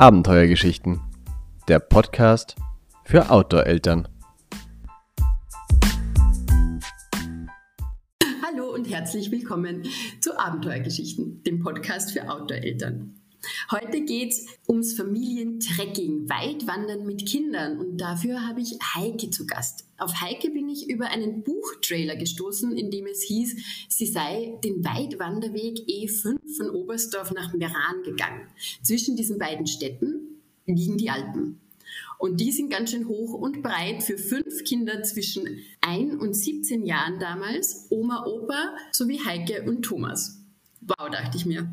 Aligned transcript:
Abenteuergeschichten. 0.00 1.00
Der 1.66 1.80
Podcast 1.80 2.54
für 3.04 3.32
Outdoor-Eltern. 3.32 4.06
Hallo 8.46 8.72
und 8.72 8.88
herzlich 8.88 9.32
willkommen 9.32 9.82
zu 10.20 10.38
Abenteuergeschichten, 10.38 11.42
dem 11.42 11.58
Podcast 11.58 12.12
für 12.12 12.30
Outdoor-Eltern. 12.30 13.16
Heute 13.70 14.00
geht 14.00 14.32
es 14.32 14.46
ums 14.68 14.94
Familientrekking, 14.94 16.28
Weitwandern 16.28 17.06
mit 17.06 17.26
Kindern 17.26 17.78
und 17.78 17.98
dafür 17.98 18.46
habe 18.46 18.60
ich 18.60 18.78
Heike 18.94 19.30
zu 19.30 19.46
Gast. 19.46 19.84
Auf 19.98 20.20
Heike 20.20 20.50
bin 20.50 20.68
ich 20.68 20.88
über 20.88 21.08
einen 21.08 21.42
Buchtrailer 21.42 22.16
gestoßen, 22.16 22.76
in 22.76 22.90
dem 22.90 23.06
es 23.06 23.22
hieß, 23.22 23.56
sie 23.88 24.06
sei 24.06 24.58
den 24.64 24.84
Weitwanderweg 24.84 25.78
E5 25.88 26.38
von 26.56 26.70
Oberstdorf 26.70 27.32
nach 27.32 27.52
Meran 27.54 28.02
gegangen. 28.04 28.48
Zwischen 28.82 29.16
diesen 29.16 29.38
beiden 29.38 29.66
Städten 29.66 30.40
liegen 30.66 30.98
die 30.98 31.10
Alpen. 31.10 31.60
Und 32.18 32.40
die 32.40 32.52
sind 32.52 32.70
ganz 32.70 32.90
schön 32.90 33.08
hoch 33.08 33.34
und 33.34 33.62
breit 33.62 34.02
für 34.02 34.18
fünf 34.18 34.64
Kinder 34.64 35.02
zwischen 35.04 35.60
1 35.80 36.20
und 36.20 36.34
17 36.34 36.84
Jahren 36.84 37.20
damals, 37.20 37.86
Oma, 37.90 38.26
Opa 38.26 38.76
sowie 38.92 39.20
Heike 39.24 39.62
und 39.62 39.82
Thomas. 39.82 40.40
Wow, 40.80 41.10
dachte 41.10 41.36
ich 41.36 41.46
mir. 41.46 41.70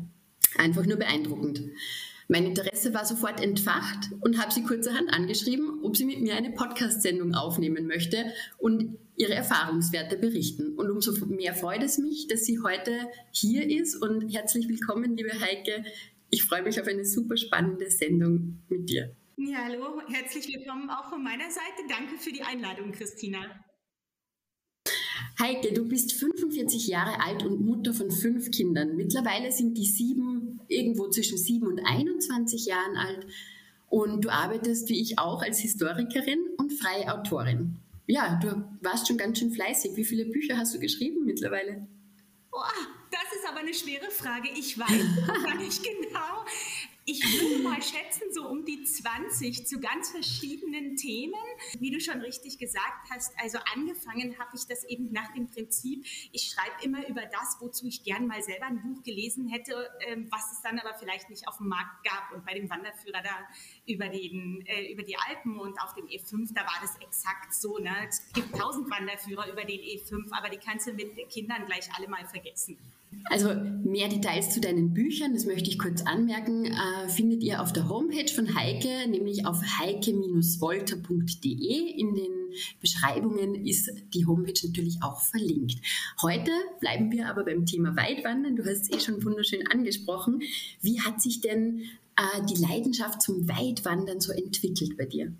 Einfach 0.56 0.86
nur 0.86 0.96
beeindruckend. 0.96 1.62
Mein 2.28 2.44
Interesse 2.46 2.92
war 2.92 3.04
sofort 3.04 3.40
entfacht 3.40 4.10
und 4.20 4.42
habe 4.42 4.52
sie 4.52 4.64
kurzerhand 4.64 5.12
angeschrieben, 5.12 5.84
ob 5.84 5.96
sie 5.96 6.04
mit 6.04 6.20
mir 6.20 6.34
eine 6.34 6.50
Podcast-Sendung 6.50 7.34
aufnehmen 7.34 7.86
möchte 7.86 8.32
und 8.58 8.98
ihre 9.16 9.34
Erfahrungswerte 9.34 10.16
berichten. 10.16 10.74
Und 10.74 10.90
umso 10.90 11.12
mehr 11.26 11.54
freut 11.54 11.84
es 11.84 11.98
mich, 11.98 12.26
dass 12.26 12.44
sie 12.44 12.58
heute 12.60 12.92
hier 13.30 13.70
ist 13.70 13.94
und 14.02 14.28
herzlich 14.34 14.68
willkommen, 14.68 15.16
liebe 15.16 15.40
Heike. 15.40 15.84
Ich 16.30 16.42
freue 16.42 16.62
mich 16.62 16.80
auf 16.80 16.88
eine 16.88 17.04
super 17.04 17.36
spannende 17.36 17.88
Sendung 17.90 18.58
mit 18.68 18.90
dir. 18.90 19.14
Ja, 19.36 19.58
hallo, 19.66 20.00
herzlich 20.08 20.48
willkommen 20.48 20.90
auch 20.90 21.08
von 21.08 21.22
meiner 21.22 21.48
Seite. 21.50 21.86
Danke 21.88 22.18
für 22.18 22.32
die 22.32 22.42
Einladung, 22.42 22.90
Christina. 22.90 23.38
Heike, 25.40 25.72
du 25.72 25.86
bist 25.86 26.12
45 26.14 26.86
Jahre 26.86 27.20
alt 27.20 27.44
und 27.44 27.64
Mutter 27.64 27.92
von 27.92 28.10
fünf 28.10 28.50
Kindern. 28.50 28.96
Mittlerweile 28.96 29.52
sind 29.52 29.76
die 29.76 29.86
sieben 29.86 30.60
irgendwo 30.68 31.08
zwischen 31.08 31.38
sieben 31.38 31.66
und 31.66 31.80
21 31.80 32.66
Jahren 32.66 32.96
alt. 32.96 33.26
Und 33.88 34.24
du 34.24 34.30
arbeitest 34.30 34.88
wie 34.88 35.00
ich 35.00 35.18
auch 35.18 35.42
als 35.42 35.58
Historikerin 35.58 36.40
und 36.56 36.72
freie 36.72 37.12
Autorin. 37.12 37.76
Ja, 38.06 38.38
du 38.42 38.64
warst 38.82 39.08
schon 39.08 39.16
ganz 39.16 39.38
schön 39.38 39.52
fleißig. 39.52 39.96
Wie 39.96 40.04
viele 40.04 40.26
Bücher 40.26 40.56
hast 40.56 40.74
du 40.74 40.78
geschrieben 40.78 41.24
mittlerweile? 41.24 41.86
Oh, 42.52 42.60
das 43.10 43.38
ist 43.38 43.48
aber 43.48 43.60
eine 43.60 43.74
schwere 43.74 44.10
Frage. 44.10 44.48
Ich 44.56 44.78
weiß 44.78 45.58
nicht 45.58 45.82
genau. 45.82 46.44
Ich 47.08 47.22
würde 47.22 47.62
mal 47.62 47.80
schätzen, 47.80 48.32
so 48.32 48.48
um 48.48 48.64
die 48.64 48.82
20 48.82 49.64
zu 49.64 49.78
ganz 49.78 50.10
verschiedenen 50.10 50.96
Themen. 50.96 51.38
Wie 51.78 51.92
du 51.92 52.00
schon 52.00 52.20
richtig 52.20 52.58
gesagt 52.58 53.08
hast, 53.10 53.32
also 53.38 53.58
angefangen 53.72 54.36
habe 54.40 54.50
ich 54.56 54.66
das 54.66 54.82
eben 54.82 55.12
nach 55.12 55.32
dem 55.32 55.46
Prinzip, 55.46 56.04
ich 56.32 56.50
schreibe 56.50 56.82
immer 56.82 57.06
über 57.06 57.22
das, 57.26 57.58
wozu 57.60 57.86
ich 57.86 58.02
gern 58.02 58.26
mal 58.26 58.42
selber 58.42 58.66
ein 58.66 58.82
Buch 58.82 59.04
gelesen 59.04 59.46
hätte, 59.46 59.88
ähm, 60.08 60.26
was 60.32 60.50
es 60.50 60.62
dann 60.62 60.80
aber 60.80 60.98
vielleicht 60.98 61.30
nicht 61.30 61.46
auf 61.46 61.58
dem 61.58 61.68
Markt 61.68 62.02
gab. 62.02 62.32
Und 62.34 62.44
bei 62.44 62.54
dem 62.54 62.68
Wanderführer 62.68 63.22
da 63.22 63.38
über, 63.86 64.08
den, 64.08 64.66
äh, 64.66 64.90
über 64.90 65.04
die 65.04 65.16
Alpen 65.16 65.60
und 65.60 65.80
auf 65.80 65.94
dem 65.94 66.06
E5, 66.06 66.52
da 66.54 66.62
war 66.62 66.78
das 66.82 66.96
exakt 66.96 67.54
so. 67.54 67.78
Ne? 67.78 67.94
Es 68.08 68.20
gibt 68.32 68.52
tausend 68.56 68.90
Wanderführer 68.90 69.48
über 69.52 69.62
den 69.62 69.78
E5, 69.78 70.32
aber 70.32 70.48
die 70.48 70.58
kannst 70.58 70.88
du 70.88 70.92
mit 70.92 71.16
Kindern 71.28 71.66
gleich 71.66 71.88
alle 71.96 72.08
mal 72.08 72.26
vergessen. 72.26 72.76
Also 73.24 73.52
mehr 73.82 74.08
Details 74.08 74.50
zu 74.50 74.60
deinen 74.60 74.94
Büchern, 74.94 75.34
das 75.34 75.46
möchte 75.46 75.68
ich 75.68 75.78
kurz 75.78 76.02
anmerken, 76.02 76.66
äh, 76.66 77.08
findet 77.08 77.42
ihr 77.42 77.60
auf 77.60 77.72
der 77.72 77.88
Homepage 77.88 78.32
von 78.32 78.54
Heike, 78.54 79.08
nämlich 79.08 79.44
auf 79.46 79.60
heike-wolter.de. 79.62 81.98
In 81.98 82.14
den 82.14 82.30
Beschreibungen 82.80 83.66
ist 83.66 83.90
die 84.14 84.26
Homepage 84.26 84.66
natürlich 84.66 84.98
auch 85.02 85.20
verlinkt. 85.20 85.80
Heute 86.22 86.52
bleiben 86.80 87.10
wir 87.10 87.28
aber 87.28 87.44
beim 87.44 87.66
Thema 87.66 87.96
Weitwandern. 87.96 88.56
Du 88.56 88.64
hast 88.64 88.82
es 88.82 88.92
eh 88.92 89.00
schon 89.00 89.24
wunderschön 89.24 89.66
angesprochen. 89.66 90.42
Wie 90.80 91.00
hat 91.00 91.20
sich 91.20 91.40
denn 91.40 91.82
äh, 92.16 92.44
die 92.48 92.60
Leidenschaft 92.60 93.22
zum 93.22 93.48
Weitwandern 93.48 94.20
so 94.20 94.32
entwickelt 94.32 94.96
bei 94.96 95.06
dir? 95.06 95.32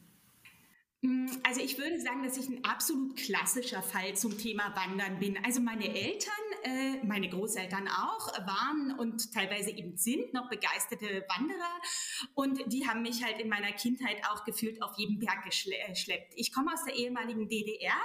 Mm, 1.02 1.26
also 1.42 1.60
ich 1.60 1.78
würde 1.78 2.00
sagen, 2.00 2.22
dass 2.24 2.36
ich 2.36 2.48
ein 2.48 2.64
absolut 2.64 3.16
klassischer 3.16 3.82
Fall 3.82 4.14
zum 4.14 4.38
Thema 4.38 4.74
Wandern 4.74 5.18
bin. 5.18 5.36
Also 5.44 5.60
meine 5.60 5.88
Eltern, 5.88 6.32
äh, 6.66 7.04
meine 7.04 7.28
Großeltern 7.28 7.88
auch, 7.88 8.26
waren 8.46 8.96
und 8.98 9.32
teilweise 9.32 9.70
eben 9.70 9.96
sind 9.96 10.34
noch 10.34 10.48
begeisterte 10.50 11.24
Wanderer 11.28 11.80
und 12.34 12.60
die 12.72 12.88
haben 12.88 13.02
mich 13.02 13.22
halt 13.24 13.38
in 13.40 13.48
meiner 13.48 13.70
Kindheit 13.72 14.16
auch 14.30 14.44
gefühlt 14.44 14.82
auf 14.82 14.96
jedem 14.96 15.18
Berg 15.20 15.44
geschleppt. 15.44 16.32
Ich 16.34 16.52
komme 16.52 16.72
aus 16.72 16.84
der 16.84 16.96
ehemaligen 16.96 17.48
DDR, 17.48 18.00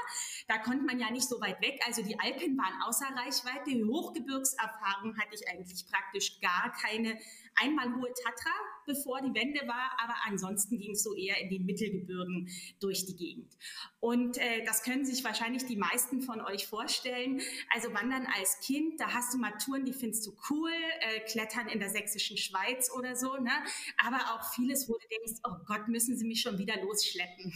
da 0.48 0.60
konnte 0.60 0.86
man 0.86 1.00
ja 1.00 1.10
nicht 1.10 1.28
so 1.28 1.42
weit 1.42 1.60
weg, 1.62 1.82
also 1.88 2.04
die 2.04 2.20
Alpen 2.20 2.56
waren 2.58 2.82
außer 2.84 3.08
Reichweite, 3.16 3.72
Hochgebirgserfahrung 3.86 5.18
hatte 5.18 5.34
ich 5.36 5.48
eigentlich 5.50 5.86
praktisch 5.88 6.40
gar 6.40 6.72
keine. 6.82 7.18
Einmal 7.56 7.94
hohe 7.96 8.12
Tatra, 8.14 8.52
bevor 8.86 9.22
die 9.22 9.34
Wende 9.34 9.68
war, 9.68 9.92
aber 10.04 10.16
ansonsten 10.26 10.80
ging 10.80 10.92
es 10.92 11.04
so 11.04 11.16
eher 11.16 11.40
in 11.40 11.50
den 11.50 11.66
Mittelgebirgen 11.66 12.50
durch 12.80 13.06
die 13.06 13.16
Gegend. 13.16 13.56
Und 14.00 14.38
äh, 14.38 14.64
das 14.66 14.84
können 14.84 15.06
sich 15.06 15.24
wahrscheinlich 15.24 15.66
die 15.66 15.76
meisten 15.76 16.22
von 16.22 16.42
euch 16.42 16.68
vorstellen. 16.68 17.42
Also 17.74 17.94
Wandern 17.94 18.28
als 18.36 18.60
Kind, 18.62 19.00
da 19.00 19.14
hast 19.14 19.34
du 19.34 19.38
mal 19.38 19.52
Touren, 19.64 19.86
die 19.86 19.94
findest 19.94 20.26
du 20.26 20.36
cool, 20.50 20.72
äh, 21.02 21.20
Klettern 21.22 21.68
in 21.68 21.80
der 21.80 21.90
sächsischen 21.90 22.38
Schweiz 22.38 22.92
oder 22.92 23.16
so, 23.16 23.36
ne? 23.38 23.52
aber 23.98 24.18
auch 24.34 24.54
vieles, 24.54 24.90
wo 24.90 24.94
du 24.94 25.08
denkst, 25.08 25.42
oh 25.44 25.64
Gott, 25.68 25.88
müssen 25.88 26.18
sie 26.18 26.26
mich 26.26 26.42
schon 26.42 26.58
wieder 26.58 26.82
losschleppen. 26.82 27.54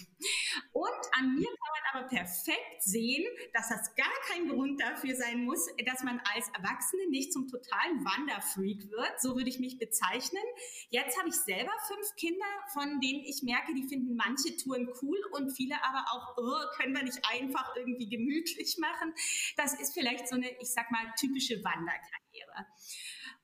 Und 0.71 1.05
an 1.17 1.35
mir 1.35 1.47
kann 1.47 1.73
man 1.73 2.01
aber 2.01 2.07
perfekt 2.07 2.81
sehen, 2.81 3.25
dass 3.53 3.69
das 3.69 3.95
gar 3.95 4.13
kein 4.27 4.47
Grund 4.47 4.81
dafür 4.81 5.15
sein 5.15 5.43
muss, 5.43 5.67
dass 5.85 6.03
man 6.03 6.21
als 6.33 6.47
Erwachsene 6.49 7.09
nicht 7.09 7.33
zum 7.33 7.47
totalen 7.47 8.03
Wanderfreak 8.05 8.89
wird. 8.91 9.19
So 9.19 9.35
würde 9.35 9.49
ich 9.49 9.59
mich 9.59 9.79
bezeichnen. 9.85 10.43
Jetzt 10.89 11.17
habe 11.17 11.29
ich 11.29 11.35
selber 11.35 11.71
fünf 11.87 12.15
Kinder, 12.15 12.45
von 12.73 12.99
denen 12.99 13.23
ich 13.23 13.43
merke, 13.43 13.73
die 13.73 13.87
finden 13.87 14.15
manche 14.15 14.55
Touren 14.57 14.89
cool 15.01 15.19
und 15.31 15.51
viele 15.51 15.75
aber 15.83 16.05
auch, 16.11 16.37
oh, 16.37 16.77
können 16.77 16.95
wir 16.95 17.03
nicht 17.03 17.21
einfach 17.29 17.75
irgendwie 17.75 18.09
gemütlich 18.09 18.77
machen. 18.79 19.13
Das 19.57 19.79
ist 19.79 19.93
vielleicht 19.93 20.27
so 20.27 20.35
eine, 20.35 20.49
ich 20.59 20.71
sag 20.71 20.89
mal, 20.91 21.13
typische 21.19 21.63
Wanderkarriere. 21.63 22.65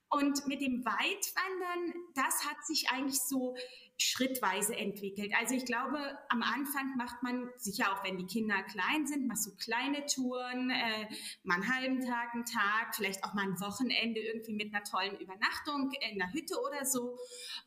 Und 0.09 0.45
mit 0.45 0.59
dem 0.59 0.83
Weitwandern, 0.83 1.93
das 2.15 2.45
hat 2.45 2.65
sich 2.65 2.89
eigentlich 2.89 3.19
so 3.21 3.55
schrittweise 4.01 4.75
entwickelt. 4.75 5.31
Also 5.39 5.55
ich 5.55 5.65
glaube, 5.65 5.97
am 6.29 6.41
Anfang 6.41 6.95
macht 6.97 7.21
man 7.23 7.49
sicher 7.57 7.93
auch, 7.93 8.03
wenn 8.03 8.17
die 8.17 8.25
Kinder 8.25 8.61
klein 8.63 9.05
sind, 9.05 9.27
machst 9.27 9.47
du 9.47 9.55
kleine 9.55 10.05
Touren, 10.05 10.69
äh, 10.69 11.07
mal 11.43 11.55
einen 11.55 11.73
halben 11.73 12.01
Tag, 12.01 12.33
einen 12.33 12.45
Tag, 12.45 12.95
vielleicht 12.95 13.23
auch 13.23 13.33
mal 13.33 13.43
ein 13.43 13.59
Wochenende 13.59 14.19
irgendwie 14.19 14.53
mit 14.53 14.73
einer 14.73 14.83
tollen 14.83 15.17
Übernachtung 15.19 15.91
in 16.01 16.21
einer 16.21 16.33
Hütte 16.33 16.59
oder 16.59 16.85
so. 16.85 17.17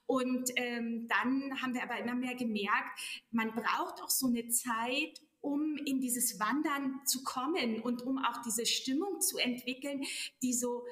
Und 0.06 0.50
ähm, 0.56 1.09
dann 1.09 1.62
haben 1.62 1.75
wir 1.75 1.83
aber 1.83 1.99
immer 1.99 2.15
mehr 2.15 2.34
gemerkt, 2.34 3.00
man 3.31 3.53
braucht 3.53 4.03
auch 4.03 4.11
so 4.11 4.27
eine 4.27 4.49
Zeit, 4.49 5.21
um 5.41 5.77
in 5.84 6.00
dieses 6.00 6.41
Wandern 6.41 7.00
zu 7.05 7.23
kommen 7.23 7.83
und 7.83 8.03
um 8.03 8.19
auch 8.19 8.41
diese 8.43 8.65
Stimmung 8.65 9.21
zu 9.21 9.37
entwickeln, 9.37 10.03
die 10.43 10.55
so, 10.55 10.84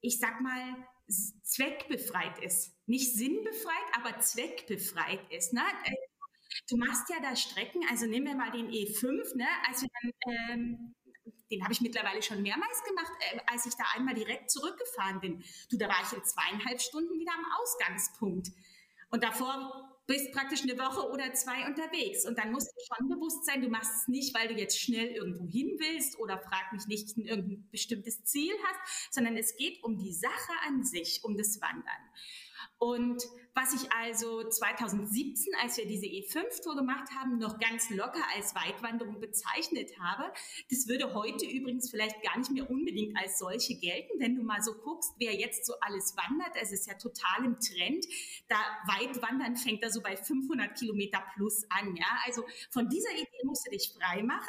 ich 0.00 0.18
sag 0.18 0.40
mal, 0.40 0.76
zweckbefreit 1.08 2.38
ist. 2.42 2.72
Nicht 2.86 3.14
sinnbefreit, 3.16 3.74
aber 3.94 4.20
zweckbefreit 4.20 5.20
ist. 5.30 5.52
Ne? 5.52 5.62
Äh, 5.84 5.94
du 6.68 6.76
machst 6.76 7.08
ja 7.08 7.16
da 7.20 7.34
Strecken, 7.34 7.82
also 7.90 8.06
nehmen 8.06 8.26
wir 8.26 8.34
mal 8.34 8.50
den 8.50 8.68
E5, 8.68 9.36
ne? 9.36 9.46
als 9.66 9.80
dann, 9.80 10.12
ähm, 10.32 10.94
den 11.50 11.62
habe 11.62 11.72
ich 11.72 11.80
mittlerweile 11.80 12.22
schon 12.22 12.42
mehrmals 12.42 12.82
gemacht, 12.84 13.12
äh, 13.32 13.40
als 13.46 13.66
ich 13.66 13.74
da 13.74 13.84
einmal 13.94 14.14
direkt 14.14 14.50
zurückgefahren 14.50 15.20
bin. 15.20 15.44
Du, 15.70 15.78
da 15.78 15.88
war 15.88 16.02
ich 16.02 16.12
in 16.16 16.24
zweieinhalb 16.24 16.80
Stunden 16.80 17.18
wieder 17.18 17.32
am 17.32 17.46
Ausgangspunkt. 17.60 18.48
Und 19.10 19.24
davor 19.24 19.87
bist 20.08 20.32
praktisch 20.32 20.62
eine 20.62 20.78
Woche 20.78 21.06
oder 21.10 21.34
zwei 21.34 21.66
unterwegs. 21.66 22.26
Und 22.26 22.38
dann 22.38 22.50
musst 22.50 22.72
du 22.74 22.96
schon 22.96 23.08
bewusst 23.08 23.44
sein, 23.44 23.60
du 23.60 23.68
machst 23.68 23.92
es 23.94 24.08
nicht, 24.08 24.34
weil 24.34 24.48
du 24.48 24.54
jetzt 24.54 24.80
schnell 24.80 25.08
irgendwo 25.08 25.46
hin 25.46 25.76
willst 25.78 26.18
oder 26.18 26.38
frag 26.38 26.72
mich 26.72 26.86
nicht, 26.86 27.16
irgendein 27.18 27.68
bestimmtes 27.70 28.24
Ziel 28.24 28.54
hast, 28.64 29.14
sondern 29.14 29.36
es 29.36 29.54
geht 29.56 29.84
um 29.84 29.98
die 29.98 30.14
Sache 30.14 30.52
an 30.66 30.82
sich, 30.82 31.20
um 31.22 31.36
das 31.36 31.60
Wandern. 31.60 32.02
Und 32.78 33.22
was 33.58 33.74
ich 33.74 33.90
also 33.92 34.48
2017, 34.48 35.52
als 35.60 35.76
wir 35.78 35.86
diese 35.86 36.06
E5-Tour 36.06 36.76
gemacht 36.76 37.08
haben, 37.18 37.38
noch 37.38 37.58
ganz 37.58 37.90
locker 37.90 38.22
als 38.36 38.54
Weitwanderung 38.54 39.18
bezeichnet 39.18 39.98
habe, 39.98 40.32
das 40.70 40.86
würde 40.86 41.12
heute 41.12 41.44
übrigens 41.44 41.90
vielleicht 41.90 42.22
gar 42.22 42.38
nicht 42.38 42.52
mehr 42.52 42.70
unbedingt 42.70 43.18
als 43.18 43.38
solche 43.40 43.74
gelten, 43.74 44.20
wenn 44.20 44.36
du 44.36 44.44
mal 44.44 44.62
so 44.62 44.74
guckst, 44.74 45.12
wer 45.18 45.34
jetzt 45.34 45.66
so 45.66 45.74
alles 45.80 46.16
wandert. 46.16 46.54
Es 46.62 46.70
ist 46.70 46.86
ja 46.86 46.94
total 46.94 47.46
im 47.46 47.58
Trend. 47.58 48.06
Da 48.46 48.56
Weitwandern 48.86 49.56
fängt 49.56 49.82
da 49.82 49.90
so 49.90 50.02
bei 50.02 50.16
500 50.16 50.78
Kilometer 50.78 51.20
plus 51.34 51.64
an. 51.68 51.96
Ja, 51.96 52.06
also 52.26 52.44
von 52.70 52.88
dieser 52.88 53.10
Idee 53.12 53.44
musst 53.44 53.66
du 53.66 53.72
dich 53.72 53.92
frei 53.92 54.22
machen. 54.22 54.46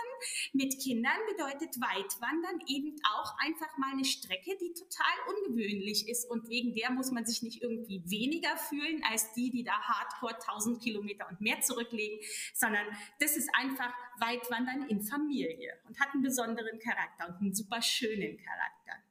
Mit 0.53 0.79
Kindern 0.79 1.17
bedeutet 1.35 1.81
Weitwandern 1.81 2.59
eben 2.67 2.95
auch 3.17 3.35
einfach 3.39 3.75
mal 3.79 3.93
eine 3.93 4.05
Strecke, 4.05 4.55
die 4.61 4.73
total 4.73 5.35
ungewöhnlich 5.35 6.07
ist 6.07 6.29
und 6.29 6.47
wegen 6.47 6.75
der 6.75 6.91
muss 6.91 7.09
man 7.09 7.25
sich 7.25 7.41
nicht 7.41 7.63
irgendwie 7.63 8.03
weniger 8.05 8.55
fühlen 8.55 8.98
als 9.03 9.33
die, 9.33 9.49
die 9.51 9.63
da 9.63 9.73
hardcore 9.73 10.35
1000 10.35 10.81
Kilometer 10.81 11.27
und 11.29 11.41
mehr 11.41 11.61
zurücklegen, 11.61 12.19
sondern 12.53 12.85
das 13.19 13.37
ist 13.37 13.49
einfach 13.53 13.93
Weitwandern 14.19 14.87
in 14.89 15.01
Familie 15.01 15.73
und 15.87 15.99
hat 15.99 16.13
einen 16.13 16.23
besonderen 16.23 16.79
Charakter 16.79 17.29
und 17.29 17.41
einen 17.41 17.55
super 17.55 17.81
schönen 17.81 18.37
Charakter. 18.37 19.03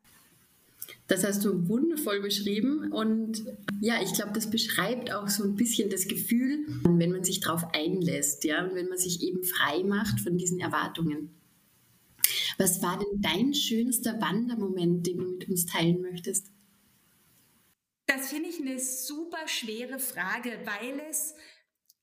Das 1.07 1.25
hast 1.25 1.45
du 1.45 1.69
wundervoll 1.69 2.21
beschrieben 2.21 2.93
und 2.93 3.45
ja, 3.81 4.01
ich 4.03 4.13
glaube, 4.13 4.33
das 4.33 4.51
beschreibt 4.51 5.13
auch 5.13 5.29
so 5.29 5.45
ein 5.45 5.55
bisschen 5.55 5.91
das 5.91 6.07
Gefühl, 6.07 6.67
wenn 6.85 7.11
man 7.11 7.25
sich 7.25 7.41
darauf 7.41 7.75
einlässt, 7.75 8.45
ja, 8.45 8.65
und 8.65 8.75
wenn 8.75 8.89
man 8.89 8.99
sich 8.99 9.23
eben 9.23 9.43
frei 9.43 9.83
macht 9.85 10.21
von 10.21 10.37
diesen 10.37 10.61
Erwartungen. 10.61 11.31
Was 12.59 12.83
war 12.83 12.99
denn 12.99 13.23
dein 13.23 13.55
schönster 13.55 14.21
Wandermoment, 14.21 15.07
den 15.07 15.19
du 15.19 15.25
mit 15.25 15.49
uns 15.49 15.65
teilen 15.67 16.03
möchtest? 16.03 16.51
Das 18.19 18.31
finde 18.31 18.49
ich 18.49 18.61
eine 18.61 18.81
super 18.81 19.47
schwere 19.47 20.01
Frage, 20.01 20.61
weil 20.65 20.99
es 21.09 21.37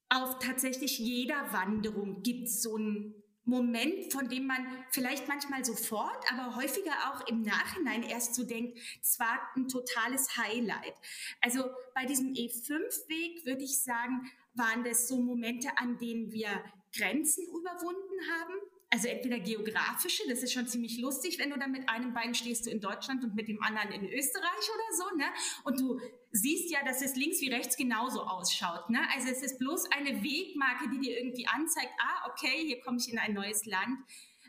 auf 0.07 0.39
tatsächlich 0.39 0.97
jeder 0.97 1.51
Wanderung 1.51 2.23
gibt 2.23 2.47
so 2.47 2.77
einen 2.77 3.21
Moment, 3.44 4.13
von 4.13 4.29
dem 4.29 4.47
man 4.47 4.65
vielleicht 4.91 5.27
manchmal 5.27 5.65
sofort, 5.65 6.23
aber 6.31 6.56
häufiger 6.56 6.94
auch 7.09 7.27
im 7.27 7.41
Nachhinein 7.41 8.01
erst 8.01 8.33
so 8.33 8.45
denkt, 8.45 8.79
es 9.01 9.19
war 9.19 9.41
ein 9.57 9.67
totales 9.67 10.38
Highlight. 10.38 10.94
Also 11.41 11.65
bei 11.94 12.06
diesem 12.06 12.31
E5-Weg 12.31 13.45
würde 13.45 13.65
ich 13.65 13.83
sagen, 13.83 14.31
waren 14.53 14.85
das 14.85 15.09
so 15.09 15.17
Momente, 15.17 15.67
an 15.75 15.97
denen 15.97 16.31
wir 16.31 16.63
Grenzen 16.95 17.44
überwunden 17.44 18.31
haben, 18.39 18.53
also 18.95 19.09
entweder 19.09 19.39
geografische, 19.39 20.24
das 20.30 20.42
ist 20.42 20.53
schon 20.53 20.68
ziemlich 20.68 20.97
lustig, 21.00 21.38
wenn 21.38 21.50
du 21.50 21.59
dann 21.59 21.74
mit 21.74 21.89
einem 21.89 22.13
Bein 22.13 22.33
stehst 22.33 22.65
du 22.65 22.69
in 22.69 22.80
Deutschland 22.80 23.25
und 23.25 23.36
mit 23.36 23.50
dem 23.50 23.62
anderen 23.62 23.92
in 23.92 24.09
Österreich 24.09 24.45
oder 24.74 24.95
so, 24.97 25.18
ne? 25.18 25.25
Und 25.65 25.81
du 25.81 26.00
siehst 26.31 26.71
ja, 26.71 26.80
dass 26.86 27.01
es 27.01 27.18
links 27.18 27.42
wie 27.42 27.50
rechts 27.50 27.75
genauso 27.75 28.21
ausschaut, 28.21 28.89
ne? 28.89 29.01
Also 29.13 29.27
es 29.27 29.44
ist 29.44 29.59
bloß 29.59 29.92
eine 29.92 30.24
Wegmarke, 30.24 30.89
die 30.94 31.00
dir 31.00 31.18
irgendwie 31.19 31.45
anzeigt, 31.45 31.92
ah, 32.00 32.31
okay, 32.31 32.65
hier 32.65 32.80
komme 32.80 32.97
ich 32.97 33.12
in 33.12 33.19
ein 33.19 33.33
neues 33.33 33.65
Land. 33.65 33.97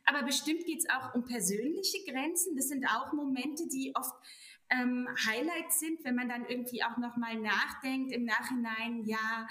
Aber 0.04 0.22
bestimmt 0.22 0.64
geht 0.64 0.78
es 0.78 0.88
auch 0.90 1.16
um 1.16 1.25
persönliche 1.25 2.04
Grenzen. 2.08 2.54
Das 2.54 2.69
sind 2.69 2.87
auch 2.87 3.12
Momente, 3.12 3.66
die 3.66 3.90
oft 3.96 4.14
ähm, 4.70 5.08
Highlights 5.26 5.81
sind, 5.81 6.04
wenn 6.04 6.14
man 6.14 6.28
dann 6.28 6.46
irgendwie 6.46 6.84
auch 6.84 6.99
nochmal 6.99 7.34
nachdenkt 7.34 8.12
im 8.12 8.25
Nachhinein, 8.25 9.02
ja, 9.06 9.49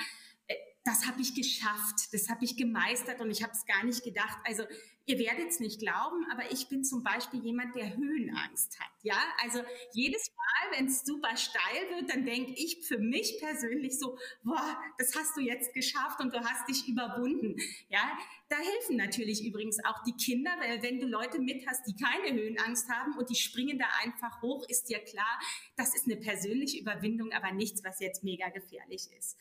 das 0.85 1.07
habe 1.07 1.19
ich 1.19 1.33
geschafft, 1.33 2.13
das 2.13 2.29
habe 2.29 2.45
ich 2.45 2.55
gemeistert 2.55 3.19
und 3.19 3.31
ich 3.31 3.41
habe 3.41 3.53
es 3.53 3.65
gar 3.65 3.83
nicht 3.83 4.03
gedacht. 4.03 4.37
Also 4.43 4.63
ihr 5.07 5.17
werdet 5.17 5.49
es 5.49 5.59
nicht 5.59 5.79
glauben, 5.79 6.27
aber 6.31 6.51
ich 6.51 6.69
bin 6.69 6.83
zum 6.83 7.01
Beispiel 7.01 7.43
jemand, 7.43 7.75
der 7.75 7.97
Höhenangst 7.97 8.79
hat. 8.79 8.91
Ja, 9.01 9.17
also 9.41 9.63
jedes 9.93 10.29
Mal, 10.29 10.77
wenn 10.77 10.85
es 10.85 11.03
super 11.03 11.35
steil 11.37 11.89
wird, 11.89 12.11
dann 12.11 12.23
denke 12.23 12.53
ich 12.53 12.85
für 12.87 12.99
mich 12.99 13.39
persönlich 13.39 13.97
so, 13.97 14.19
boah, 14.43 14.79
das 14.99 15.15
hast 15.15 15.35
du 15.35 15.41
jetzt 15.41 15.73
geschafft 15.73 16.19
und 16.19 16.31
du 16.31 16.39
hast 16.39 16.69
dich 16.69 16.87
überwunden. 16.87 17.55
Ja, 17.89 18.15
da 18.49 18.57
helfen 18.57 18.97
natürlich 18.97 19.43
übrigens 19.43 19.83
auch 19.85 20.03
die 20.03 20.15
Kinder, 20.15 20.51
weil 20.59 20.83
wenn 20.83 20.99
du 20.99 21.07
Leute 21.07 21.39
mit 21.39 21.67
hast, 21.67 21.87
die 21.87 21.95
keine 21.95 22.31
Höhenangst 22.39 22.89
haben 22.89 23.17
und 23.17 23.27
die 23.31 23.35
springen 23.35 23.79
da 23.79 23.87
einfach 24.03 24.39
hoch, 24.43 24.69
ist 24.69 24.87
dir 24.89 24.99
klar, 24.99 25.39
das 25.77 25.95
ist 25.95 26.05
eine 26.05 26.17
persönliche 26.17 26.79
Überwindung, 26.79 27.31
aber 27.31 27.51
nichts, 27.51 27.83
was 27.83 27.99
jetzt 27.99 28.23
mega 28.23 28.49
gefährlich 28.49 29.07
ist. 29.17 29.35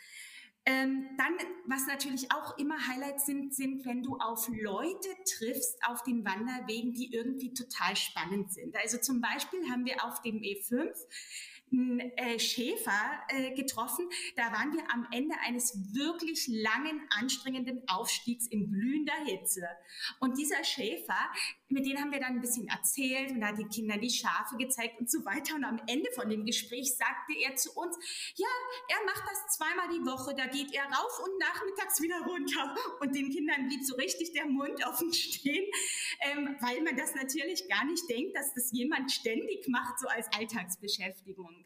Ähm, 0.67 1.11
dann, 1.19 1.35
was 1.67 1.87
natürlich 1.87 2.33
auch 2.33 2.57
immer 2.57 2.77
Highlights 2.89 3.27
sind, 3.27 3.55
sind, 3.55 3.85
wenn 3.85 4.03
du 4.03 4.17
auf 4.17 4.49
Leute 4.49 5.09
triffst 5.37 5.79
auf 5.87 6.03
den 6.05 6.25
Wanderwegen, 6.25 6.95
die 6.95 7.13
irgendwie 7.13 7.53
total 7.53 7.95
spannend 7.97 8.51
sind. 8.53 8.75
Also 8.77 8.97
zum 8.99 9.21
Beispiel 9.21 9.71
haben 9.71 9.85
wir 9.85 10.03
auf 10.05 10.23
dem 10.23 10.41
E5 10.41 10.91
einen 11.71 12.01
äh, 12.01 12.39
Schäfer 12.39 13.23
äh, 13.29 13.55
getroffen. 13.55 14.09
Da 14.37 14.53
waren 14.53 14.73
wir 14.73 14.83
am 14.93 15.07
Ende 15.13 15.35
eines 15.45 15.95
wirklich 15.95 16.47
langen, 16.49 17.07
anstrengenden 17.11 17.83
Aufstiegs 17.89 18.47
in 18.47 18.71
glühender 18.71 19.25
Hitze. 19.25 19.67
Und 20.21 20.39
dieser 20.39 20.63
Schäfer, 20.65 21.19
mit 21.75 21.87
dem 21.87 21.99
haben 21.99 22.13
wir 22.13 22.21
dann 22.21 22.35
ein 22.35 22.41
bisschen 22.41 22.69
erzählt 22.69 23.33
und 23.33 23.45
hat 23.45 23.59
den 23.59 23.69
Kindern 23.69 24.01
die 24.01 24.11
Schafe 24.11 24.57
gezeigt 24.57 25.01
und 25.01 25.11
so 25.11 25.25
weiter. 25.25 25.57
Und 25.57 25.65
am 25.65 25.81
Ende 25.87 26.11
von 26.15 26.31
dem 26.31 26.47
Gespräch 26.47 26.97
sagte 26.97 27.35
er 27.43 27.57
zu 27.57 27.73
uns, 27.73 27.97
ja, 28.37 28.47
er 28.89 29.05
macht 29.05 29.25
das 29.29 29.57
zweimal 29.57 29.89
die 29.89 30.07
Woche. 30.07 30.35
Da 30.37 30.47
geht 30.47 30.73
er 30.73 30.85
rauf 30.85 31.21
und 31.25 31.39
nachmittags 31.39 32.01
wieder 32.01 32.21
runter. 32.21 32.75
Und 33.01 33.15
den 33.15 33.31
Kindern 33.31 33.67
blieb 33.67 33.85
so 33.85 33.97
richtig 33.97 34.33
der 34.33 34.47
Mund 34.47 34.87
offen 34.87 35.13
stehen, 35.13 35.67
ähm, 36.21 36.57
weil 36.61 36.81
man 36.83 36.97
das 36.97 37.15
natürlich 37.15 37.69
gar 37.69 37.85
nicht 37.85 38.09
denkt, 38.09 38.37
dass 38.37 38.55
das 38.55 38.71
jemand 38.73 39.11
ständig 39.11 39.67
macht, 39.69 39.99
so 39.99 40.07
als 40.09 40.29
Alltagsbeschäftigung. 40.33 41.65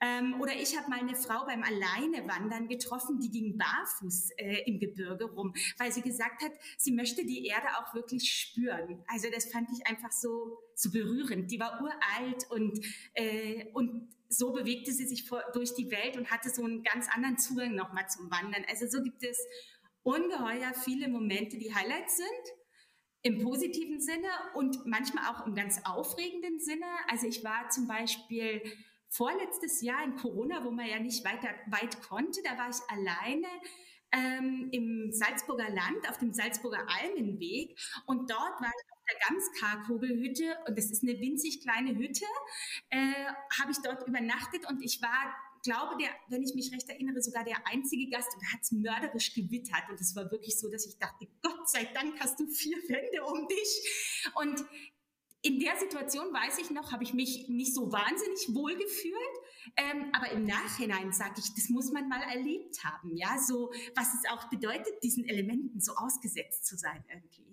Ähm, 0.00 0.40
oder 0.40 0.54
ich 0.54 0.76
habe 0.76 0.88
mal 0.88 1.00
eine 1.00 1.16
Frau 1.16 1.44
beim 1.44 1.62
Alleinewandern 1.62 2.68
getroffen, 2.68 3.18
die 3.18 3.30
ging 3.30 3.58
barfuß 3.58 4.30
äh, 4.36 4.62
im 4.66 4.78
Gebirge 4.78 5.24
rum, 5.24 5.54
weil 5.76 5.90
sie 5.90 6.02
gesagt 6.02 6.42
hat, 6.42 6.52
sie 6.76 6.92
möchte 6.92 7.24
die 7.24 7.46
Erde 7.46 7.66
auch 7.78 7.94
wirklich 7.94 8.30
spüren. 8.32 9.02
Also 9.08 9.28
das 9.32 9.50
fand 9.50 9.68
ich 9.72 9.86
einfach 9.88 10.12
so, 10.12 10.58
so 10.74 10.90
berührend. 10.92 11.50
Die 11.50 11.58
war 11.58 11.80
uralt 11.82 12.48
und, 12.50 12.78
äh, 13.14 13.66
und 13.72 14.08
so 14.28 14.52
bewegte 14.52 14.92
sie 14.92 15.06
sich 15.06 15.26
vor, 15.26 15.42
durch 15.52 15.74
die 15.74 15.90
Welt 15.90 16.16
und 16.16 16.30
hatte 16.30 16.50
so 16.50 16.62
einen 16.62 16.82
ganz 16.82 17.08
anderen 17.12 17.38
Zugang 17.38 17.74
nochmal 17.74 18.08
zum 18.08 18.30
Wandern. 18.30 18.64
Also 18.68 18.86
so 18.86 19.02
gibt 19.02 19.24
es 19.24 19.38
ungeheuer 20.02 20.74
viele 20.74 21.08
Momente, 21.08 21.58
die 21.58 21.74
Highlights 21.74 22.16
sind 22.16 22.58
im 23.22 23.42
positiven 23.42 24.00
Sinne 24.00 24.28
und 24.54 24.86
manchmal 24.86 25.24
auch 25.34 25.44
im 25.44 25.54
ganz 25.54 25.80
aufregenden 25.84 26.60
Sinne. 26.60 26.86
Also 27.08 27.26
ich 27.26 27.42
war 27.42 27.68
zum 27.68 27.88
Beispiel 27.88 28.62
vorletztes 29.08 29.80
Jahr 29.82 30.04
in 30.04 30.16
Corona, 30.16 30.64
wo 30.64 30.70
man 30.70 30.86
ja 30.86 30.98
nicht 30.98 31.24
weiter 31.24 31.48
weit 31.68 32.00
konnte, 32.02 32.40
da 32.44 32.58
war 32.58 32.68
ich 32.68 32.76
alleine 32.88 33.48
ähm, 34.12 34.68
im 34.72 35.12
Salzburger 35.12 35.68
Land 35.68 36.08
auf 36.08 36.18
dem 36.18 36.32
Salzburger 36.32 36.86
Almenweg. 36.88 37.78
Und 38.06 38.30
dort 38.30 38.60
war 38.60 38.70
ich 38.70 38.92
auf 38.92 39.04
der 39.10 39.18
Gamskarkogelhütte 39.28 40.58
und 40.66 40.78
das 40.78 40.90
ist 40.90 41.02
eine 41.02 41.18
winzig 41.20 41.62
kleine 41.62 41.96
Hütte, 41.96 42.24
äh, 42.90 43.26
habe 43.60 43.72
ich 43.72 43.78
dort 43.82 44.06
übernachtet. 44.06 44.68
Und 44.68 44.82
ich 44.82 45.02
war 45.02 45.34
glaube, 45.62 45.96
der, 46.00 46.10
wenn 46.28 46.42
ich 46.42 46.54
mich 46.54 46.72
recht 46.72 46.88
erinnere, 46.88 47.20
sogar 47.20 47.44
der 47.44 47.66
einzige 47.66 48.08
Gast 48.10 48.28
und 48.34 48.52
hat 48.52 48.60
es 48.62 48.72
mörderisch 48.72 49.34
gewittert. 49.34 49.88
Und 49.90 50.00
es 50.00 50.14
war 50.16 50.30
wirklich 50.30 50.58
so, 50.58 50.70
dass 50.70 50.86
ich 50.86 50.98
dachte, 50.98 51.26
Gott 51.42 51.68
sei 51.68 51.84
Dank 51.94 52.18
hast 52.20 52.38
du 52.40 52.46
vier 52.46 52.76
Wände 52.88 53.24
um 53.24 53.48
dich. 53.48 54.32
Und 54.34 54.64
in 55.42 55.60
der 55.60 55.76
Situation 55.78 56.26
weiß 56.32 56.58
ich 56.58 56.70
noch, 56.70 56.90
habe 56.92 57.04
ich 57.04 57.14
mich 57.14 57.48
nicht 57.48 57.74
so 57.74 57.92
wahnsinnig 57.92 58.54
wohl 58.54 58.76
gefühlt, 58.76 59.14
ähm, 59.76 60.06
aber 60.12 60.32
im 60.32 60.44
Nachhinein 60.44 61.12
sage 61.12 61.34
ich, 61.38 61.54
das 61.54 61.68
muss 61.68 61.92
man 61.92 62.08
mal 62.08 62.22
erlebt 62.22 62.82
haben, 62.84 63.16
ja, 63.16 63.38
so 63.38 63.70
was 63.94 64.08
es 64.14 64.30
auch 64.30 64.48
bedeutet, 64.50 65.02
diesen 65.02 65.28
Elementen 65.28 65.80
so 65.80 65.92
ausgesetzt 65.94 66.66
zu 66.66 66.76
sein 66.76 67.04
irgendwie. 67.08 67.48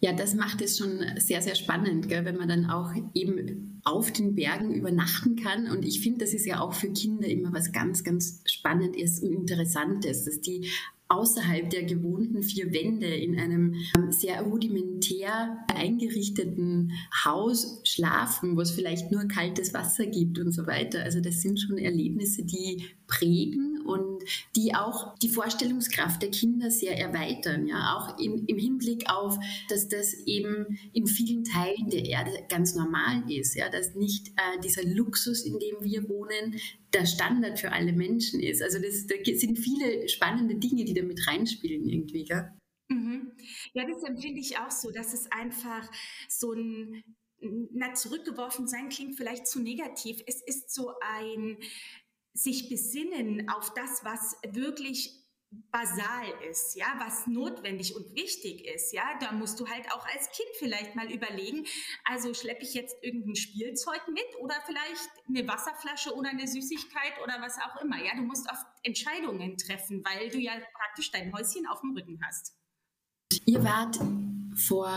Ja, 0.00 0.12
das 0.12 0.34
macht 0.34 0.60
es 0.60 0.78
schon 0.78 1.04
sehr, 1.16 1.42
sehr 1.42 1.54
spannend, 1.54 2.08
gell, 2.08 2.24
wenn 2.24 2.36
man 2.36 2.48
dann 2.48 2.70
auch 2.70 2.92
eben 3.14 3.80
auf 3.84 4.12
den 4.12 4.34
Bergen 4.34 4.74
übernachten 4.74 5.36
kann. 5.36 5.70
Und 5.70 5.84
ich 5.84 6.00
finde, 6.00 6.24
das 6.24 6.34
ist 6.34 6.46
ja 6.46 6.60
auch 6.60 6.74
für 6.74 6.92
Kinder 6.92 7.26
immer 7.26 7.52
was 7.52 7.72
ganz, 7.72 8.04
ganz 8.04 8.42
Spannendes 8.46 9.20
und 9.20 9.32
Interessantes, 9.32 10.24
dass 10.24 10.40
die 10.40 10.70
außerhalb 11.08 11.70
der 11.70 11.84
gewohnten 11.84 12.42
vier 12.42 12.72
Wände 12.72 13.06
in 13.06 13.38
einem 13.38 13.74
ähm, 13.96 14.10
sehr 14.10 14.42
rudimentär 14.42 15.58
eingerichteten 15.72 16.92
Haus 17.24 17.80
schlafen, 17.84 18.56
wo 18.56 18.60
es 18.60 18.72
vielleicht 18.72 19.12
nur 19.12 19.26
kaltes 19.28 19.72
Wasser 19.72 20.06
gibt 20.06 20.38
und 20.38 20.52
so 20.52 20.66
weiter. 20.66 21.02
Also 21.02 21.20
das 21.20 21.40
sind 21.42 21.60
schon 21.60 21.78
Erlebnisse, 21.78 22.44
die 22.44 22.84
prägen 23.06 23.65
und 23.86 24.22
die 24.54 24.74
auch 24.74 25.16
die 25.18 25.28
Vorstellungskraft 25.28 26.22
der 26.22 26.30
Kinder 26.30 26.70
sehr 26.70 26.98
erweitern. 26.98 27.66
Ja, 27.66 27.96
auch 27.96 28.18
im, 28.18 28.44
im 28.46 28.58
Hinblick 28.58 29.10
auf, 29.10 29.38
dass 29.68 29.88
das 29.88 30.14
eben 30.26 30.78
in 30.92 31.06
vielen 31.06 31.44
Teilen 31.44 31.90
der 31.90 32.04
Erde 32.04 32.32
ganz 32.48 32.74
normal 32.74 33.22
ist. 33.30 33.54
Ja, 33.54 33.68
dass 33.68 33.94
nicht 33.94 34.28
äh, 34.28 34.60
dieser 34.62 34.84
Luxus, 34.84 35.44
in 35.44 35.58
dem 35.58 35.82
wir 35.82 36.08
wohnen, 36.08 36.60
der 36.92 37.06
Standard 37.06 37.58
für 37.58 37.72
alle 37.72 37.92
Menschen 37.92 38.40
ist. 38.40 38.62
Also 38.62 38.78
das, 38.78 39.06
da 39.06 39.14
sind 39.34 39.58
viele 39.58 40.08
spannende 40.08 40.56
Dinge, 40.56 40.84
die 40.84 40.94
da 40.94 41.02
mit 41.02 41.26
reinspielen 41.26 41.88
irgendwie. 41.88 42.24
Gell? 42.24 42.50
Mhm. 42.88 43.32
Ja, 43.74 43.84
das 43.86 44.02
empfinde 44.02 44.40
ich 44.40 44.58
auch 44.58 44.70
so, 44.70 44.90
dass 44.90 45.12
es 45.12 45.30
einfach 45.30 45.90
so 46.28 46.52
ein 46.52 47.02
na, 47.40 47.94
zurückgeworfen 47.94 48.66
sein 48.66 48.88
klingt 48.88 49.16
vielleicht 49.16 49.46
zu 49.46 49.60
negativ. 49.60 50.22
Es 50.26 50.42
ist 50.42 50.72
so 50.72 50.92
ein 51.00 51.58
sich 52.36 52.68
besinnen 52.68 53.48
auf 53.48 53.72
das, 53.74 54.04
was 54.04 54.36
wirklich 54.52 55.26
basal 55.70 56.26
ist, 56.50 56.74
ja, 56.74 56.86
was 56.98 57.26
notwendig 57.26 57.94
und 57.94 58.14
wichtig 58.14 58.66
ist, 58.66 58.92
ja, 58.92 59.04
da 59.20 59.32
musst 59.32 59.58
du 59.60 59.66
halt 59.66 59.90
auch 59.92 60.04
als 60.06 60.30
Kind 60.30 60.48
vielleicht 60.58 60.96
mal 60.96 61.10
überlegen, 61.10 61.64
also 62.04 62.34
schleppe 62.34 62.62
ich 62.62 62.74
jetzt 62.74 62.96
irgendein 63.02 63.36
Spielzeug 63.36 64.02
mit 64.08 64.26
oder 64.40 64.56
vielleicht 64.66 65.08
eine 65.28 65.46
Wasserflasche 65.46 66.14
oder 66.14 66.30
eine 66.30 66.46
Süßigkeit 66.46 67.22
oder 67.22 67.40
was 67.40 67.56
auch 67.58 67.80
immer, 67.80 68.02
ja, 68.04 68.14
du 68.16 68.22
musst 68.22 68.50
oft 68.50 68.66
Entscheidungen 68.82 69.56
treffen, 69.56 70.04
weil 70.04 70.28
du 70.30 70.38
ja 70.38 70.52
praktisch 70.74 71.10
dein 71.12 71.32
Häuschen 71.32 71.66
auf 71.66 71.80
dem 71.80 71.96
Rücken 71.96 72.20
hast. 72.26 72.54
Ihr 73.46 73.62
wart 73.62 73.98
vor 74.56 74.88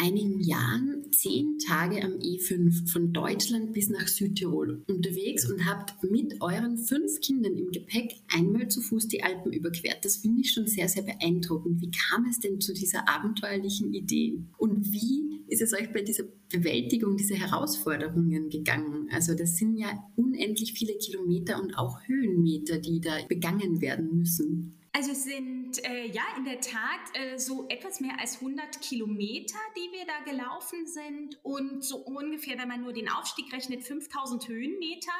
einigen 0.00 0.40
Jahren 0.40 1.04
zehn 1.12 1.58
Tage 1.58 2.02
am 2.02 2.18
E5 2.18 2.90
von 2.90 3.12
Deutschland 3.12 3.72
bis 3.72 3.88
nach 3.88 4.08
Südtirol 4.08 4.82
unterwegs 4.88 5.48
und 5.50 5.64
habt 5.66 6.02
mit 6.02 6.40
euren 6.40 6.76
fünf 6.78 7.20
Kindern 7.20 7.56
im 7.56 7.70
Gepäck 7.70 8.16
einmal 8.28 8.68
zu 8.68 8.80
Fuß 8.80 9.06
die 9.08 9.22
Alpen 9.22 9.52
überquert. 9.52 10.04
Das 10.04 10.16
finde 10.16 10.40
ich 10.40 10.52
schon 10.52 10.66
sehr, 10.66 10.88
sehr 10.88 11.04
beeindruckend. 11.04 11.80
Wie 11.80 11.90
kam 11.90 12.26
es 12.28 12.40
denn 12.40 12.60
zu 12.60 12.74
dieser 12.74 13.08
abenteuerlichen 13.08 13.94
Idee? 13.94 14.42
Und 14.58 14.92
wie 14.92 15.44
ist 15.46 15.62
es 15.62 15.72
euch 15.72 15.92
bei 15.92 16.02
dieser 16.02 16.24
Bewältigung 16.50 17.16
dieser 17.16 17.36
Herausforderungen 17.36 18.50
gegangen? 18.50 19.08
Also 19.12 19.34
das 19.34 19.56
sind 19.56 19.76
ja 19.76 20.10
unendlich 20.16 20.72
viele 20.72 20.94
Kilometer 20.98 21.62
und 21.62 21.78
auch 21.78 22.00
Höhenmeter, 22.06 22.78
die 22.78 23.00
da 23.00 23.18
begangen 23.28 23.80
werden 23.80 24.18
müssen. 24.18 24.80
Also 24.96 25.10
es 25.10 25.24
sind 25.24 25.84
äh, 25.84 26.06
ja 26.06 26.22
in 26.36 26.44
der 26.44 26.60
Tat 26.60 27.00
äh, 27.14 27.36
so 27.36 27.66
etwas 27.68 27.98
mehr 27.98 28.14
als 28.20 28.36
100 28.36 28.80
Kilometer, 28.80 29.58
die 29.76 29.90
wir 29.90 30.06
da 30.06 30.20
gelaufen 30.24 30.86
sind 30.86 31.36
und 31.42 31.82
so 31.82 31.96
ungefähr, 31.96 32.56
wenn 32.58 32.68
man 32.68 32.82
nur 32.82 32.92
den 32.92 33.08
Aufstieg 33.08 33.52
rechnet, 33.52 33.82
5000 33.82 34.46
Höhenmeter. 34.46 35.10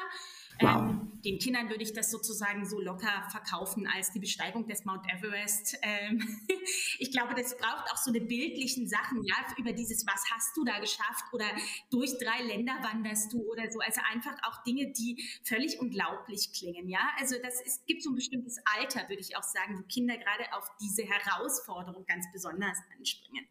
Wow. 0.59 0.89
Ähm, 0.89 1.11
den 1.25 1.39
Kindern 1.39 1.69
würde 1.69 1.83
ich 1.83 1.91
das 1.91 2.11
sozusagen 2.11 2.65
so 2.65 2.79
locker 2.79 3.27
verkaufen 3.31 3.87
als 3.87 4.11
die 4.11 4.19
Besteigung 4.19 4.67
des 4.67 4.85
Mount 4.85 5.05
Everest. 5.11 5.77
Ähm, 5.81 6.21
ich 6.99 7.11
glaube, 7.11 7.33
das 7.33 7.57
braucht 7.57 7.91
auch 7.91 7.97
so 7.97 8.11
eine 8.11 8.21
bildlichen 8.21 8.87
Sachen, 8.87 9.23
ja, 9.23 9.35
über 9.57 9.73
dieses, 9.73 10.05
was 10.05 10.23
hast 10.31 10.55
du 10.55 10.63
da 10.63 10.79
geschafft 10.79 11.25
oder 11.33 11.45
durch 11.89 12.17
drei 12.19 12.43
Länder 12.43 12.73
wanderst 12.81 13.33
du 13.33 13.41
oder 13.51 13.69
so. 13.71 13.79
Also 13.79 14.01
einfach 14.11 14.35
auch 14.43 14.63
Dinge, 14.63 14.91
die 14.91 15.23
völlig 15.43 15.79
unglaublich 15.79 16.53
klingen, 16.53 16.87
ja. 16.87 17.01
Also 17.19 17.35
das 17.41 17.59
ist, 17.61 17.85
gibt 17.87 18.03
so 18.03 18.11
ein 18.11 18.15
bestimmtes 18.15 18.59
Alter, 18.77 19.09
würde 19.09 19.21
ich 19.21 19.35
auch 19.35 19.43
sagen, 19.43 19.79
wo 19.79 19.83
Kinder 19.83 20.17
gerade 20.17 20.53
auf 20.53 20.69
diese 20.79 21.03
Herausforderung 21.03 22.05
ganz 22.05 22.25
besonders 22.31 22.77
anspringen. 22.97 23.45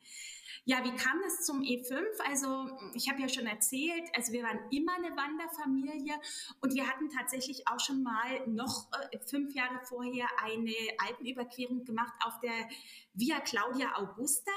Ja, 0.66 0.82
wie 0.82 0.96
kam 0.96 1.20
es 1.26 1.44
zum 1.44 1.60
E5? 1.60 2.02
Also 2.26 2.70
ich 2.94 3.10
habe 3.10 3.20
ja 3.20 3.28
schon 3.28 3.46
erzählt, 3.46 4.04
also 4.14 4.32
wir 4.32 4.44
waren 4.44 4.58
immer 4.70 4.94
eine 4.94 5.14
Wanderfamilie 5.14 6.14
und 6.62 6.72
wir 6.72 6.88
hatten 6.88 7.10
tatsächlich 7.10 7.68
auch 7.68 7.78
schon 7.78 8.02
mal 8.02 8.46
noch 8.46 8.88
äh, 9.10 9.18
fünf 9.18 9.54
Jahre 9.54 9.78
vorher 9.84 10.26
eine 10.42 10.74
Alpenüberquerung 11.06 11.84
gemacht 11.84 12.14
auf 12.24 12.40
der 12.40 12.68
Via 13.12 13.40
Claudia 13.40 13.94
Augusta. 13.94 14.50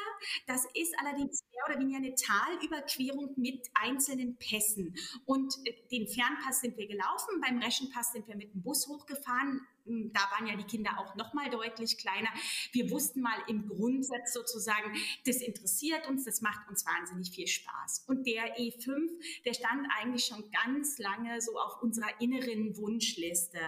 Das 0.48 0.66
ist 0.76 0.96
allerdings 0.98 1.44
mehr 1.52 1.64
oder 1.70 1.80
weniger 1.82 1.98
eine 1.98 2.16
Talüberquerung 2.16 3.34
mit 3.36 3.68
einzelnen 3.74 4.38
Pässen. 4.38 4.96
Und 5.26 5.56
äh, 5.66 5.74
den 5.92 6.08
Fernpass 6.08 6.62
sind 6.62 6.78
wir 6.78 6.88
gelaufen, 6.88 7.42
beim 7.42 7.60
Reschenpass 7.60 8.14
sind 8.14 8.30
wir 8.30 8.38
mit 8.38 8.54
dem 8.54 8.62
Bus 8.62 8.88
hochgefahren 8.88 9.68
da 9.88 10.22
waren 10.32 10.48
ja 10.48 10.56
die 10.56 10.63
Kinder 10.63 10.91
auch 11.00 11.15
noch 11.15 11.34
mal 11.34 11.50
deutlich 11.50 11.98
kleiner. 11.98 12.29
Wir 12.72 12.89
wussten 12.91 13.22
mal 13.22 13.38
im 13.48 13.67
Grundsatz 13.67 14.34
sozusagen, 14.34 14.94
das 15.25 15.38
interessiert 15.38 16.08
uns, 16.08 16.25
das 16.25 16.41
macht 16.41 16.67
uns 16.70 16.86
wahnsinnig 16.86 17.32
viel 17.32 17.48
Spaß. 17.48 18.06
Und 18.08 18.25
der 18.25 18.58
E5, 18.58 19.10
der 19.46 19.53
stand 19.53 19.88
eigentlich 20.00 20.25
schon 20.25 20.44
ganz 20.51 20.98
lange 20.98 21.41
so 21.41 21.58
auf 21.60 21.82
unserer 21.82 22.20
inneren 22.20 22.75
Wunschliste. 22.77 23.60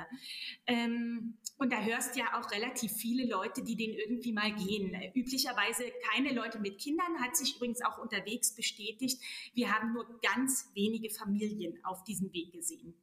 Ähm, 0.68 1.38
und 1.58 1.74
da 1.74 1.82
hörst 1.82 2.16
ja 2.16 2.40
auch 2.40 2.52
relativ 2.52 2.94
viele 2.94 3.30
Leute, 3.30 3.64
die 3.64 3.76
den 3.76 3.94
irgendwie 3.94 4.32
mal 4.32 4.54
gehen. 4.54 4.96
Üblicherweise 5.14 5.84
keine 6.10 6.34
Leute 6.34 6.60
mit 6.60 6.80
Kindern, 6.80 7.20
hat 7.20 7.36
sich 7.36 7.56
übrigens 7.58 7.82
auch 7.82 7.98
unterwegs 7.98 8.56
bestätigt. 8.56 9.22
Wir 9.54 9.74
haben 9.74 9.94
nur 9.94 10.20
ganz 10.22 10.72
wenige 10.74 11.10
Familien 11.10 11.78
auf 11.84 12.04
diesem 12.06 12.32
Weg 12.34 12.54
gesehen. 12.54 12.94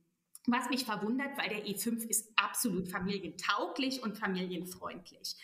Was 0.46 0.68
mich 0.70 0.84
verwundert, 0.84 1.36
weil 1.38 1.48
der 1.48 1.66
E5 1.66 2.08
ist 2.08 2.32
absolut 2.36 2.88
familientauglich 2.88 4.02
und 4.02 4.16
familienfreundlich. 4.16 5.34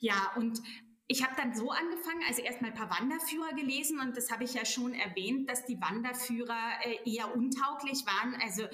Ja, 0.00 0.32
und 0.36 0.60
ich 1.08 1.22
habe 1.22 1.34
dann 1.36 1.54
so 1.54 1.70
angefangen, 1.70 2.22
also 2.26 2.42
erstmal 2.42 2.72
ein 2.72 2.76
paar 2.76 2.90
Wanderführer 2.90 3.54
gelesen 3.54 4.00
und 4.00 4.16
das 4.16 4.30
habe 4.30 4.44
ich 4.44 4.54
ja 4.54 4.64
schon 4.64 4.92
erwähnt, 4.92 5.48
dass 5.48 5.64
die 5.64 5.80
Wanderführer 5.80 6.80
äh, 6.82 7.10
eher 7.10 7.34
untauglich 7.34 8.04
waren. 8.06 8.34
Also 8.42 8.64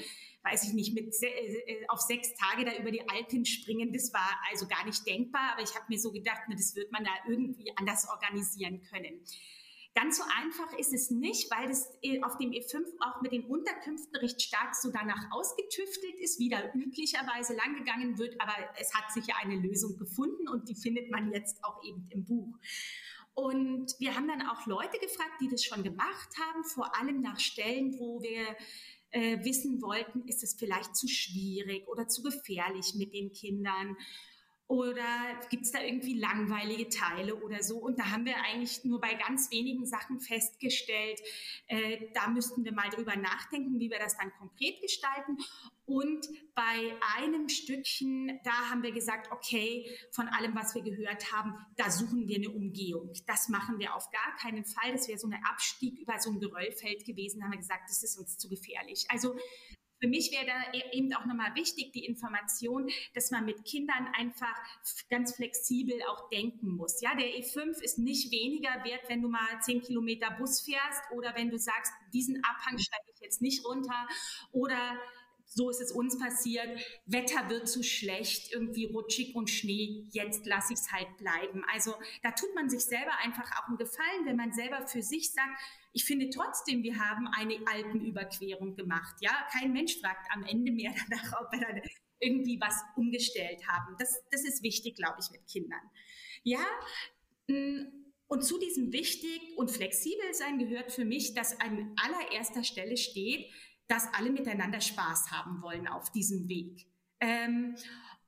weiß 0.42 0.64
ich 0.64 0.72
nicht, 0.72 0.94
mit 0.94 1.14
äh, 1.22 1.86
auf 1.88 2.00
sechs 2.00 2.34
Tage 2.34 2.64
da 2.64 2.76
über 2.76 2.90
die 2.90 3.06
Alpen 3.08 3.44
springen, 3.44 3.92
das 3.92 4.12
war 4.12 4.40
also 4.50 4.66
gar 4.66 4.84
nicht 4.86 5.06
denkbar. 5.06 5.52
Aber 5.52 5.62
ich 5.62 5.74
habe 5.74 5.84
mir 5.88 5.98
so 5.98 6.10
gedacht, 6.10 6.42
das 6.48 6.74
wird 6.74 6.90
man 6.90 7.04
da 7.04 7.10
irgendwie 7.28 7.72
anders 7.76 8.08
organisieren 8.08 8.82
können. 8.82 9.20
Ganz 9.94 10.16
so 10.16 10.24
einfach 10.24 10.78
ist 10.78 10.94
es 10.94 11.10
nicht, 11.10 11.50
weil 11.50 11.68
das 11.68 11.86
äh, 12.02 12.22
auf 12.22 12.38
dem 12.38 12.50
E5 12.50 12.82
auch 13.00 13.20
mit 13.20 13.32
den 13.32 13.44
Unterkünften 13.44 14.16
recht 14.16 14.40
stark 14.40 14.74
so 14.74 14.90
danach 14.90 15.30
ausgetüftelt 15.30 16.18
ist, 16.18 16.38
wie 16.38 16.48
da 16.48 16.72
üblicherweise 16.72 17.54
langgegangen 17.54 18.16
wird. 18.18 18.40
Aber 18.40 18.54
es 18.80 18.94
hat 18.94 19.12
sich 19.12 19.26
ja 19.26 19.34
eine 19.42 19.56
Lösung 19.56 19.98
gefunden 19.98 20.48
und 20.48 20.68
die 20.68 20.74
findet 20.74 21.10
man 21.10 21.30
jetzt 21.32 21.62
auch 21.62 21.82
eben 21.84 22.06
im 22.10 22.24
Buch. 22.24 22.58
Und 23.34 23.94
wir 23.98 24.14
haben 24.14 24.28
dann 24.28 24.46
auch 24.48 24.66
Leute 24.66 24.98
gefragt, 24.98 25.40
die 25.40 25.48
das 25.48 25.64
schon 25.64 25.82
gemacht 25.82 26.28
haben, 26.38 26.64
vor 26.64 26.98
allem 26.98 27.20
nach 27.20 27.38
Stellen, 27.38 27.98
wo 27.98 28.22
wir 28.22 28.56
äh, 29.10 29.44
wissen 29.44 29.80
wollten, 29.82 30.26
ist 30.26 30.42
es 30.42 30.54
vielleicht 30.54 30.96
zu 30.96 31.06
schwierig 31.06 31.86
oder 31.88 32.08
zu 32.08 32.22
gefährlich 32.22 32.94
mit 32.94 33.12
den 33.14 33.32
Kindern. 33.32 33.96
Oder 34.68 35.38
gibt 35.50 35.64
es 35.64 35.72
da 35.72 35.82
irgendwie 35.82 36.14
langweilige 36.18 36.88
Teile 36.88 37.36
oder 37.36 37.62
so? 37.62 37.78
Und 37.78 37.98
da 37.98 38.10
haben 38.10 38.24
wir 38.24 38.36
eigentlich 38.42 38.84
nur 38.84 39.00
bei 39.00 39.14
ganz 39.14 39.50
wenigen 39.50 39.84
Sachen 39.84 40.20
festgestellt, 40.20 41.20
äh, 41.66 42.08
da 42.14 42.28
müssten 42.28 42.64
wir 42.64 42.72
mal 42.72 42.88
drüber 42.88 43.16
nachdenken, 43.16 43.78
wie 43.80 43.90
wir 43.90 43.98
das 43.98 44.16
dann 44.16 44.32
konkret 44.38 44.80
gestalten. 44.80 45.36
Und 45.84 46.26
bei 46.54 46.94
einem 47.16 47.48
Stückchen, 47.48 48.40
da 48.44 48.70
haben 48.70 48.82
wir 48.82 48.92
gesagt, 48.92 49.30
okay, 49.32 49.90
von 50.10 50.28
allem, 50.28 50.54
was 50.54 50.74
wir 50.74 50.82
gehört 50.82 51.32
haben, 51.32 51.54
da 51.76 51.90
suchen 51.90 52.28
wir 52.28 52.36
eine 52.36 52.50
Umgehung. 52.50 53.12
Das 53.26 53.48
machen 53.48 53.78
wir 53.78 53.94
auf 53.94 54.10
gar 54.10 54.36
keinen 54.36 54.64
Fall. 54.64 54.92
Das 54.92 55.08
wäre 55.08 55.18
so 55.18 55.28
ein 55.28 55.38
Abstieg 55.44 55.98
über 55.98 56.18
so 56.18 56.30
ein 56.30 56.40
Geröllfeld 56.40 57.04
gewesen. 57.04 57.40
Da 57.40 57.46
haben 57.46 57.52
wir 57.52 57.58
gesagt, 57.58 57.90
das 57.90 58.02
ist 58.02 58.16
uns 58.16 58.38
zu 58.38 58.48
gefährlich. 58.48 59.06
Also 59.08 59.36
für 60.02 60.08
mich 60.08 60.32
wäre 60.32 60.46
da 60.46 60.72
e-, 60.72 60.98
eben 60.98 61.12
auch 61.14 61.26
nochmal 61.26 61.54
wichtig 61.54 61.92
die 61.92 62.04
Information, 62.04 62.90
dass 63.14 63.30
man 63.30 63.44
mit 63.44 63.64
Kindern 63.64 64.08
einfach 64.18 64.54
ganz 65.08 65.36
flexibel 65.36 65.94
auch 66.10 66.28
denken 66.28 66.70
muss. 66.70 67.00
Ja, 67.00 67.14
der 67.14 67.28
E5 67.28 67.80
ist 67.80 67.98
nicht 67.98 68.32
weniger 68.32 68.84
wert, 68.84 69.02
wenn 69.08 69.22
du 69.22 69.28
mal 69.28 69.60
zehn 69.60 69.80
Kilometer 69.80 70.30
Bus 70.32 70.60
fährst 70.60 71.02
oder 71.12 71.36
wenn 71.36 71.50
du 71.50 71.58
sagst, 71.58 71.92
diesen 72.12 72.42
Abhang 72.42 72.78
steige 72.78 73.04
ich 73.14 73.20
jetzt 73.20 73.42
nicht 73.42 73.64
runter 73.64 74.08
oder 74.50 74.98
so 75.54 75.70
ist 75.70 75.82
es 75.82 75.92
uns 75.92 76.18
passiert, 76.18 76.66
Wetter 77.06 77.48
wird 77.50 77.68
zu 77.68 77.82
schlecht, 77.82 78.52
irgendwie 78.52 78.86
rutschig 78.86 79.36
und 79.36 79.50
Schnee, 79.50 80.06
jetzt 80.10 80.46
lasse 80.46 80.72
ich 80.72 80.78
es 80.78 80.90
halt 80.90 81.16
bleiben. 81.18 81.62
Also 81.72 81.94
da 82.22 82.30
tut 82.30 82.54
man 82.54 82.70
sich 82.70 82.80
selber 82.80 83.12
einfach 83.22 83.50
auch 83.58 83.68
einen 83.68 83.76
Gefallen, 83.76 84.24
wenn 84.24 84.36
man 84.36 84.52
selber 84.52 84.86
für 84.86 85.02
sich 85.02 85.32
sagt, 85.32 85.60
ich 85.92 86.04
finde 86.04 86.30
trotzdem, 86.30 86.82
wir 86.82 86.98
haben 86.98 87.28
eine 87.28 87.58
Alpenüberquerung 87.66 88.74
gemacht. 88.76 89.16
Ja, 89.20 89.46
kein 89.52 89.72
Mensch 89.72 89.98
fragt 90.00 90.26
am 90.32 90.44
Ende 90.44 90.72
mehr 90.72 90.94
danach, 91.08 91.40
ob 91.40 91.52
wir 91.52 91.60
dann 91.60 91.80
irgendwie 92.18 92.58
was 92.60 92.82
umgestellt 92.96 93.66
haben. 93.68 93.96
Das, 93.98 94.22
das 94.30 94.44
ist 94.44 94.62
wichtig, 94.62 94.96
glaube 94.96 95.18
ich, 95.20 95.30
mit 95.30 95.46
Kindern. 95.46 95.82
Ja, 96.44 96.64
mm, 97.48 98.02
und 98.26 98.42
zu 98.42 98.58
diesem 98.58 98.92
wichtig 98.92 99.40
und 99.56 99.70
flexibel 99.70 100.32
sein 100.32 100.58
gehört 100.58 100.92
für 100.92 101.04
mich, 101.04 101.34
dass 101.34 101.60
an 101.60 101.94
allererster 101.96 102.64
Stelle 102.64 102.96
steht, 102.96 103.46
dass 103.88 104.08
alle 104.14 104.30
miteinander 104.30 104.80
Spaß 104.80 105.30
haben 105.30 105.60
wollen 105.60 105.86
auf 105.86 106.10
diesem 106.12 106.48
Weg. 106.48 106.86
Ähm, 107.20 107.76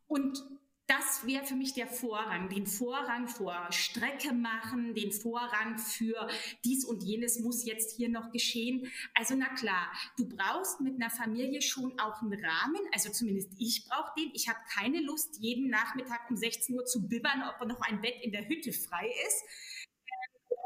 und 0.07 0.39
das 0.87 1.27
wäre 1.27 1.45
für 1.47 1.55
mich 1.55 1.73
der 1.73 1.87
Vorrang, 1.87 2.49
den 2.49 2.67
Vorrang 2.67 3.27
vor 3.27 3.69
Strecke 3.71 4.35
machen, 4.35 4.95
den 4.95 5.13
Vorrang 5.13 5.79
für 5.79 6.29
dies 6.65 6.85
und 6.85 7.03
jenes 7.03 7.41
muss 7.41 7.65
jetzt 7.65 7.97
hier 7.97 8.09
noch 8.09 8.31
geschehen. 8.31 8.91
Also 9.15 9.35
na 9.35 9.49
klar, 9.55 9.91
du 10.19 10.29
brauchst 10.29 10.81
mit 10.81 10.95
einer 10.97 11.11
Familie 11.11 11.63
schon 11.63 11.99
auch 11.99 12.21
einen 12.21 12.33
Rahmen, 12.33 12.81
also 12.93 13.11
zumindest 13.11 13.51
ich 13.59 13.87
brauche 13.87 14.13
den. 14.19 14.31
Ich 14.35 14.49
habe 14.49 14.59
keine 14.75 15.01
Lust, 15.01 15.39
jeden 15.41 15.71
Nachmittag 15.71 16.29
um 16.29 16.37
16 16.37 16.77
Uhr 16.77 16.85
zu 16.85 17.09
bibbern, 17.09 17.43
ob 17.49 17.67
noch 17.67 17.81
ein 17.81 18.01
Bett 18.03 18.21
in 18.23 18.33
der 18.33 18.47
Hütte 18.47 18.73
frei 18.73 19.11
ist 19.27 19.45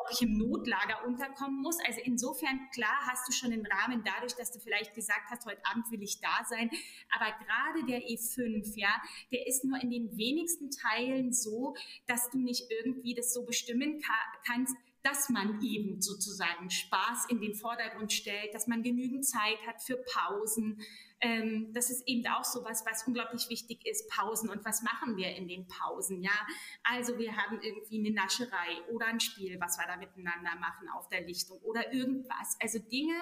ob 0.08 0.14
ich 0.14 0.22
im 0.22 0.38
Notlager 0.38 1.06
unterkommen 1.06 1.60
muss. 1.60 1.78
Also 1.86 2.00
insofern, 2.04 2.68
klar, 2.72 2.96
hast 3.06 3.28
du 3.28 3.32
schon 3.32 3.50
den 3.50 3.66
Rahmen 3.66 4.02
dadurch, 4.04 4.34
dass 4.34 4.50
du 4.50 4.58
vielleicht 4.58 4.94
gesagt 4.94 5.30
hast, 5.30 5.46
heute 5.46 5.64
Abend 5.66 5.90
will 5.90 6.02
ich 6.02 6.20
da 6.20 6.44
sein. 6.48 6.70
Aber 7.14 7.32
gerade 7.44 7.86
der 7.86 8.08
E5, 8.08 8.72
ja, 8.76 9.00
der 9.30 9.46
ist 9.46 9.64
nur 9.64 9.80
in 9.80 9.90
den 9.90 10.16
wenigsten 10.16 10.70
Teilen 10.70 11.32
so, 11.32 11.74
dass 12.06 12.30
du 12.30 12.38
nicht 12.38 12.70
irgendwie 12.70 13.14
das 13.14 13.32
so 13.32 13.44
bestimmen 13.44 14.02
kannst, 14.46 14.74
dass 15.02 15.28
man 15.28 15.62
eben 15.62 16.00
sozusagen 16.02 16.70
Spaß 16.70 17.26
in 17.30 17.40
den 17.40 17.54
Vordergrund 17.54 18.12
stellt, 18.12 18.52
dass 18.52 18.66
man 18.66 18.82
genügend 18.82 19.24
Zeit 19.24 19.58
hat 19.66 19.82
für 19.82 19.96
Pausen, 19.96 20.80
ähm, 21.20 21.72
das 21.72 21.90
ist 21.90 22.06
eben 22.06 22.26
auch 22.28 22.44
so 22.44 22.64
was, 22.64 22.84
was 22.86 23.06
unglaublich 23.06 23.48
wichtig 23.48 23.84
ist, 23.86 24.08
Pausen. 24.10 24.50
Und 24.50 24.64
was 24.64 24.82
machen 24.82 25.16
wir 25.16 25.34
in 25.34 25.48
den 25.48 25.66
Pausen? 25.66 26.22
Ja, 26.22 26.46
also 26.84 27.18
wir 27.18 27.36
haben 27.36 27.60
irgendwie 27.60 27.98
eine 27.98 28.14
Nascherei 28.14 28.82
oder 28.92 29.06
ein 29.06 29.20
Spiel, 29.20 29.58
was 29.60 29.78
wir 29.78 29.86
da 29.86 29.96
miteinander 29.96 30.54
machen 30.56 30.88
auf 30.94 31.08
der 31.08 31.22
Lichtung 31.22 31.58
oder 31.62 31.92
irgendwas. 31.92 32.56
Also 32.60 32.78
Dinge, 32.78 33.20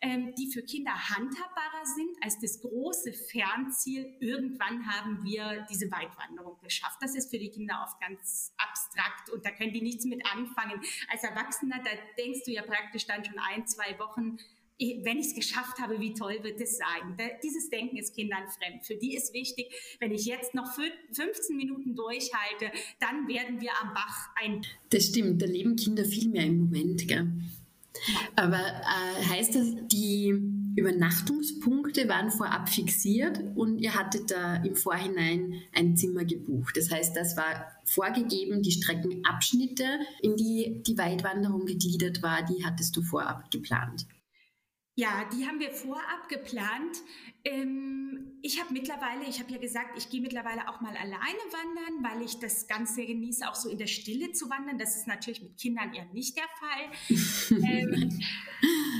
ähm, 0.00 0.34
die 0.36 0.50
für 0.50 0.62
Kinder 0.62 0.92
handhabbarer 0.92 1.84
sind 1.84 2.16
als 2.22 2.40
das 2.40 2.60
große 2.60 3.12
Fernziel. 3.12 4.16
Irgendwann 4.20 4.86
haben 4.86 5.22
wir 5.22 5.66
diese 5.70 5.90
Weitwanderung 5.90 6.58
geschafft. 6.62 6.98
Das 7.00 7.14
ist 7.14 7.30
für 7.30 7.38
die 7.38 7.50
Kinder 7.50 7.84
oft 7.86 8.00
ganz 8.00 8.54
abstrakt 8.56 9.30
und 9.30 9.44
da 9.44 9.50
können 9.50 9.72
die 9.72 9.82
nichts 9.82 10.04
mit 10.04 10.24
anfangen. 10.26 10.80
Als 11.10 11.22
Erwachsener, 11.22 11.82
da 11.82 11.90
denkst 12.18 12.44
du 12.44 12.52
ja 12.52 12.62
praktisch 12.62 13.06
dann 13.06 13.24
schon 13.24 13.38
ein, 13.38 13.66
zwei 13.66 13.98
Wochen, 13.98 14.38
wenn 14.78 15.18
ich 15.18 15.28
es 15.28 15.34
geschafft 15.34 15.78
habe, 15.78 16.00
wie 16.00 16.12
toll 16.12 16.38
wird 16.42 16.60
es 16.60 16.78
sein? 16.78 17.16
Dieses 17.42 17.70
Denken 17.70 17.96
ist 17.96 18.14
Kindern 18.14 18.44
fremd. 18.48 18.84
Für 18.84 18.96
die 18.96 19.14
ist 19.14 19.32
wichtig, 19.32 19.72
wenn 20.00 20.12
ich 20.12 20.26
jetzt 20.26 20.54
noch 20.54 20.70
15 20.74 21.56
Minuten 21.56 21.94
durchhalte, 21.94 22.70
dann 23.00 23.26
werden 23.26 23.60
wir 23.60 23.70
am 23.80 23.94
Bach 23.94 24.28
ein. 24.42 24.62
Das 24.90 25.06
stimmt, 25.06 25.40
da 25.40 25.46
leben 25.46 25.76
Kinder 25.76 26.04
viel 26.04 26.28
mehr 26.28 26.44
im 26.44 26.58
Moment. 26.58 27.08
Gell? 27.08 27.26
Aber 28.34 28.58
äh, 28.58 29.24
heißt 29.24 29.54
das, 29.54 29.74
die 29.90 30.34
Übernachtungspunkte 30.76 32.06
waren 32.08 32.30
vorab 32.30 32.68
fixiert 32.68 33.42
und 33.54 33.78
ihr 33.78 33.94
hattet 33.94 34.30
da 34.30 34.56
im 34.56 34.76
Vorhinein 34.76 35.54
ein 35.74 35.96
Zimmer 35.96 36.24
gebucht. 36.26 36.76
Das 36.76 36.90
heißt, 36.90 37.16
das 37.16 37.36
war 37.36 37.72
vorgegeben, 37.84 38.62
die 38.62 38.72
Streckenabschnitte, 38.72 39.84
in 40.20 40.36
die 40.36 40.82
die 40.86 40.98
Weitwanderung 40.98 41.64
gegliedert 41.64 42.22
war, 42.22 42.44
die 42.44 42.64
hattest 42.64 42.94
du 42.94 43.02
vorab 43.02 43.50
geplant. 43.50 44.06
Ja, 44.98 45.28
die 45.30 45.46
haben 45.46 45.60
wir 45.60 45.72
vorab 45.72 46.26
geplant. 46.30 47.02
Ähm, 47.44 48.38
ich 48.40 48.58
habe 48.58 48.72
mittlerweile, 48.72 49.26
ich 49.28 49.40
habe 49.40 49.52
ja 49.52 49.58
gesagt, 49.58 49.98
ich 49.98 50.08
gehe 50.08 50.22
mittlerweile 50.22 50.70
auch 50.70 50.80
mal 50.80 50.96
alleine 50.96 51.12
wandern, 51.52 52.02
weil 52.02 52.24
ich 52.24 52.40
das 52.40 52.66
Ganze 52.66 53.04
genieße, 53.04 53.46
auch 53.46 53.54
so 53.54 53.68
in 53.68 53.76
der 53.76 53.88
Stille 53.88 54.32
zu 54.32 54.48
wandern. 54.48 54.78
Das 54.78 54.96
ist 54.96 55.06
natürlich 55.06 55.42
mit 55.42 55.58
Kindern 55.58 55.92
eher 55.92 56.06
nicht 56.14 56.34
der 56.38 56.48
Fall. 56.58 57.60
ähm, 57.70 58.18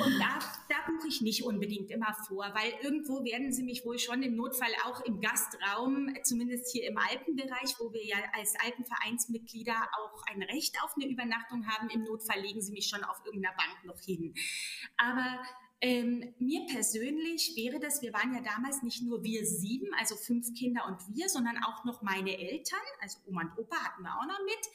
und 0.04 0.18
da, 0.20 0.38
da 0.68 0.76
buche 0.86 1.08
ich 1.08 1.22
nicht 1.22 1.44
unbedingt 1.44 1.90
immer 1.90 2.14
vor, 2.28 2.44
weil 2.52 2.74
irgendwo 2.82 3.24
werden 3.24 3.50
sie 3.54 3.62
mich 3.62 3.86
wohl 3.86 3.98
schon 3.98 4.22
im 4.22 4.36
Notfall 4.36 4.72
auch 4.84 5.00
im 5.06 5.22
Gastraum, 5.22 6.14
zumindest 6.24 6.70
hier 6.72 6.86
im 6.88 6.98
Alpenbereich, 6.98 7.74
wo 7.78 7.90
wir 7.94 8.04
ja 8.04 8.18
als 8.34 8.54
Alpenvereinsmitglieder 8.62 9.76
auch 9.98 10.22
ein 10.30 10.42
Recht 10.42 10.76
auf 10.84 10.94
eine 10.96 11.10
Übernachtung 11.10 11.66
haben, 11.66 11.88
im 11.88 12.04
Notfall 12.04 12.42
legen 12.42 12.60
sie 12.60 12.72
mich 12.72 12.86
schon 12.86 13.02
auf 13.02 13.22
irgendeiner 13.24 13.56
Bank 13.56 13.84
noch 13.86 13.98
hin. 13.98 14.34
Aber 14.98 15.40
ähm, 15.80 16.34
mir 16.38 16.64
persönlich 16.66 17.54
wäre 17.54 17.78
das, 17.78 18.00
wir 18.00 18.12
waren 18.12 18.34
ja 18.34 18.40
damals 18.40 18.82
nicht 18.82 19.02
nur 19.02 19.22
wir 19.22 19.44
sieben, 19.44 19.92
also 19.98 20.16
fünf 20.16 20.54
Kinder 20.54 20.86
und 20.86 21.14
wir, 21.14 21.28
sondern 21.28 21.58
auch 21.62 21.84
noch 21.84 22.02
meine 22.02 22.38
Eltern, 22.38 22.80
also 23.00 23.18
Oma 23.26 23.42
und 23.42 23.58
Opa 23.58 23.76
hatten 23.76 24.02
wir 24.02 24.16
auch 24.18 24.26
noch 24.26 24.40
mit. 24.44 24.66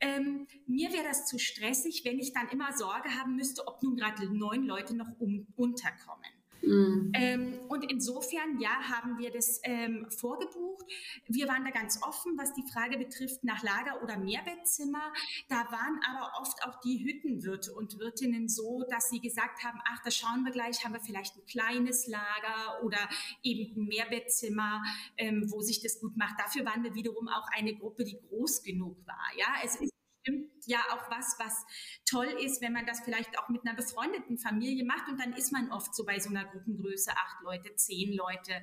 Ähm, 0.00 0.46
mir 0.66 0.92
wäre 0.92 1.04
das 1.04 1.26
zu 1.26 1.38
stressig, 1.38 2.04
wenn 2.04 2.18
ich 2.18 2.32
dann 2.32 2.48
immer 2.48 2.76
Sorge 2.76 3.08
haben 3.18 3.36
müsste, 3.36 3.66
ob 3.66 3.82
nun 3.82 3.96
gerade 3.96 4.30
neun 4.32 4.64
Leute 4.64 4.94
noch 4.94 5.08
um, 5.18 5.46
unterkommen. 5.56 6.30
Mhm. 6.66 7.12
Ähm, 7.14 7.60
und 7.68 7.90
insofern, 7.90 8.58
ja, 8.58 8.70
haben 8.70 9.18
wir 9.18 9.30
das 9.30 9.60
ähm, 9.64 10.06
vorgebucht. 10.10 10.84
Wir 11.26 11.48
waren 11.48 11.64
da 11.64 11.70
ganz 11.70 12.02
offen, 12.02 12.36
was 12.36 12.54
die 12.54 12.64
Frage 12.72 12.98
betrifft 12.98 13.44
nach 13.44 13.62
Lager- 13.62 14.02
oder 14.02 14.18
Mehrbettzimmer. 14.18 15.12
Da 15.48 15.56
waren 15.70 16.00
aber 16.08 16.32
oft 16.40 16.64
auch 16.66 16.80
die 16.80 17.04
Hüttenwirte 17.04 17.72
und 17.72 17.98
Wirtinnen 17.98 18.48
so, 18.48 18.84
dass 18.90 19.10
sie 19.10 19.20
gesagt 19.20 19.64
haben, 19.64 19.80
ach, 19.86 20.02
da 20.04 20.10
schauen 20.10 20.44
wir 20.44 20.52
gleich, 20.52 20.84
haben 20.84 20.94
wir 20.94 21.00
vielleicht 21.00 21.36
ein 21.36 21.46
kleines 21.46 22.06
Lager 22.06 22.84
oder 22.84 22.98
eben 23.42 23.76
ein 23.76 23.86
Mehrbettzimmer, 23.86 24.82
ähm, 25.16 25.50
wo 25.50 25.60
sich 25.60 25.82
das 25.82 26.00
gut 26.00 26.16
macht. 26.16 26.38
Dafür 26.38 26.64
waren 26.64 26.82
wir 26.84 26.94
wiederum 26.94 27.28
auch 27.28 27.48
eine 27.56 27.74
Gruppe, 27.74 28.04
die 28.04 28.18
groß 28.28 28.62
genug 28.62 29.06
war. 29.06 29.30
Ja, 29.36 29.46
es 29.64 29.76
ist 29.76 29.93
bestimmt 30.24 30.50
ja 30.66 30.78
auch 30.92 31.10
was, 31.10 31.36
was 31.38 31.66
toll 32.08 32.28
ist, 32.44 32.62
wenn 32.62 32.72
man 32.72 32.86
das 32.86 33.00
vielleicht 33.00 33.38
auch 33.38 33.48
mit 33.48 33.66
einer 33.66 33.76
befreundeten 33.76 34.38
Familie 34.38 34.84
macht. 34.84 35.08
Und 35.08 35.20
dann 35.20 35.32
ist 35.34 35.52
man 35.52 35.70
oft 35.70 35.94
so 35.94 36.04
bei 36.04 36.18
so 36.18 36.30
einer 36.30 36.44
Gruppengröße 36.44 37.10
acht 37.12 37.42
Leute, 37.42 37.74
zehn 37.76 38.12
Leute. 38.12 38.62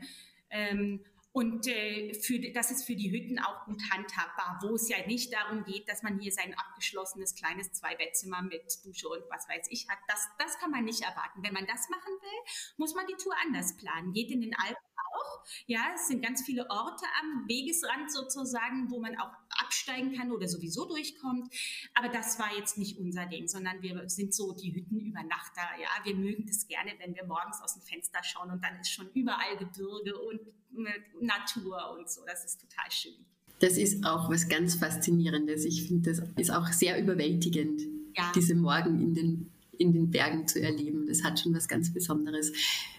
Ähm, 0.49 1.03
und 1.33 1.65
äh, 1.67 2.13
für, 2.13 2.39
das 2.51 2.71
ist 2.71 2.83
für 2.83 2.95
die 2.95 3.09
Hütten 3.09 3.39
auch 3.39 3.65
gut 3.65 3.81
handhabbar, 3.89 4.59
wo 4.61 4.75
es 4.75 4.89
ja 4.89 4.97
nicht 5.07 5.33
darum 5.33 5.63
geht, 5.63 5.87
dass 5.87 6.03
man 6.03 6.19
hier 6.19 6.31
sein 6.31 6.53
abgeschlossenes 6.53 7.35
kleines 7.35 7.71
Zweibettzimmer 7.71 8.41
mit 8.41 8.83
Dusche 8.83 9.07
und 9.07 9.23
was 9.29 9.47
weiß 9.47 9.67
ich 9.69 9.87
hat. 9.87 9.99
Das, 10.07 10.27
das 10.37 10.59
kann 10.59 10.71
man 10.71 10.83
nicht 10.83 11.01
erwarten. 11.01 11.41
Wenn 11.41 11.53
man 11.53 11.65
das 11.67 11.89
machen 11.89 12.13
will, 12.21 12.51
muss 12.75 12.95
man 12.95 13.05
die 13.07 13.15
Tour 13.15 13.33
anders 13.45 13.77
planen. 13.77 14.11
Geht 14.11 14.29
in 14.29 14.41
den 14.41 14.53
Alpen 14.55 14.75
auch. 14.75 15.45
Ja, 15.67 15.91
es 15.95 16.07
sind 16.07 16.21
ganz 16.21 16.43
viele 16.45 16.69
Orte 16.69 17.05
am 17.21 17.47
Wegesrand 17.47 18.11
sozusagen, 18.11 18.91
wo 18.91 18.99
man 18.99 19.17
auch 19.17 19.31
absteigen 19.63 20.13
kann 20.13 20.33
oder 20.33 20.49
sowieso 20.49 20.85
durchkommt. 20.85 21.53
Aber 21.93 22.09
das 22.09 22.39
war 22.39 22.53
jetzt 22.57 22.77
nicht 22.77 22.97
unser 22.97 23.25
Ding, 23.25 23.47
sondern 23.47 23.81
wir 23.81 24.09
sind 24.09 24.33
so 24.33 24.53
die 24.53 24.75
Hüttenübernachter. 24.75 25.61
Ja, 25.81 25.89
wir 26.03 26.15
mögen 26.15 26.45
das 26.45 26.67
gerne, 26.67 26.93
wenn 26.99 27.15
wir 27.15 27.25
morgens 27.25 27.61
aus 27.61 27.75
dem 27.75 27.83
Fenster 27.83 28.21
schauen 28.21 28.51
und 28.51 28.63
dann 28.63 28.79
ist 28.81 28.91
schon 28.91 29.09
überall 29.13 29.57
Gebirge 29.57 30.19
und 30.19 30.41
äh, 30.75 31.25
Natur 31.25 31.97
und 31.97 32.09
so. 32.09 32.21
Das 32.25 32.45
ist 32.45 32.61
total 32.61 32.91
schön. 32.91 33.25
Das 33.59 33.77
ist 33.77 34.03
auch 34.05 34.29
was 34.29 34.49
ganz 34.49 34.75
Faszinierendes. 34.75 35.65
Ich 35.65 35.87
finde, 35.87 36.09
das 36.09 36.21
ist 36.35 36.51
auch 36.51 36.67
sehr 36.67 37.01
überwältigend, 37.01 37.81
ja. 38.17 38.31
diese 38.35 38.55
Morgen 38.55 38.99
in 38.99 39.13
den 39.13 39.51
in 39.81 39.93
den 39.93 40.11
Bergen 40.11 40.47
zu 40.47 40.61
erleben. 40.61 41.07
Das 41.07 41.23
hat 41.23 41.39
schon 41.39 41.53
was 41.55 41.67
ganz 41.67 41.91
Besonderes. 41.91 42.53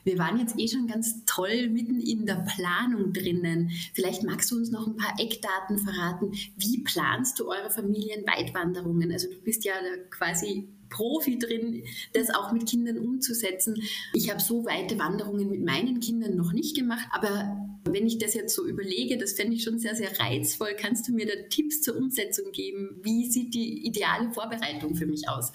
Wir 0.05 0.19
waren 0.19 0.39
jetzt 0.39 0.59
eh 0.59 0.69
schon 0.69 0.89
ganz 0.89 1.25
toll 1.25 1.69
mitten 1.69 2.01
in 2.01 2.27
der 2.27 2.45
Planung 2.57 3.13
drinnen. 3.13 3.71
Vielleicht 3.95 4.25
magst 4.25 4.51
du 4.51 4.57
uns 4.57 4.71
noch 4.71 4.87
ein 4.87 4.97
paar 4.97 5.15
Eckdaten 5.19 5.79
verraten. 5.79 6.33
Wie 6.57 6.83
planst 6.83 7.39
du 7.39 7.49
eure 7.49 7.71
Familienweitwanderungen? 7.71 9.13
Also 9.13 9.29
du 9.29 9.37
bist 9.43 9.65
ja 9.65 9.75
quasi 10.11 10.69
Profi 10.91 11.39
drin, 11.39 11.85
das 12.13 12.31
auch 12.31 12.53
mit 12.53 12.69
Kindern 12.69 12.99
umzusetzen. 12.99 13.81
Ich 14.13 14.29
habe 14.29 14.41
so 14.41 14.65
weite 14.65 14.99
Wanderungen 14.99 15.49
mit 15.49 15.65
meinen 15.65 16.01
Kindern 16.01 16.37
noch 16.37 16.53
nicht 16.53 16.77
gemacht, 16.77 17.07
aber 17.13 17.62
wenn 17.85 18.07
ich 18.07 18.19
das 18.19 18.35
jetzt 18.35 18.55
so 18.55 18.67
überlege, 18.67 19.19
das 19.19 19.33
fände 19.33 19.55
ich 19.55 19.65
schon 19.65 19.79
sehr, 19.79 19.95
sehr 19.95 20.19
reizvoll. 20.19 20.75
Kannst 20.77 21.09
du 21.09 21.13
mir 21.13 21.27
da 21.27 21.33
Tipps 21.49 21.83
zur 21.83 21.97
Umsetzung 21.97 22.53
geben? 22.53 23.01
Wie 23.03 23.31
sieht 23.31 23.55
die 23.55 23.87
ideale 23.87 24.31
Vorbereitung 24.33 24.95
für 24.95 25.07
mich 25.07 25.29
aus? 25.29 25.53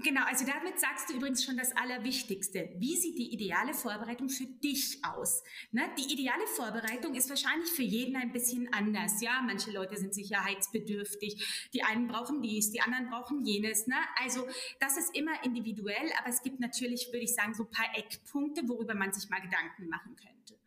Genau, 0.00 0.22
also 0.26 0.46
damit 0.46 0.78
sagst 0.78 1.08
du 1.08 1.14
übrigens 1.14 1.44
schon 1.44 1.56
das 1.56 1.76
Allerwichtigste. 1.76 2.70
Wie 2.76 2.96
sieht 2.96 3.18
die 3.18 3.32
ideale 3.32 3.74
Vorbereitung 3.74 4.28
für 4.28 4.46
dich 4.46 4.98
aus? 5.04 5.42
Ne? 5.72 5.82
Die 5.98 6.12
ideale 6.12 6.46
Vorbereitung 6.46 7.14
ist 7.14 7.28
wahrscheinlich 7.28 7.68
für 7.70 7.82
jeden 7.82 8.14
ein 8.14 8.32
bisschen 8.32 8.72
anders. 8.72 9.20
Ja, 9.20 9.42
manche 9.44 9.72
Leute 9.72 9.96
sind 9.96 10.14
sicherheitsbedürftig. 10.14 11.68
Die 11.72 11.82
einen 11.82 12.06
brauchen 12.06 12.42
dies, 12.42 12.70
die 12.70 12.80
anderen 12.80 13.10
brauchen 13.10 13.44
jenes. 13.44 13.88
Ne? 13.88 13.96
Also 14.22 14.46
das 14.78 14.96
ist 14.96 15.16
immer 15.16 15.42
individuell, 15.42 16.12
aber 16.20 16.28
es 16.28 16.42
gibt 16.42 16.60
natürlich, 16.60 17.08
würde 17.08 17.24
ich 17.24 17.34
sagen, 17.34 17.54
so 17.54 17.64
ein 17.64 17.70
paar 17.70 17.96
Eckpunkte, 17.96 18.68
worüber 18.68 18.94
man 18.94 19.12
sich 19.12 19.28
mal 19.30 19.40
Gedanken 19.40 19.88
machen 19.88 20.14
könnte. 20.14 20.60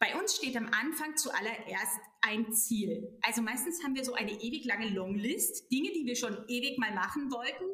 Bei 0.00 0.18
uns 0.18 0.34
steht 0.36 0.56
am 0.56 0.66
Anfang 0.66 1.16
zuallererst 1.16 2.00
ein 2.22 2.52
Ziel. 2.52 3.16
Also 3.22 3.42
meistens 3.42 3.84
haben 3.84 3.94
wir 3.94 4.04
so 4.04 4.14
eine 4.14 4.32
ewig 4.32 4.64
lange 4.64 4.88
Longlist, 4.88 5.70
Dinge, 5.70 5.92
die 5.92 6.04
wir 6.04 6.16
schon 6.16 6.36
ewig 6.48 6.78
mal 6.78 6.92
machen 6.92 7.30
wollten, 7.30 7.64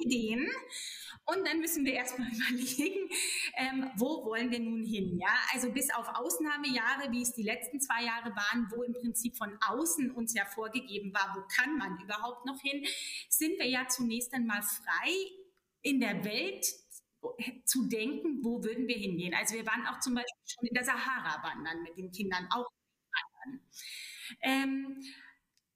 Ideen. 0.00 0.48
Und 1.26 1.46
dann 1.46 1.60
müssen 1.60 1.84
wir 1.84 1.94
erstmal 1.94 2.28
überlegen, 2.32 3.08
ähm, 3.56 3.90
wo 3.96 4.24
wollen 4.24 4.50
wir 4.50 4.60
nun 4.60 4.84
hin? 4.84 5.18
Ja, 5.18 5.34
also 5.52 5.70
bis 5.70 5.92
auf 5.94 6.08
Ausnahmejahre, 6.08 7.12
wie 7.12 7.22
es 7.22 7.32
die 7.32 7.42
letzten 7.42 7.80
zwei 7.80 8.04
Jahre 8.04 8.30
waren, 8.34 8.66
wo 8.70 8.82
im 8.82 8.94
Prinzip 8.94 9.36
von 9.36 9.56
außen 9.68 10.10
uns 10.10 10.34
ja 10.34 10.44
vorgegeben 10.44 11.12
war, 11.14 11.34
wo 11.36 11.42
kann 11.54 11.76
man 11.78 11.98
überhaupt 12.00 12.46
noch 12.46 12.60
hin, 12.60 12.84
sind 13.28 13.58
wir 13.58 13.68
ja 13.68 13.86
zunächst 13.88 14.32
einmal 14.34 14.62
frei 14.62 15.12
in 15.82 16.00
der 16.00 16.24
Welt 16.24 16.66
zu 17.64 17.88
denken, 17.88 18.42
wo 18.42 18.62
würden 18.64 18.88
wir 18.88 18.96
hingehen. 18.96 19.34
Also 19.34 19.54
wir 19.54 19.66
waren 19.66 19.86
auch 19.86 20.00
zum 20.00 20.14
Beispiel 20.14 20.42
schon 20.46 20.68
in 20.68 20.74
der 20.74 20.84
Sahara 20.84 21.42
wandern 21.42 21.82
mit 21.82 21.96
den 21.96 22.10
Kindern, 22.10 22.48
auch 22.50 22.66
wandern. 23.44 23.60
Ähm, 24.42 25.02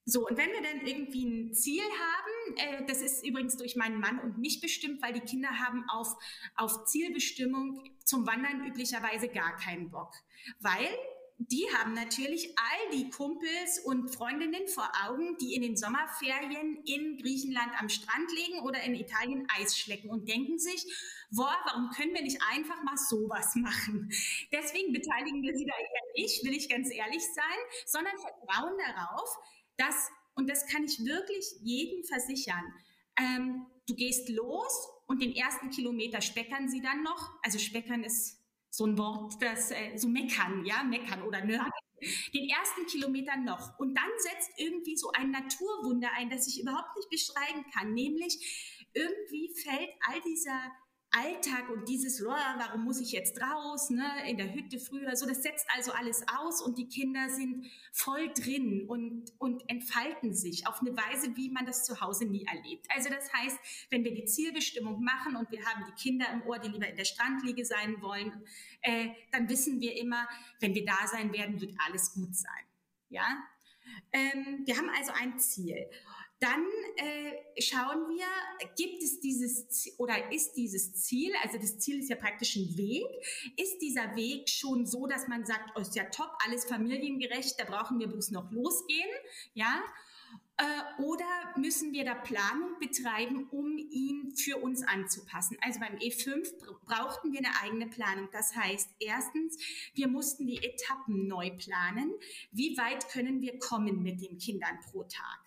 so, 0.06 0.26
und 0.26 0.36
wenn 0.36 0.50
wir 0.50 0.60
dann 0.60 0.86
irgendwie 0.86 1.24
ein 1.24 1.54
Ziel 1.54 1.82
haben, 1.82 2.56
äh, 2.56 2.86
das 2.86 3.00
ist 3.00 3.26
übrigens 3.26 3.56
durch 3.56 3.74
meinen 3.74 4.00
Mann 4.00 4.18
und 4.18 4.38
mich 4.38 4.60
bestimmt, 4.60 5.00
weil 5.02 5.14
die 5.14 5.20
Kinder 5.20 5.58
haben 5.58 5.84
auf, 5.88 6.08
auf 6.56 6.84
Zielbestimmung 6.84 7.82
zum 8.04 8.26
Wandern 8.26 8.66
üblicherweise 8.66 9.28
gar 9.28 9.56
keinen 9.56 9.90
Bock. 9.90 10.12
Weil 10.60 10.88
die 11.38 11.66
haben 11.74 11.94
natürlich 11.94 12.54
all 12.56 12.90
die 12.96 13.10
Kumpels 13.10 13.80
und 13.80 14.14
Freundinnen 14.14 14.68
vor 14.68 14.88
Augen, 15.06 15.36
die 15.38 15.54
in 15.54 15.62
den 15.62 15.76
Sommerferien 15.76 16.84
in 16.84 17.18
Griechenland 17.18 17.72
am 17.80 17.88
Strand 17.88 18.30
liegen 18.32 18.60
oder 18.60 18.82
in 18.82 18.94
Italien 18.94 19.46
Eis 19.58 19.76
schlecken 19.76 20.10
und 20.10 20.28
denken 20.28 20.58
sich, 20.58 20.84
boah, 21.30 21.56
warum 21.64 21.90
können 21.90 22.14
wir 22.14 22.22
nicht 22.22 22.40
einfach 22.52 22.82
mal 22.84 22.96
sowas 22.96 23.54
machen? 23.56 24.10
Deswegen 24.52 24.92
beteiligen 24.92 25.42
wir 25.42 25.56
sie 25.56 25.66
da 25.66 25.74
eher 25.76 26.22
nicht, 26.22 26.44
will 26.44 26.54
ich 26.54 26.68
ganz 26.68 26.92
ehrlich 26.92 27.22
sein, 27.34 27.58
sondern 27.86 28.14
vertrauen 28.18 28.78
darauf, 28.78 29.36
das, 29.76 30.10
und 30.34 30.48
das 30.48 30.66
kann 30.66 30.84
ich 30.84 31.04
wirklich 31.04 31.44
jedem 31.62 32.04
versichern, 32.04 32.64
ähm, 33.18 33.66
du 33.86 33.94
gehst 33.94 34.28
los 34.28 34.88
und 35.06 35.22
den 35.22 35.34
ersten 35.34 35.70
Kilometer 35.70 36.20
speckern 36.20 36.68
sie 36.68 36.80
dann 36.80 37.02
noch. 37.02 37.30
Also 37.42 37.58
speckern 37.58 38.02
ist 38.04 38.40
so 38.70 38.86
ein 38.86 38.98
Wort, 38.98 39.34
das 39.40 39.70
äh, 39.70 39.96
so 39.96 40.08
meckern, 40.08 40.64
ja, 40.64 40.82
meckern 40.82 41.22
oder 41.22 41.44
nörgeln. 41.44 41.70
Den 42.34 42.48
ersten 42.48 42.86
Kilometer 42.86 43.36
noch. 43.36 43.78
Und 43.78 43.94
dann 43.94 44.10
setzt 44.18 44.50
irgendwie 44.58 44.96
so 44.96 45.10
ein 45.12 45.30
Naturwunder 45.30 46.10
ein, 46.16 46.28
das 46.28 46.46
ich 46.48 46.60
überhaupt 46.60 46.96
nicht 46.96 47.08
beschreiben 47.08 47.64
kann. 47.72 47.94
Nämlich 47.94 48.88
irgendwie 48.92 49.54
fällt 49.54 49.90
all 50.00 50.20
dieser 50.20 50.72
Alltag 51.14 51.70
und 51.70 51.88
dieses, 51.88 52.22
warum 52.24 52.84
muss 52.84 53.00
ich 53.00 53.12
jetzt 53.12 53.40
raus, 53.40 53.90
ne, 53.90 54.04
in 54.28 54.36
der 54.36 54.52
Hütte 54.52 54.78
früher, 54.78 55.14
so, 55.16 55.26
das 55.26 55.42
setzt 55.42 55.66
also 55.74 55.92
alles 55.92 56.24
aus 56.28 56.60
und 56.60 56.76
die 56.76 56.88
Kinder 56.88 57.28
sind 57.28 57.66
voll 57.92 58.32
drin 58.34 58.86
und, 58.88 59.32
und 59.38 59.62
entfalten 59.68 60.34
sich 60.34 60.66
auf 60.66 60.80
eine 60.80 60.96
Weise, 60.96 61.36
wie 61.36 61.50
man 61.50 61.66
das 61.66 61.84
zu 61.84 62.00
Hause 62.00 62.26
nie 62.26 62.44
erlebt. 62.44 62.86
Also 62.88 63.10
das 63.10 63.32
heißt, 63.32 63.58
wenn 63.90 64.02
wir 64.02 64.12
die 64.12 64.24
Zielbestimmung 64.24 65.02
machen 65.02 65.36
und 65.36 65.50
wir 65.50 65.64
haben 65.64 65.84
die 65.86 66.02
Kinder 66.02 66.26
im 66.32 66.42
Ohr, 66.42 66.58
die 66.58 66.68
lieber 66.68 66.88
in 66.88 66.96
der 66.96 67.04
Strandliege 67.04 67.64
sein 67.64 68.02
wollen, 68.02 68.44
äh, 68.82 69.10
dann 69.30 69.48
wissen 69.48 69.80
wir 69.80 69.96
immer, 69.96 70.28
wenn 70.60 70.74
wir 70.74 70.84
da 70.84 71.06
sein 71.06 71.32
werden, 71.32 71.60
wird 71.60 71.74
alles 71.86 72.12
gut 72.12 72.34
sein. 72.34 72.64
Ja, 73.08 73.24
ähm, 74.12 74.62
wir 74.64 74.76
haben 74.76 74.90
also 74.90 75.12
ein 75.12 75.38
Ziel. 75.38 75.88
Dann 76.44 76.62
äh, 76.96 77.62
schauen 77.62 78.06
wir, 78.10 78.26
gibt 78.76 79.02
es 79.02 79.18
dieses 79.18 79.98
oder 79.98 80.30
ist 80.30 80.52
dieses 80.52 80.92
Ziel, 80.92 81.32
also 81.42 81.56
das 81.56 81.78
Ziel 81.78 82.00
ist 82.00 82.10
ja 82.10 82.16
praktisch 82.16 82.56
ein 82.56 82.76
Weg, 82.76 83.06
ist 83.56 83.78
dieser 83.78 84.14
Weg 84.14 84.50
schon 84.50 84.84
so, 84.84 85.06
dass 85.06 85.26
man 85.26 85.46
sagt, 85.46 85.70
oh, 85.74 85.80
ist 85.80 85.96
ja 85.96 86.04
top, 86.04 86.30
alles 86.44 86.66
familiengerecht, 86.66 87.58
da 87.58 87.64
brauchen 87.64 87.98
wir 87.98 88.08
bloß 88.08 88.30
noch 88.32 88.50
losgehen, 88.52 89.08
ja? 89.54 89.82
Äh, 90.58 91.02
oder 91.02 91.24
müssen 91.56 91.94
wir 91.94 92.04
da 92.04 92.14
Planung 92.14 92.78
betreiben, 92.78 93.48
um 93.50 93.78
ihn 93.78 94.36
für 94.36 94.58
uns 94.58 94.82
anzupassen? 94.86 95.56
Also 95.62 95.80
beim 95.80 95.96
E5 95.96 96.46
brauchten 96.84 97.32
wir 97.32 97.38
eine 97.38 97.58
eigene 97.62 97.86
Planung. 97.86 98.28
Das 98.32 98.54
heißt, 98.54 98.90
erstens, 99.00 99.56
wir 99.94 100.08
mussten 100.08 100.46
die 100.46 100.62
Etappen 100.62 101.26
neu 101.26 101.50
planen. 101.56 102.12
Wie 102.52 102.76
weit 102.76 103.08
können 103.08 103.40
wir 103.40 103.58
kommen 103.58 104.02
mit 104.02 104.20
den 104.20 104.36
Kindern 104.36 104.78
pro 104.90 105.04
Tag? 105.04 105.43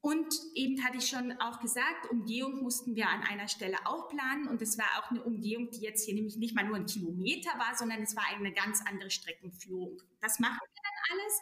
Und 0.00 0.32
eben 0.54 0.84
hatte 0.84 0.98
ich 0.98 1.08
schon 1.08 1.32
auch 1.40 1.58
gesagt, 1.60 2.10
Umgehung 2.10 2.62
mussten 2.62 2.94
wir 2.94 3.08
an 3.08 3.22
einer 3.22 3.48
Stelle 3.48 3.76
auch 3.86 4.08
planen. 4.08 4.46
Und 4.46 4.62
es 4.62 4.78
war 4.78 4.86
auch 4.98 5.10
eine 5.10 5.22
Umgehung, 5.22 5.70
die 5.70 5.80
jetzt 5.80 6.04
hier 6.04 6.14
nämlich 6.14 6.36
nicht 6.36 6.54
mal 6.54 6.64
nur 6.64 6.76
ein 6.76 6.86
Kilometer 6.86 7.50
war, 7.58 7.76
sondern 7.76 8.02
es 8.02 8.14
war 8.14 8.24
eine 8.28 8.52
ganz 8.52 8.82
andere 8.86 9.10
Streckenführung. 9.10 10.00
Das 10.20 10.38
machen 10.38 10.60
wir 10.60 10.82
dann 10.82 11.18
alles, 11.18 11.40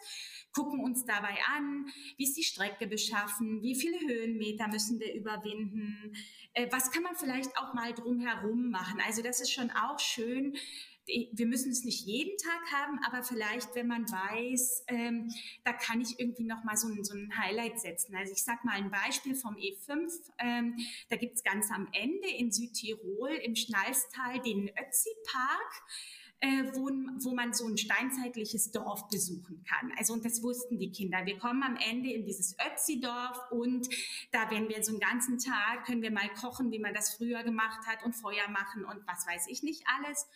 gucken 0.51 0.79
uns 0.79 1.05
dabei 1.05 1.37
an, 1.55 1.87
wie 2.17 2.23
ist 2.23 2.37
die 2.37 2.43
Strecke 2.43 2.87
beschaffen, 2.87 3.61
wie 3.61 3.75
viele 3.75 3.99
Höhenmeter 3.99 4.67
müssen 4.67 4.99
wir 4.99 5.13
überwinden, 5.13 6.15
äh, 6.53 6.67
was 6.71 6.91
kann 6.91 7.03
man 7.03 7.15
vielleicht 7.15 7.57
auch 7.57 7.73
mal 7.73 7.93
drumherum 7.93 8.71
machen. 8.71 8.99
Also 9.05 9.21
das 9.21 9.41
ist 9.41 9.51
schon 9.51 9.69
auch 9.71 9.99
schön, 9.99 10.55
wir 11.05 11.45
müssen 11.45 11.71
es 11.71 11.83
nicht 11.83 12.05
jeden 12.05 12.37
Tag 12.37 12.71
haben, 12.71 12.99
aber 13.05 13.23
vielleicht, 13.23 13.75
wenn 13.75 13.87
man 13.87 14.09
weiß, 14.09 14.85
ähm, 14.87 15.31
da 15.63 15.73
kann 15.73 16.01
ich 16.01 16.19
irgendwie 16.19 16.45
noch 16.45 16.63
mal 16.63 16.75
so 16.77 16.87
ein, 16.87 17.03
so 17.03 17.15
ein 17.15 17.31
Highlight 17.37 17.79
setzen. 17.79 18.15
Also 18.15 18.33
ich 18.33 18.43
sag 18.43 18.63
mal 18.65 18.73
ein 18.73 18.89
Beispiel 18.89 19.35
vom 19.35 19.55
E5. 19.55 20.11
Ähm, 20.39 20.77
da 21.09 21.15
gibt's 21.15 21.43
ganz 21.43 21.71
am 21.71 21.87
Ende 21.91 22.27
in 22.27 22.51
Südtirol 22.51 23.29
im 23.43 23.55
Schnalstal 23.55 24.41
den 24.41 24.69
Ötzi-Park. 24.69 25.83
Äh, 26.41 26.65
wo, 26.73 26.89
wo 27.23 27.33
man 27.33 27.53
so 27.53 27.65
ein 27.65 27.77
steinzeitliches 27.77 28.69
Dorf 28.71 29.07
besuchen 29.07 29.63
kann. 29.63 29.93
Also 29.97 30.13
und 30.13 30.25
das 30.25 30.43
wussten 30.43 30.77
die 30.77 30.91
Kinder. 30.91 31.25
Wir 31.25 31.39
kommen 31.39 31.63
am 31.63 31.77
Ende 31.77 32.11
in 32.11 32.25
dieses 32.25 32.57
Ötzi-Dorf 32.59 33.51
und 33.51 33.87
da 34.31 34.51
werden 34.51 34.67
wir 34.67 34.83
so 34.83 34.91
einen 34.91 34.99
ganzen 34.99 35.39
Tag, 35.39 35.85
können 35.85 36.01
wir 36.01 36.11
mal 36.11 36.27
kochen, 36.39 36.71
wie 36.71 36.79
man 36.79 36.93
das 36.93 37.15
früher 37.15 37.41
gemacht 37.43 37.87
hat 37.87 38.03
und 38.03 38.13
Feuer 38.13 38.49
machen 38.49 38.83
und 38.83 39.07
was 39.07 39.25
weiß 39.25 39.47
ich 39.47 39.63
nicht 39.63 39.83
alles 39.97 40.27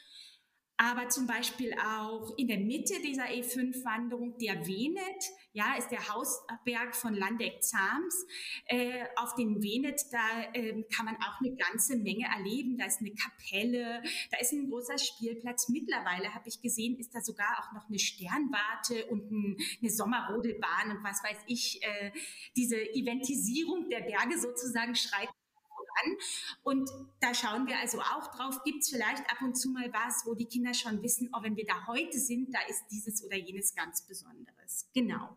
aber 0.81 1.09
zum 1.09 1.27
Beispiel 1.27 1.73
auch 1.73 2.37
in 2.37 2.47
der 2.47 2.57
Mitte 2.57 2.93
dieser 3.03 3.25
E5-Wanderung 3.25 4.37
der 4.37 4.65
Venet, 4.65 5.25
ja, 5.51 5.75
ist 5.77 5.89
der 5.89 6.07
Hausberg 6.07 6.95
von 6.95 7.13
Landeck-Zahms. 7.13 8.25
Äh, 8.65 9.03
auf 9.17 9.35
den 9.35 9.61
Venet, 9.61 10.01
da 10.13 10.53
äh, 10.53 10.81
kann 10.95 11.05
man 11.05 11.17
auch 11.17 11.41
eine 11.41 11.53
ganze 11.57 11.97
Menge 11.97 12.27
erleben. 12.33 12.77
Da 12.77 12.85
ist 12.85 13.01
eine 13.01 13.11
Kapelle, 13.11 14.01
da 14.31 14.37
ist 14.39 14.53
ein 14.53 14.69
großer 14.69 14.97
Spielplatz. 14.97 15.67
Mittlerweile 15.67 16.33
habe 16.33 16.47
ich 16.47 16.61
gesehen, 16.61 16.97
ist 16.97 17.13
da 17.13 17.19
sogar 17.19 17.59
auch 17.59 17.73
noch 17.73 17.89
eine 17.89 17.99
Sternwarte 17.99 19.05
und 19.07 19.29
ein, 19.31 19.57
eine 19.81 19.91
Sommerrodelbahn 19.91 20.91
und 20.91 21.03
was 21.03 21.21
weiß 21.21 21.39
ich. 21.47 21.83
Äh, 21.83 22.11
diese 22.55 22.77
Eventisierung 22.77 23.89
der 23.89 23.99
Berge 23.99 24.39
sozusagen 24.39 24.95
schreibt 24.95 25.38
an. 26.03 26.17
Und 26.63 26.89
da 27.19 27.33
schauen 27.33 27.67
wir 27.67 27.77
also 27.79 27.99
auch 27.99 28.27
drauf, 28.35 28.63
gibt 28.63 28.83
es 28.83 28.89
vielleicht 28.89 29.29
ab 29.29 29.41
und 29.41 29.55
zu 29.55 29.69
mal 29.69 29.91
was, 29.93 30.23
wo 30.25 30.33
die 30.33 30.45
Kinder 30.45 30.73
schon 30.73 31.01
wissen, 31.01 31.29
oh, 31.33 31.43
wenn 31.43 31.55
wir 31.55 31.65
da 31.65 31.87
heute 31.87 32.17
sind, 32.17 32.53
da 32.53 32.59
ist 32.69 32.85
dieses 32.91 33.23
oder 33.23 33.37
jenes 33.37 33.75
ganz 33.75 34.05
Besonderes. 34.05 34.89
Genau. 34.93 35.35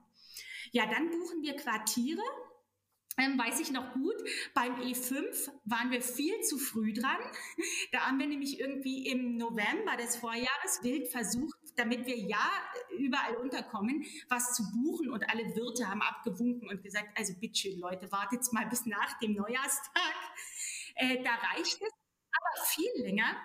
Ja, 0.73 0.87
dann 0.87 1.11
buchen 1.11 1.43
wir 1.43 1.57
Quartiere. 1.57 2.23
Ähm, 3.19 3.38
weiß 3.38 3.61
ich 3.61 3.71
noch 3.71 3.93
gut, 3.93 4.15
beim 4.55 4.75
E5 4.77 5.51
waren 5.67 5.91
wir 5.91 6.01
viel 6.01 6.41
zu 6.41 6.57
früh 6.57 6.95
dran. 6.95 7.19
Da 7.93 8.07
haben 8.07 8.19
wir 8.19 8.27
nämlich 8.27 8.59
irgendwie 8.59 9.07
im 9.07 9.37
November 9.37 9.99
des 9.99 10.17
Vorjahres 10.17 10.83
wild 10.83 11.09
versucht, 11.09 11.59
damit 11.76 12.06
wir 12.06 12.16
ja 12.16 12.50
überall 12.98 13.37
unterkommen, 13.37 14.04
was 14.28 14.54
zu 14.54 14.70
buchen 14.72 15.11
und 15.11 15.28
alle 15.30 15.54
Wirte 15.56 15.88
haben 15.88 16.02
abgewunken 16.02 16.68
und 16.68 16.82
gesagt, 16.82 17.08
also 17.16 17.35
bitteschön 17.40 17.78
Leute, 17.78 18.11
wartet 18.12 18.40
mal 18.52 18.66
bis 18.66 18.87
nach 18.87 19.18
dem 19.20 19.35
Neujahrstag. 19.35 20.14
Äh, 20.94 21.22
da 21.22 21.30
reicht 21.35 21.80
es, 21.80 21.90
aber 22.30 22.66
viel 22.66 22.90
länger 22.96 23.37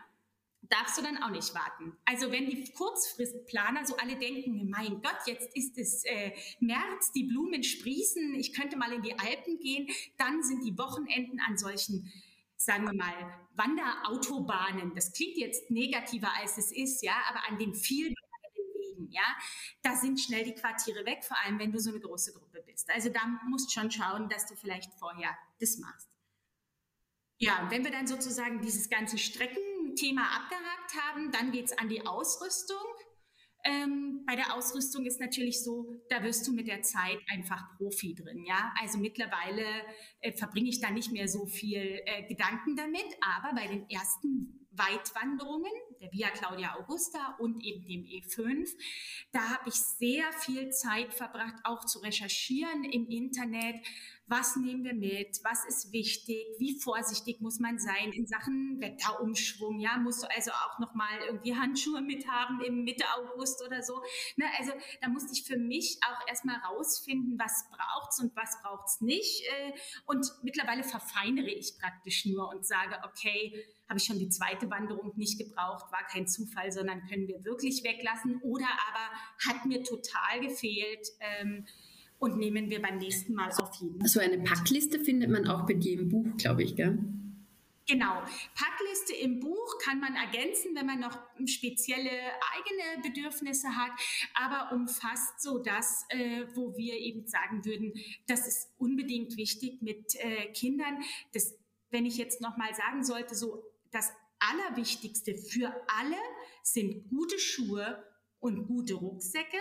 darfst 0.69 0.97
du 0.97 1.01
dann 1.01 1.21
auch 1.23 1.29
nicht 1.29 1.53
warten. 1.53 1.97
Also 2.05 2.31
wenn 2.31 2.49
die 2.49 2.71
Kurzfristplaner 2.73 3.85
so 3.85 3.95
alle 3.97 4.17
denken, 4.17 4.69
mein 4.69 5.01
Gott, 5.01 5.19
jetzt 5.25 5.55
ist 5.55 5.77
es 5.77 6.03
äh, 6.05 6.33
März, 6.59 7.11
die 7.13 7.23
Blumen 7.23 7.63
sprießen, 7.63 8.35
ich 8.35 8.53
könnte 8.53 8.77
mal 8.77 8.91
in 8.91 9.01
die 9.01 9.17
Alpen 9.17 9.59
gehen, 9.59 9.87
dann 10.17 10.43
sind 10.43 10.63
die 10.65 10.77
Wochenenden 10.77 11.39
an 11.39 11.57
solchen 11.57 12.11
sagen 12.57 12.85
wir 12.85 12.93
mal, 12.93 13.13
Wanderautobahnen, 13.55 14.93
das 14.95 15.13
klingt 15.13 15.37
jetzt 15.37 15.69
negativer 15.69 16.29
als 16.37 16.57
es 16.57 16.71
ist, 16.71 17.03
ja, 17.03 17.15
aber 17.29 17.47
an 17.47 17.57
den 17.57 17.73
vielen 17.73 18.13
Wegen, 18.73 19.11
ja, 19.11 19.35
da 19.83 19.95
sind 19.95 20.19
schnell 20.19 20.43
die 20.43 20.53
Quartiere 20.53 21.05
weg, 21.05 21.23
vor 21.23 21.37
allem 21.43 21.59
wenn 21.59 21.71
du 21.71 21.79
so 21.79 21.91
eine 21.91 21.99
große 21.99 22.33
Gruppe 22.33 22.63
bist. 22.65 22.89
Also 22.91 23.09
da 23.09 23.21
musst 23.47 23.71
schon 23.71 23.91
schauen, 23.91 24.27
dass 24.29 24.47
du 24.47 24.55
vielleicht 24.55 24.93
vorher 24.95 25.37
das 25.59 25.77
machst. 25.77 26.09
Ja, 27.39 27.67
wenn 27.69 27.83
wir 27.83 27.91
dann 27.91 28.07
sozusagen 28.07 28.61
dieses 28.61 28.89
ganze 28.89 29.19
Streckenthema 29.19 30.23
abgehakt 30.23 30.95
haben, 30.99 31.31
dann 31.31 31.51
geht 31.51 31.65
es 31.65 31.77
an 31.77 31.87
die 31.87 32.05
Ausrüstung. 32.05 32.77
Ähm, 33.63 34.23
bei 34.25 34.35
der 34.35 34.53
Ausrüstung 34.55 35.05
ist 35.05 35.19
natürlich 35.19 35.63
so, 35.63 36.01
da 36.09 36.23
wirst 36.23 36.47
du 36.47 36.53
mit 36.53 36.67
der 36.67 36.81
Zeit 36.81 37.17
einfach 37.31 37.77
Profi 37.77 38.13
drin. 38.13 38.45
Ja, 38.45 38.73
also 38.79 38.97
mittlerweile 38.97 39.63
äh, 40.21 40.31
verbringe 40.31 40.69
ich 40.69 40.79
da 40.79 40.91
nicht 40.91 41.11
mehr 41.11 41.27
so 41.27 41.45
viel 41.45 42.01
äh, 42.05 42.27
Gedanken 42.27 42.75
damit, 42.75 43.05
aber 43.21 43.55
bei 43.55 43.67
den 43.67 43.89
ersten 43.89 44.67
Weitwanderungen, 44.77 45.71
der 45.99 46.11
Via 46.11 46.29
Claudia 46.29 46.75
Augusta 46.75 47.35
und 47.39 47.63
eben 47.63 47.83
dem 47.85 48.03
E5. 48.03 48.69
Da 49.31 49.49
habe 49.49 49.69
ich 49.69 49.75
sehr 49.75 50.31
viel 50.33 50.69
Zeit 50.69 51.13
verbracht, 51.13 51.55
auch 51.63 51.85
zu 51.85 51.99
recherchieren 51.99 52.83
im 52.83 53.07
Internet, 53.07 53.75
was 54.27 54.57
nehmen 54.57 54.83
wir 54.83 54.93
mit, 54.93 55.39
was 55.43 55.65
ist 55.65 55.93
wichtig, 55.93 56.45
wie 56.59 56.79
vorsichtig 56.79 57.39
muss 57.39 57.59
man 57.59 57.79
sein 57.79 58.11
in 58.11 58.27
Sachen 58.27 58.79
Wetterumschwung, 58.81 59.79
ja, 59.79 59.97
musst 59.97 60.23
du 60.23 60.27
also 60.35 60.51
auch 60.51 60.79
nochmal 60.79 61.19
irgendwie 61.27 61.55
Handschuhe 61.55 62.01
mit 62.01 62.27
haben 62.27 62.61
im 62.61 62.83
Mitte 62.83 63.05
August 63.15 63.63
oder 63.65 63.81
so. 63.81 64.01
Ne, 64.35 64.45
also 64.59 64.73
da 65.01 65.07
musste 65.07 65.31
ich 65.33 65.43
für 65.43 65.57
mich 65.57 65.99
auch 66.05 66.27
erstmal 66.27 66.57
rausfinden, 66.57 67.39
was 67.39 67.65
braucht's 67.71 68.19
und 68.19 68.35
was 68.35 68.61
braucht's 68.61 69.01
nicht. 69.01 69.43
Äh, 69.45 69.73
und 70.05 70.25
mittlerweile 70.43 70.83
verfeinere 70.83 71.49
ich 71.49 71.77
praktisch 71.79 72.25
nur 72.25 72.49
und 72.49 72.65
sage, 72.65 72.97
okay, 73.05 73.65
habe 73.87 73.99
ich 73.99 74.05
schon 74.05 74.19
die 74.19 74.29
zweite 74.29 74.69
Wanderung 74.69 75.13
nicht 75.15 75.39
gebraucht, 75.39 75.91
war 75.91 76.05
kein 76.11 76.27
Zufall, 76.27 76.71
sondern 76.71 77.07
können 77.07 77.27
wir 77.27 77.45
wirklich 77.45 77.83
weglassen 77.83 78.41
oder 78.43 78.67
aber 78.89 79.47
hat 79.47 79.65
mir 79.65 79.83
total 79.83 80.41
gefehlt. 80.41 81.07
Ähm, 81.21 81.65
und 82.19 82.37
nehmen 82.37 82.69
wir 82.69 82.81
beim 82.81 82.97
nächsten 82.97 83.33
Mal 83.33 83.49
auf 83.51 83.75
jeden 83.81 83.99
Fall. 83.99 84.09
So 84.09 84.19
eine 84.19 84.39
Packliste 84.39 84.99
findet 84.99 85.29
man 85.29 85.47
auch 85.47 85.65
bei 85.65 85.73
dir 85.73 85.99
im 85.99 86.09
Buch, 86.09 86.25
glaube 86.37 86.63
ich, 86.63 86.75
gell? 86.75 86.97
Genau. 87.87 88.21
Packliste 88.53 89.15
im 89.15 89.39
Buch 89.39 89.77
kann 89.81 90.01
man 90.01 90.13
ergänzen, 90.15 90.75
wenn 90.75 90.85
man 90.85 90.99
noch 90.99 91.17
spezielle 91.45 92.09
eigene 92.09 93.01
Bedürfnisse 93.01 93.69
hat, 93.69 93.91
aber 94.33 94.75
umfasst 94.75 95.41
so 95.41 95.59
das, 95.59 96.05
äh, 96.09 96.45
wo 96.53 96.75
wir 96.75 96.95
eben 96.95 97.25
sagen 97.27 97.63
würden, 97.63 97.93
das 98.27 98.45
ist 98.45 98.73
unbedingt 98.77 99.37
wichtig 99.37 99.81
mit 99.81 100.15
äh, 100.15 100.51
Kindern. 100.51 101.01
Das, 101.33 101.55
wenn 101.89 102.05
ich 102.05 102.17
jetzt 102.17 102.41
noch 102.41 102.57
mal 102.57 102.73
sagen 102.75 103.05
sollte, 103.05 103.35
so 103.35 103.63
das 103.91 104.11
Allerwichtigste 104.39 105.35
für 105.35 105.73
alle 105.87 106.17
sind 106.63 107.07
gute 107.07 107.39
Schuhe 107.39 108.03
und 108.39 108.67
gute 108.67 108.95
Rucksäcke. 108.95 109.57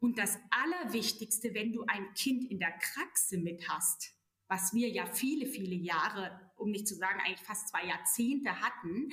Und 0.00 0.18
das 0.18 0.38
Allerwichtigste, 0.50 1.54
wenn 1.54 1.72
du 1.72 1.84
ein 1.86 2.14
Kind 2.14 2.50
in 2.50 2.58
der 2.58 2.72
Kraxe 2.72 3.38
mit 3.38 3.68
hast, 3.68 4.14
was 4.48 4.74
wir 4.74 4.88
ja 4.88 5.06
viele, 5.06 5.46
viele 5.46 5.76
Jahre, 5.76 6.50
um 6.56 6.70
nicht 6.70 6.88
zu 6.88 6.96
sagen 6.96 7.20
eigentlich 7.20 7.46
fast 7.46 7.68
zwei 7.68 7.86
Jahrzehnte 7.86 8.60
hatten, 8.60 9.10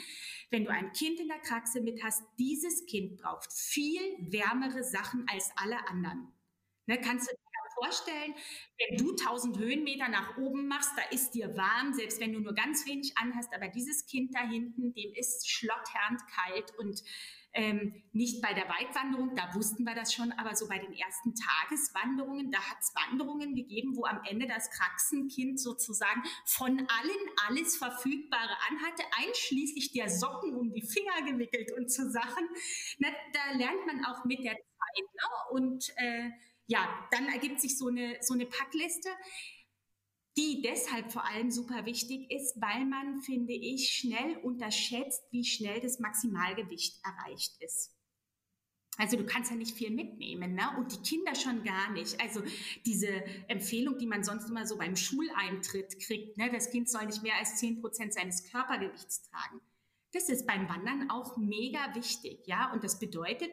wenn 0.50 0.66
du 0.66 0.72
ein 0.72 0.92
Kind 0.94 1.20
in 1.20 1.28
der 1.28 1.40
Kraxe 1.40 1.82
mit 1.82 2.04
hast, 2.04 2.24
dieses 2.40 2.86
Kind 2.88 3.18
braucht 3.18 3.54
viel 3.54 4.02
wärmere 4.20 4.84
Sachen 4.84 5.28
als 5.30 5.52
alle 5.56 5.88
anderen. 5.88 6.34
Ne, 6.88 7.00
kannst 7.00 7.30
du 7.30 7.36
dir 7.36 7.48
vorstellen, 7.76 8.34
wenn 8.80 8.98
du 8.98 9.12
1000 9.12 9.60
Höhenmeter 9.60 10.08
nach 10.08 10.38
oben 10.38 10.68
machst, 10.68 10.92
da 10.96 11.04
ist 11.12 11.32
dir 11.32 11.56
warm, 11.56 11.94
selbst 11.94 12.20
wenn 12.20 12.34
du 12.34 12.40
nur 12.40 12.56
ganz 12.56 12.88
wenig 12.88 13.18
anhast, 13.18 13.54
aber 13.54 13.68
dieses 13.68 14.06
Kind 14.06 14.34
da 14.34 14.40
hinten, 14.40 14.94
dem 14.94 15.14
ist 15.14 15.50
schlotternd 15.50 16.22
kalt 16.34 16.74
und 16.80 17.04
ähm, 17.54 18.04
nicht 18.12 18.42
bei 18.42 18.54
der 18.54 18.70
Weitwanderung, 18.70 19.36
da 19.36 19.54
wussten 19.56 19.84
wir 19.84 19.96
das 19.96 20.14
schon, 20.14 20.32
aber 20.34 20.56
so 20.56 20.68
bei 20.68 20.78
den 20.78 20.94
ersten 20.94 21.34
Tageswanderungen, 21.34 22.52
da 22.52 22.60
hat 22.60 22.78
es 22.80 22.94
Wanderungen 22.94 23.56
gegeben, 23.56 23.96
wo 23.96 24.06
am 24.06 24.22
Ende 24.26 24.48
das 24.48 24.70
Kraxenkind 24.70 25.60
sozusagen 25.60 26.24
von 26.46 26.72
allen 26.72 27.30
alles 27.48 27.78
Verfügbare 27.78 28.56
anhatte, 28.70 29.04
einschließlich 29.18 29.92
der 29.92 30.10
Socken 30.10 30.56
um 30.56 30.72
die 30.72 30.84
Finger 30.84 31.32
gewickelt 31.32 31.72
und 31.78 31.92
zu 31.92 32.10
Sachen. 32.12 32.48
Na, 33.00 33.10
da 33.34 33.58
lernt 33.58 33.86
man 33.88 34.06
auch 34.06 34.26
mit 34.26 34.40
der 34.40 34.54
Zeit. 34.54 34.64
Ne? 34.98 35.30
Und 35.52 35.90
äh, 35.98 36.30
ja, 36.68 37.08
dann 37.12 37.28
ergibt 37.28 37.62
sich 37.62 37.78
so 37.78 37.88
eine, 37.88 38.18
so 38.22 38.34
eine 38.34 38.46
Packliste 38.46 39.10
die 40.38 40.62
deshalb 40.62 41.12
vor 41.12 41.26
allem 41.26 41.50
super 41.50 41.86
wichtig 41.86 42.30
ist, 42.32 42.62
weil 42.62 42.86
man, 42.86 43.22
finde 43.22 43.54
ich, 43.54 43.90
schnell 43.90 44.38
unterschätzt, 44.38 45.24
wie 45.32 45.44
schnell 45.44 45.80
das 45.82 46.00
Maximalgewicht 46.00 47.00
erreicht 47.04 47.56
ist. 47.60 47.94
Also 49.00 49.16
du 49.16 49.26
kannst 49.26 49.52
ja 49.52 49.58
nicht 49.58 49.76
viel 49.76 49.92
mitnehmen, 49.92 50.56
ne? 50.56 50.76
Und 50.78 50.92
die 50.92 51.08
Kinder 51.08 51.36
schon 51.36 51.64
gar 51.64 51.92
nicht. 51.92 52.20
Also 52.20 52.42
diese 52.86 53.08
Empfehlung, 53.48 53.98
die 54.00 54.08
man 54.08 54.24
sonst 54.24 54.50
immer 54.50 54.66
so 54.66 54.78
beim 54.78 54.96
Schuleintritt 54.96 56.00
kriegt, 56.00 56.38
ne? 56.38 56.52
Das 56.52 56.72
Kind 56.72 56.90
soll 56.90 57.06
nicht 57.06 57.22
mehr 57.22 57.36
als 57.36 57.58
10 57.58 57.82
Prozent 57.82 58.14
seines 58.14 58.50
Körpergewichts 58.50 59.30
tragen. 59.30 59.62
Das 60.14 60.30
ist 60.30 60.48
beim 60.48 60.68
Wandern 60.68 61.12
auch 61.12 61.38
mega 61.38 61.94
wichtig, 61.94 62.48
ja. 62.48 62.72
Und 62.74 62.84
das 62.84 62.98
bedeutet, 62.98 63.52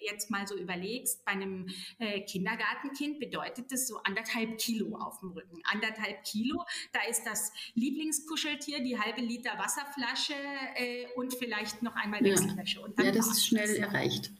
jetzt 0.00 0.30
mal 0.30 0.46
so 0.46 0.56
überlegst, 0.56 1.24
bei 1.24 1.32
einem 1.32 1.68
äh, 1.98 2.20
Kindergartenkind 2.20 3.20
bedeutet 3.20 3.70
das 3.70 3.86
so 3.88 3.98
anderthalb 4.04 4.58
Kilo 4.58 4.96
auf 4.96 5.20
dem 5.20 5.30
Rücken. 5.30 5.60
Anderthalb 5.64 6.24
Kilo, 6.24 6.64
da 6.92 7.00
ist 7.08 7.24
das 7.24 7.52
Lieblingskuscheltier, 7.74 8.82
die 8.82 8.98
halbe 8.98 9.20
Liter 9.20 9.58
Wasserflasche 9.58 10.34
äh, 10.76 11.06
und 11.16 11.34
vielleicht 11.34 11.82
noch 11.82 11.94
einmal 11.96 12.22
Wechselwäsche. 12.22 12.80
Ja, 12.98 13.04
ja 13.04 13.12
das 13.12 13.28
ist 13.28 13.46
schnell 13.46 13.68
das. 13.68 13.78
erreicht. 13.78 14.32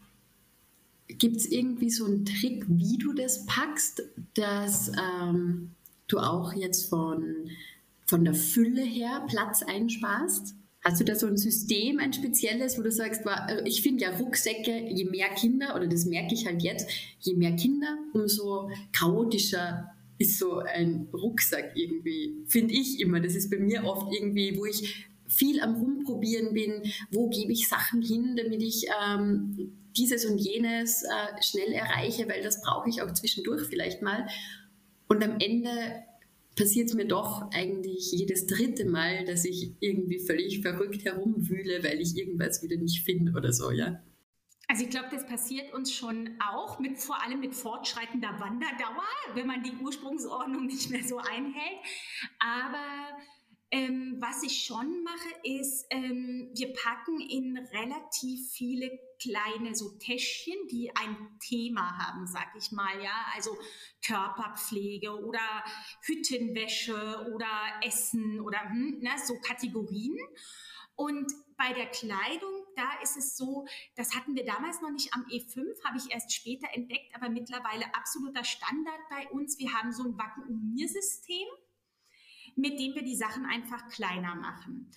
Gibt 1.09 1.37
es 1.39 1.47
irgendwie 1.47 1.91
so 1.91 2.05
einen 2.05 2.27
Trick, 2.27 2.65
wie 2.69 2.99
du 2.99 3.15
das 3.15 3.47
packst, 3.47 4.03
dass 4.35 4.89
ähm, 4.89 5.75
du 6.07 6.19
auch 6.19 6.53
jetzt 6.53 6.91
von, 6.91 7.51
von 8.07 8.25
der 8.25 8.35
Fülle 8.35 8.83
her 8.83 9.25
Platz 9.29 9.63
einsparst? 9.63 10.55
Hast 10.89 11.01
du 11.01 11.05
da 11.05 11.15
so 11.15 11.27
ein 11.27 11.37
System, 11.37 11.99
ein 11.99 12.15
spezielles, 12.15 12.79
wo 12.79 12.83
du 12.83 12.91
sagst, 12.91 13.21
äh, 13.27 13.63
ich 13.67 13.83
finde 13.83 14.05
ja 14.05 14.17
Rucksäcke, 14.17 14.89
je 14.89 15.05
mehr 15.05 15.29
Kinder, 15.29 15.77
oder 15.77 15.87
das 15.87 16.07
merke 16.07 16.33
ich 16.33 16.47
halt 16.47 16.63
jetzt, 16.63 16.89
je 17.21 17.35
mehr 17.35 17.55
Kinder, 17.57 17.99
umso 18.15 18.71
chaotischer 18.93 19.91
ist 20.17 20.39
so 20.39 20.61
ein 20.61 21.09
Rucksack 21.13 21.73
irgendwie, 21.75 22.43
finde 22.47 22.73
ich 22.73 23.01
immer. 23.01 23.21
Das 23.21 23.35
ist 23.35 23.51
bei 23.51 23.59
mir 23.59 23.85
oft 23.85 24.11
irgendwie, 24.15 24.57
wo 24.57 24.65
ich 24.65 25.07
viel 25.27 25.61
am 25.61 25.75
Rumprobieren 25.75 26.55
bin, 26.55 26.83
wo 27.11 27.29
gebe 27.29 27.53
ich 27.53 27.69
Sachen 27.69 28.01
hin, 28.01 28.35
damit 28.35 28.63
ich 28.63 28.87
ähm, 29.05 29.75
dieses 29.95 30.25
und 30.25 30.39
jenes 30.39 31.03
äh, 31.03 31.43
schnell 31.43 31.71
erreiche, 31.71 32.27
weil 32.31 32.43
das 32.43 32.63
brauche 32.63 32.89
ich 32.89 33.03
auch 33.03 33.13
zwischendurch 33.13 33.67
vielleicht 33.69 34.01
mal. 34.01 34.27
Und 35.07 35.23
am 35.23 35.37
Ende 35.39 35.71
passiert 36.59 36.89
es 36.89 36.95
mir 36.95 37.07
doch 37.07 37.51
eigentlich 37.53 38.13
jedes 38.13 38.47
dritte 38.47 38.85
Mal, 38.85 39.25
dass 39.25 39.45
ich 39.45 39.77
irgendwie 39.81 40.19
völlig 40.19 40.61
verrückt 40.61 41.05
herumwühle, 41.05 41.83
weil 41.85 42.01
ich 42.01 42.17
irgendwas 42.17 42.63
wieder 42.63 42.77
nicht 42.77 43.05
finde 43.05 43.33
oder 43.33 43.53
so, 43.53 43.71
ja. 43.71 44.03
Also 44.71 44.85
ich 44.85 44.91
glaube, 44.91 45.09
das 45.11 45.27
passiert 45.27 45.73
uns 45.73 45.95
schon 45.95 46.37
auch, 46.53 46.79
mit, 46.79 46.99
vor 46.99 47.23
allem 47.25 47.41
mit 47.41 47.55
fortschreitender 47.55 48.39
Wanderdauer, 48.39 49.09
wenn 49.35 49.47
man 49.47 49.63
die 49.63 49.73
Ursprungsordnung 49.83 50.67
nicht 50.67 50.91
mehr 50.91 51.03
so 51.05 51.17
einhält. 51.17 51.79
Aber 52.39 53.17
ähm, 53.71 54.17
was 54.19 54.43
ich 54.43 54.65
schon 54.65 55.03
mache, 55.03 55.29
ist, 55.43 55.87
ähm, 55.91 56.51
wir 56.55 56.73
packen 56.73 57.21
in 57.21 57.59
relativ 57.59 58.51
viele 58.53 58.91
kleine 59.21 59.75
so 59.75 59.91
Täschchen, 59.99 60.57
die 60.71 60.91
ein 60.97 61.39
Thema 61.41 61.99
haben, 61.99 62.27
sag 62.27 62.49
ich 62.57 62.73
mal, 62.73 63.03
ja, 63.03 63.27
also 63.35 63.57
Körperpflege 64.07 65.23
oder 65.23 65.65
Hüttenwäsche 66.03 67.31
oder 67.35 67.49
Essen 67.83 68.41
oder 68.41 68.61
hm, 68.71 69.01
ne, 69.01 69.11
so 69.23 69.39
Kategorien. 69.41 70.19
Und 70.95 71.31
bei 71.57 71.73
der 71.75 71.87
Kleidung, 71.87 72.65
da 72.75 72.89
ist 73.03 73.17
es 73.17 73.37
so, 73.37 73.67
das 73.97 74.17
hatten 74.17 74.35
wir 74.35 74.45
damals 74.45 74.81
noch 74.81 74.91
nicht 74.91 75.13
am 75.13 75.27
E5, 75.27 75.85
habe 75.85 75.99
ich 75.99 76.11
erst 76.11 76.33
später 76.33 76.69
entdeckt, 76.73 77.15
aber 77.15 77.29
mittlerweile 77.29 77.95
absoluter 77.95 78.45
Standard 78.45 79.01
bei 79.11 79.29
uns. 79.29 79.59
Wir 79.59 79.73
haben 79.75 79.93
so 79.93 80.05
ein 80.05 80.17
Wacken-Um-Mir-System 80.17 81.47
mit 82.59 82.79
dem 82.79 82.95
wir 82.95 83.05
die 83.05 83.17
Sachen 83.17 83.47
einfach 83.47 83.89
kleiner 83.89 84.35
machen. 84.35 84.91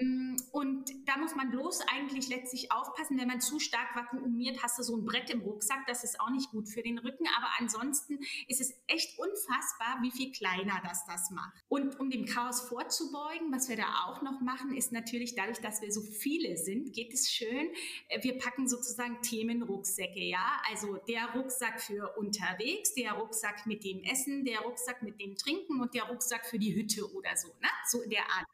Ähm, 0.00 0.36
und 0.50 0.90
da 1.06 1.16
muss 1.18 1.34
man 1.34 1.50
bloß 1.50 1.80
eigentlich 1.92 2.28
letztlich 2.28 2.72
aufpassen, 2.72 3.18
wenn 3.18 3.28
man 3.28 3.40
zu 3.40 3.58
stark 3.60 3.94
vakuumiert, 3.94 4.62
hast 4.62 4.78
du 4.78 4.82
so 4.82 4.96
ein 4.96 5.04
Brett 5.04 5.30
im 5.30 5.40
Rucksack, 5.40 5.86
das 5.86 6.04
ist 6.04 6.20
auch 6.20 6.30
nicht 6.30 6.50
gut 6.50 6.68
für 6.68 6.82
den 6.82 6.98
Rücken, 6.98 7.26
aber 7.36 7.48
ansonsten 7.58 8.18
ist 8.48 8.60
es 8.60 8.74
echt 8.86 9.18
unfassbar, 9.18 9.98
wie 10.02 10.10
viel 10.10 10.32
kleiner 10.32 10.80
das 10.84 11.06
das 11.06 11.30
macht. 11.30 11.52
Und 11.68 11.98
um 12.00 12.10
dem 12.10 12.26
Chaos 12.26 12.60
vorzubeugen, 12.62 13.52
was 13.52 13.68
wir 13.68 13.76
da 13.76 14.04
auch 14.06 14.22
noch 14.22 14.40
machen, 14.40 14.76
ist 14.76 14.92
natürlich 14.92 15.34
dadurch, 15.34 15.60
dass 15.60 15.80
wir 15.82 15.92
so 15.92 16.02
viele 16.02 16.56
sind, 16.56 16.92
geht 16.92 17.12
es 17.12 17.30
schön, 17.30 17.70
äh, 18.08 18.22
wir 18.22 18.38
packen 18.38 18.68
sozusagen 18.68 19.22
Themenrucksäcke, 19.22 20.22
ja, 20.22 20.60
also 20.68 20.96
der 21.08 21.32
Rucksack 21.34 21.80
für 21.80 22.16
unterwegs, 22.16 22.94
der 22.94 23.12
Rucksack 23.12 23.66
mit 23.66 23.84
dem 23.84 24.02
Essen, 24.02 24.44
der 24.44 24.60
Rucksack 24.60 25.02
mit 25.02 25.20
dem 25.20 25.36
Trinken 25.36 25.80
und 25.80 25.94
der 25.94 26.04
Rucksack 26.04 26.46
für 26.46 26.58
die 26.58 26.74
Hütte 26.74 27.10
oder 27.14 27.36
so, 27.36 27.48
ne? 27.60 27.68
so 27.88 28.02
in 28.02 28.10
der 28.10 28.24
Art. 28.24 28.46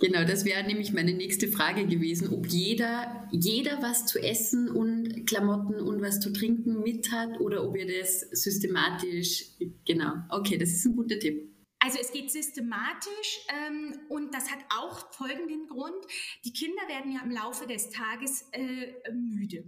Genau, 0.00 0.22
das 0.24 0.44
wäre 0.44 0.64
nämlich 0.64 0.92
meine 0.92 1.12
nächste 1.12 1.48
Frage 1.48 1.84
gewesen, 1.84 2.32
ob 2.32 2.46
jeder, 2.46 3.28
jeder 3.32 3.82
was 3.82 4.06
zu 4.06 4.20
essen 4.22 4.70
und 4.70 5.26
Klamotten 5.26 5.80
und 5.80 6.00
was 6.00 6.20
zu 6.20 6.32
trinken 6.32 6.82
mit 6.82 7.10
hat 7.10 7.40
oder 7.40 7.64
ob 7.64 7.76
ihr 7.76 8.00
das 8.00 8.20
systematisch, 8.20 9.46
genau, 9.84 10.14
okay, 10.30 10.56
das 10.56 10.70
ist 10.70 10.84
ein 10.84 10.94
guter 10.94 11.18
Tipp. 11.18 11.52
Also 11.80 11.98
es 12.00 12.12
geht 12.12 12.30
systematisch 12.30 13.40
ähm, 13.66 13.98
und 14.08 14.32
das 14.34 14.50
hat 14.50 14.58
auch 14.78 15.12
folgenden 15.12 15.66
Grund. 15.66 16.06
Die 16.44 16.52
Kinder 16.52 16.82
werden 16.88 17.12
ja 17.12 17.20
im 17.24 17.30
Laufe 17.30 17.66
des 17.66 17.90
Tages 17.90 18.48
äh, 18.52 18.92
müde. 19.12 19.64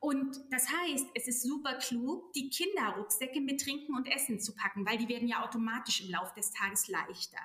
Und 0.00 0.38
das 0.50 0.68
heißt, 0.68 1.06
es 1.14 1.28
ist 1.28 1.42
super 1.42 1.74
klug, 1.78 2.30
die 2.34 2.50
Kinderrucksäcke 2.50 3.40
mit 3.40 3.62
Trinken 3.62 3.94
und 3.94 4.06
Essen 4.06 4.38
zu 4.38 4.54
packen, 4.54 4.84
weil 4.84 4.98
die 4.98 5.08
werden 5.08 5.28
ja 5.28 5.44
automatisch 5.46 6.02
im 6.02 6.10
Laufe 6.10 6.34
des 6.36 6.52
Tages 6.52 6.88
leichter 6.88 7.38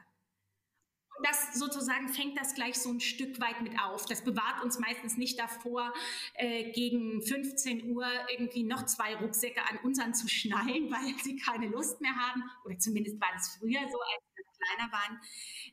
das 1.23 1.53
sozusagen 1.53 2.09
fängt 2.09 2.39
das 2.39 2.53
gleich 2.55 2.75
so 2.75 2.89
ein 2.89 2.99
Stück 2.99 3.39
weit 3.39 3.61
mit 3.61 3.73
auf. 3.79 4.05
Das 4.05 4.23
bewahrt 4.23 4.63
uns 4.63 4.79
meistens 4.79 5.17
nicht 5.17 5.39
davor, 5.39 5.93
äh, 6.35 6.71
gegen 6.71 7.21
15 7.21 7.91
Uhr 7.91 8.05
irgendwie 8.29 8.63
noch 8.63 8.85
zwei 8.85 9.15
Rucksäcke 9.15 9.61
an 9.69 9.79
unseren 9.83 10.13
zu 10.13 10.27
schnallen, 10.27 10.91
weil 10.91 11.13
sie 11.23 11.35
keine 11.37 11.67
Lust 11.67 12.01
mehr 12.01 12.15
haben. 12.15 12.43
Oder 12.65 12.77
zumindest 12.77 13.19
war 13.19 13.29
das 13.33 13.57
früher 13.57 13.81
so, 13.81 13.99
als 13.99 14.23
wir 14.35 14.43
kleiner 14.61 14.91
waren. 14.91 15.19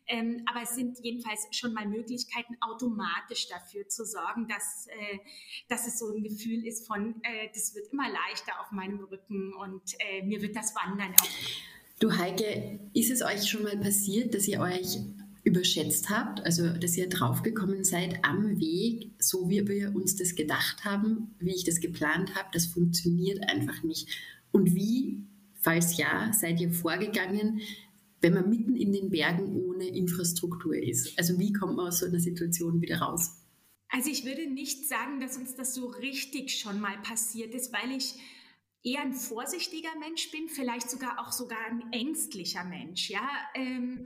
Ähm, 0.06 0.42
aber 0.46 0.62
es 0.62 0.74
sind 0.74 0.98
jedenfalls 1.02 1.46
schon 1.50 1.74
mal 1.74 1.86
Möglichkeiten, 1.86 2.56
automatisch 2.60 3.48
dafür 3.48 3.88
zu 3.88 4.04
sorgen, 4.04 4.48
dass, 4.48 4.86
äh, 4.88 5.18
dass 5.68 5.86
es 5.86 5.98
so 5.98 6.14
ein 6.14 6.22
Gefühl 6.22 6.66
ist 6.66 6.86
von, 6.86 7.22
äh, 7.22 7.48
das 7.52 7.74
wird 7.74 7.92
immer 7.92 8.08
leichter 8.08 8.60
auf 8.60 8.72
meinem 8.72 9.00
Rücken 9.04 9.52
und 9.54 9.82
äh, 9.98 10.22
mir 10.22 10.40
wird 10.40 10.56
das 10.56 10.74
Wandern 10.74 11.14
auch. 11.20 11.28
Du 12.00 12.16
Heike, 12.16 12.78
ist 12.94 13.10
es 13.10 13.22
euch 13.22 13.50
schon 13.50 13.64
mal 13.64 13.76
passiert, 13.76 14.32
dass 14.32 14.46
ihr 14.46 14.60
euch 14.60 14.98
überschätzt 15.44 16.10
habt, 16.10 16.44
also 16.44 16.68
dass 16.68 16.96
ihr 16.96 17.08
draufgekommen 17.08 17.84
seid 17.84 18.24
am 18.24 18.58
Weg, 18.58 19.12
so 19.18 19.48
wie 19.48 19.66
wir 19.66 19.94
uns 19.94 20.16
das 20.16 20.34
gedacht 20.34 20.84
haben, 20.84 21.34
wie 21.38 21.54
ich 21.54 21.64
das 21.64 21.80
geplant 21.80 22.34
habe, 22.34 22.48
das 22.52 22.66
funktioniert 22.66 23.48
einfach 23.48 23.82
nicht. 23.82 24.08
Und 24.52 24.74
wie, 24.74 25.24
falls 25.54 25.96
ja, 25.96 26.32
seid 26.32 26.60
ihr 26.60 26.72
vorgegangen, 26.72 27.60
wenn 28.20 28.34
man 28.34 28.48
mitten 28.48 28.76
in 28.76 28.92
den 28.92 29.10
Bergen 29.10 29.54
ohne 29.54 29.86
Infrastruktur 29.86 30.76
ist? 30.76 31.18
Also 31.18 31.38
wie 31.38 31.52
kommt 31.52 31.76
man 31.76 31.88
aus 31.88 32.00
so 32.00 32.06
einer 32.06 32.20
Situation 32.20 32.80
wieder 32.80 32.98
raus? 32.98 33.36
Also 33.90 34.10
ich 34.10 34.24
würde 34.24 34.50
nicht 34.50 34.86
sagen, 34.88 35.20
dass 35.20 35.36
uns 35.36 35.54
das 35.54 35.74
so 35.74 35.86
richtig 35.86 36.58
schon 36.58 36.80
mal 36.80 36.98
passiert 37.02 37.54
ist, 37.54 37.72
weil 37.72 37.96
ich 37.96 38.14
eher 38.82 39.02
ein 39.02 39.14
vorsichtiger 39.14 39.94
Mensch 39.98 40.30
bin, 40.30 40.48
vielleicht 40.48 40.90
sogar 40.90 41.18
auch 41.20 41.32
sogar 41.32 41.58
ein 41.70 41.92
ängstlicher 41.92 42.64
Mensch. 42.64 43.10
Ja, 43.10 43.28
ähm, 43.54 44.04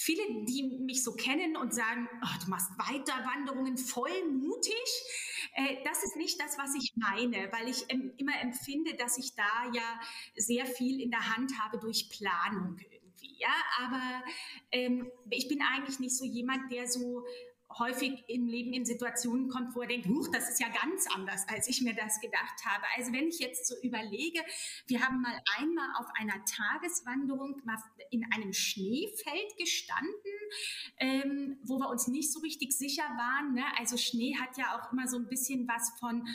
viele, 0.00 0.22
die 0.46 0.62
mich 0.80 1.04
so 1.04 1.12
kennen 1.12 1.56
und 1.56 1.74
sagen, 1.74 2.08
oh, 2.22 2.44
du 2.44 2.50
machst 2.50 2.70
Weiterwanderungen 2.78 3.76
voll 3.76 4.24
mutig, 4.30 4.74
äh, 5.54 5.76
das 5.84 6.02
ist 6.02 6.16
nicht 6.16 6.40
das, 6.40 6.56
was 6.58 6.74
ich 6.74 6.92
meine, 6.96 7.52
weil 7.52 7.68
ich 7.68 7.84
ähm, 7.88 8.12
immer 8.16 8.38
empfinde, 8.40 8.94
dass 8.94 9.18
ich 9.18 9.34
da 9.34 9.70
ja 9.74 10.00
sehr 10.36 10.64
viel 10.64 11.00
in 11.00 11.10
der 11.10 11.36
Hand 11.36 11.52
habe 11.60 11.78
durch 11.78 12.08
Planung 12.08 12.78
irgendwie, 12.78 13.36
ja. 13.38 13.54
Aber 13.78 14.24
ähm, 14.72 15.10
ich 15.28 15.48
bin 15.48 15.60
eigentlich 15.62 16.00
nicht 16.00 16.16
so 16.16 16.24
jemand, 16.24 16.72
der 16.72 16.88
so 16.88 17.24
häufig 17.78 18.24
im 18.28 18.46
Leben 18.46 18.72
in 18.72 18.84
Situationen 18.84 19.48
kommt, 19.48 19.74
wo 19.74 19.82
er 19.82 19.88
denkt, 19.88 20.06
huch, 20.08 20.28
das 20.28 20.50
ist 20.50 20.60
ja 20.60 20.68
ganz 20.68 21.06
anders, 21.14 21.46
als 21.48 21.68
ich 21.68 21.82
mir 21.82 21.94
das 21.94 22.20
gedacht 22.20 22.64
habe. 22.64 22.84
Also 22.96 23.12
wenn 23.12 23.28
ich 23.28 23.38
jetzt 23.38 23.66
so 23.66 23.74
überlege, 23.82 24.40
wir 24.86 25.00
haben 25.00 25.22
mal 25.22 25.40
einmal 25.58 25.88
auf 25.98 26.06
einer 26.18 26.44
Tageswanderung 26.44 27.62
in 28.10 28.26
einem 28.34 28.52
Schneefeld 28.52 29.56
gestanden, 29.56 30.10
ähm, 30.98 31.58
wo 31.62 31.78
wir 31.78 31.88
uns 31.88 32.08
nicht 32.08 32.32
so 32.32 32.40
richtig 32.40 32.72
sicher 32.72 33.04
waren. 33.04 33.54
Ne? 33.54 33.64
Also 33.78 33.96
Schnee 33.96 34.36
hat 34.36 34.56
ja 34.56 34.78
auch 34.78 34.92
immer 34.92 35.06
so 35.06 35.16
ein 35.16 35.28
bisschen 35.28 35.68
was 35.68 35.92
von 35.98 36.26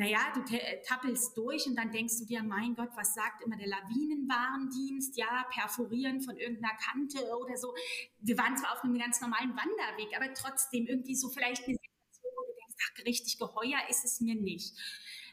naja, 0.00 0.32
du 0.32 0.40
äh, 0.56 0.80
tappelst 0.80 1.36
durch 1.36 1.66
und 1.66 1.76
dann 1.76 1.90
denkst 1.90 2.20
du 2.20 2.24
dir, 2.24 2.42
mein 2.42 2.74
Gott, 2.74 2.88
was 2.96 3.12
sagt 3.12 3.42
immer 3.44 3.58
der 3.58 3.66
Lawinenwarndienst? 3.66 5.14
Ja, 5.18 5.44
perforieren 5.50 6.22
von 6.22 6.38
irgendeiner 6.38 6.74
Kante 6.78 7.18
oder 7.36 7.54
so. 7.58 7.74
Wir 8.18 8.38
waren 8.38 8.56
zwar 8.56 8.72
auf 8.72 8.82
einem 8.82 8.98
ganz 8.98 9.20
normalen 9.20 9.50
Wanderweg, 9.50 10.16
aber 10.16 10.32
trotzdem 10.32 10.86
irgendwie 10.86 11.14
so 11.14 11.28
vielleicht 11.28 11.66
eine 11.66 11.76
Situation, 11.76 12.32
wo 12.34 12.46
du 12.46 12.56
denkst, 12.56 12.76
ach, 12.82 13.04
richtig 13.04 13.38
geheuer 13.38 13.78
ist 13.90 14.06
es 14.06 14.22
mir 14.22 14.36
nicht. 14.36 14.74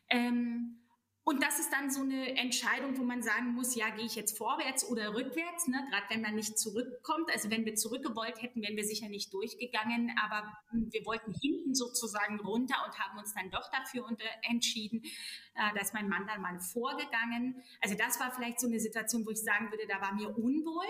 Ähm, 0.09 0.81
und 1.27 1.43
das 1.43 1.59
ist 1.59 1.73
dann 1.73 1.91
so 1.91 2.03
eine 2.03 2.37
Entscheidung, 2.37 2.97
wo 2.97 3.03
man 3.03 3.21
sagen 3.21 3.47
muss, 3.53 3.75
ja, 3.75 3.89
gehe 3.89 4.05
ich 4.05 4.15
jetzt 4.15 4.37
vorwärts 4.37 4.89
oder 4.89 5.13
rückwärts, 5.13 5.67
ne? 5.67 5.85
gerade 5.89 6.05
wenn 6.07 6.21
man 6.21 6.35
nicht 6.35 6.57
zurückkommt. 6.57 7.29
Also 7.33 7.51
wenn 7.51 7.65
wir 7.65 7.75
zurückgewollt 7.75 8.41
hätten, 8.41 8.61
wären 8.61 8.77
wir 8.77 8.85
sicher 8.85 9.09
nicht 9.09 9.33
durchgegangen, 9.33 10.15
aber 10.23 10.57
wir 10.71 11.05
wollten 11.05 11.33
hinten 11.33 11.75
sozusagen 11.75 12.39
runter 12.39 12.75
und 12.85 12.97
haben 12.97 13.19
uns 13.19 13.33
dann 13.33 13.51
doch 13.51 13.69
dafür 13.71 14.07
entschieden. 14.43 15.03
Äh, 15.03 15.73
da 15.75 15.81
ist 15.81 15.93
mein 15.93 16.07
Mann 16.07 16.25
dann 16.27 16.41
mal 16.41 16.61
vorgegangen. 16.61 17.61
Also 17.81 17.97
das 17.97 18.21
war 18.21 18.31
vielleicht 18.31 18.61
so 18.61 18.67
eine 18.67 18.79
Situation, 18.79 19.25
wo 19.25 19.31
ich 19.31 19.41
sagen 19.41 19.69
würde, 19.69 19.85
da 19.85 19.99
war 19.99 20.13
mir 20.13 20.29
unwohl. 20.29 20.85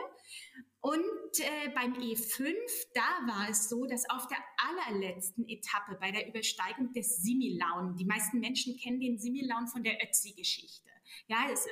Und 0.79 1.39
äh, 1.39 1.69
beim 1.73 1.93
E5, 1.93 2.53
da 2.93 3.01
war 3.25 3.49
es 3.49 3.67
so, 3.67 3.85
dass 3.85 4.09
auf 4.09 4.27
der 4.27 4.37
allerletzten 4.57 5.47
Etappe 5.47 5.97
bei 5.99 6.11
der 6.11 6.27
Übersteigung 6.27 6.93
des 6.93 7.17
Similaun, 7.17 7.95
die 7.95 8.05
meisten 8.05 8.39
Menschen 8.39 8.77
kennen 8.77 8.99
den 8.99 9.17
Similaun 9.17 9.67
von 9.67 9.83
der 9.83 9.97
Ötzi-Geschichte. 10.03 10.89
Ja, 11.27 11.47
das 11.49 11.61
ist 11.61 11.67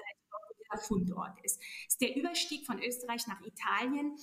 der 0.71 0.79
Fundort 0.79 1.39
ist. 1.43 1.61
ist 1.87 2.01
der 2.01 2.15
Überstieg 2.15 2.65
von 2.65 2.81
Österreich 2.81 3.27
nach 3.27 3.41
Italien 3.41 4.17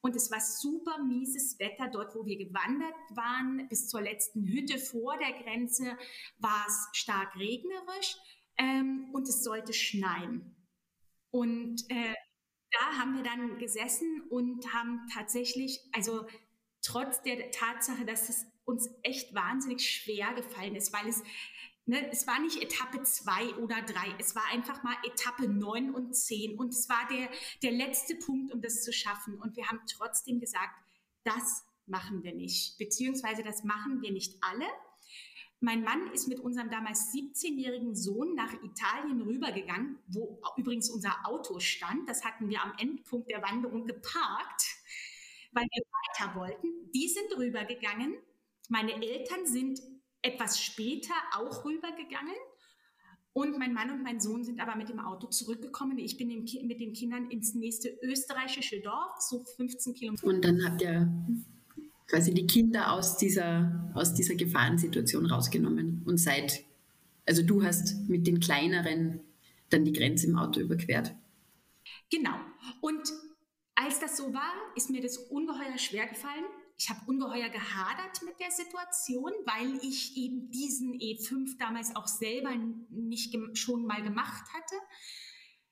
und 0.00 0.16
es 0.16 0.30
war 0.30 0.40
super 0.40 1.02
mieses 1.02 1.58
Wetter 1.58 1.88
dort, 1.88 2.14
wo 2.14 2.24
wir 2.24 2.38
gewandert 2.38 2.94
waren. 3.10 3.68
Bis 3.68 3.88
zur 3.88 4.00
letzten 4.00 4.46
Hütte 4.46 4.78
vor 4.78 5.16
der 5.18 5.32
Grenze 5.42 5.96
war 6.38 6.64
es 6.66 6.88
stark 6.92 7.34
regnerisch 7.36 8.16
ähm, 8.56 9.10
und 9.12 9.28
es 9.28 9.42
sollte 9.42 9.72
schneien. 9.72 10.56
Und 11.30 11.84
äh, 11.90 12.14
da 12.72 12.98
haben 12.98 13.16
wir 13.16 13.22
dann 13.22 13.58
gesessen 13.58 14.22
und 14.30 14.72
haben 14.72 15.06
tatsächlich, 15.12 15.80
also 15.92 16.26
trotz 16.82 17.22
der 17.22 17.50
Tatsache, 17.50 18.04
dass 18.04 18.28
es 18.28 18.46
uns 18.64 18.88
echt 19.02 19.34
wahnsinnig 19.34 19.88
schwer 19.88 20.32
gefallen 20.34 20.76
ist, 20.76 20.92
weil 20.92 21.08
es, 21.08 21.22
ne, 21.86 22.10
es 22.10 22.26
war 22.26 22.40
nicht 22.40 22.62
Etappe 22.62 23.02
zwei 23.02 23.54
oder 23.56 23.82
drei, 23.82 24.14
es 24.18 24.34
war 24.34 24.44
einfach 24.52 24.82
mal 24.82 24.96
Etappe 25.04 25.48
neun 25.48 25.94
und 25.94 26.14
zehn 26.14 26.58
und 26.58 26.72
es 26.72 26.88
war 26.88 27.06
der, 27.10 27.28
der 27.62 27.72
letzte 27.72 28.14
Punkt, 28.14 28.52
um 28.52 28.62
das 28.62 28.82
zu 28.82 28.92
schaffen. 28.92 29.38
Und 29.40 29.56
wir 29.56 29.66
haben 29.68 29.80
trotzdem 29.90 30.40
gesagt, 30.40 30.74
das 31.24 31.64
machen 31.86 32.22
wir 32.22 32.34
nicht, 32.34 32.78
beziehungsweise 32.78 33.42
das 33.42 33.64
machen 33.64 34.00
wir 34.00 34.12
nicht 34.12 34.42
alle. 34.42 34.66
Mein 35.62 35.82
Mann 35.84 36.10
ist 36.12 36.26
mit 36.26 36.40
unserem 36.40 36.70
damals 36.70 37.12
17-jährigen 37.12 37.94
Sohn 37.94 38.34
nach 38.34 38.52
Italien 38.62 39.20
rübergegangen, 39.20 39.98
wo 40.06 40.40
übrigens 40.56 40.88
unser 40.88 41.14
Auto 41.24 41.58
stand. 41.60 42.08
Das 42.08 42.24
hatten 42.24 42.48
wir 42.48 42.62
am 42.62 42.72
Endpunkt 42.78 43.30
der 43.30 43.42
Wanderung 43.42 43.86
geparkt, 43.86 44.62
weil 45.52 45.66
wir 45.70 45.82
weiter 45.92 46.34
wollten. 46.34 46.90
Die 46.94 47.08
sind 47.08 47.36
rübergegangen. 47.36 48.16
Meine 48.68 48.94
Eltern 49.02 49.46
sind 49.46 49.80
etwas 50.22 50.62
später 50.62 51.14
auch 51.34 51.64
rübergegangen. 51.64 52.36
Und 53.32 53.58
mein 53.58 53.74
Mann 53.74 53.90
und 53.90 54.02
mein 54.02 54.18
Sohn 54.18 54.42
sind 54.42 54.60
aber 54.60 54.76
mit 54.76 54.88
dem 54.88 54.98
Auto 54.98 55.28
zurückgekommen. 55.28 55.98
Ich 55.98 56.16
bin 56.16 56.28
mit 56.28 56.80
den 56.80 56.94
Kindern 56.94 57.30
ins 57.30 57.54
nächste 57.54 57.90
österreichische 58.02 58.80
Dorf, 58.80 59.20
so 59.20 59.44
15 59.44 59.94
Kilometer. 59.94 60.26
Und 60.26 60.44
dann 60.44 60.64
habt 60.64 60.82
ihr 60.82 61.06
quasi 62.10 62.34
die 62.34 62.46
Kinder 62.46 62.92
aus 62.92 63.16
dieser, 63.16 63.92
aus 63.94 64.14
dieser 64.14 64.34
Gefahrensituation 64.34 65.26
rausgenommen 65.26 66.02
und 66.06 66.18
seid, 66.18 66.64
also 67.24 67.42
du 67.42 67.62
hast 67.62 68.08
mit 68.08 68.26
den 68.26 68.40
kleineren 68.40 69.20
dann 69.70 69.84
die 69.84 69.92
Grenze 69.92 70.26
im 70.26 70.36
Auto 70.36 70.58
überquert. 70.58 71.14
Genau. 72.10 72.34
Und 72.80 73.00
als 73.76 74.00
das 74.00 74.16
so 74.16 74.34
war, 74.34 74.52
ist 74.74 74.90
mir 74.90 75.00
das 75.00 75.16
ungeheuer 75.16 75.78
schwer 75.78 76.08
gefallen. 76.08 76.44
Ich 76.76 76.90
habe 76.90 77.00
ungeheuer 77.06 77.48
gehadert 77.48 78.22
mit 78.24 78.40
der 78.40 78.50
Situation, 78.50 79.30
weil 79.44 79.76
ich 79.82 80.16
eben 80.16 80.50
diesen 80.50 80.94
E5 80.94 81.58
damals 81.58 81.94
auch 81.94 82.08
selber 82.08 82.50
nicht 82.90 83.36
schon 83.54 83.86
mal 83.86 84.02
gemacht 84.02 84.44
hatte. 84.52 84.74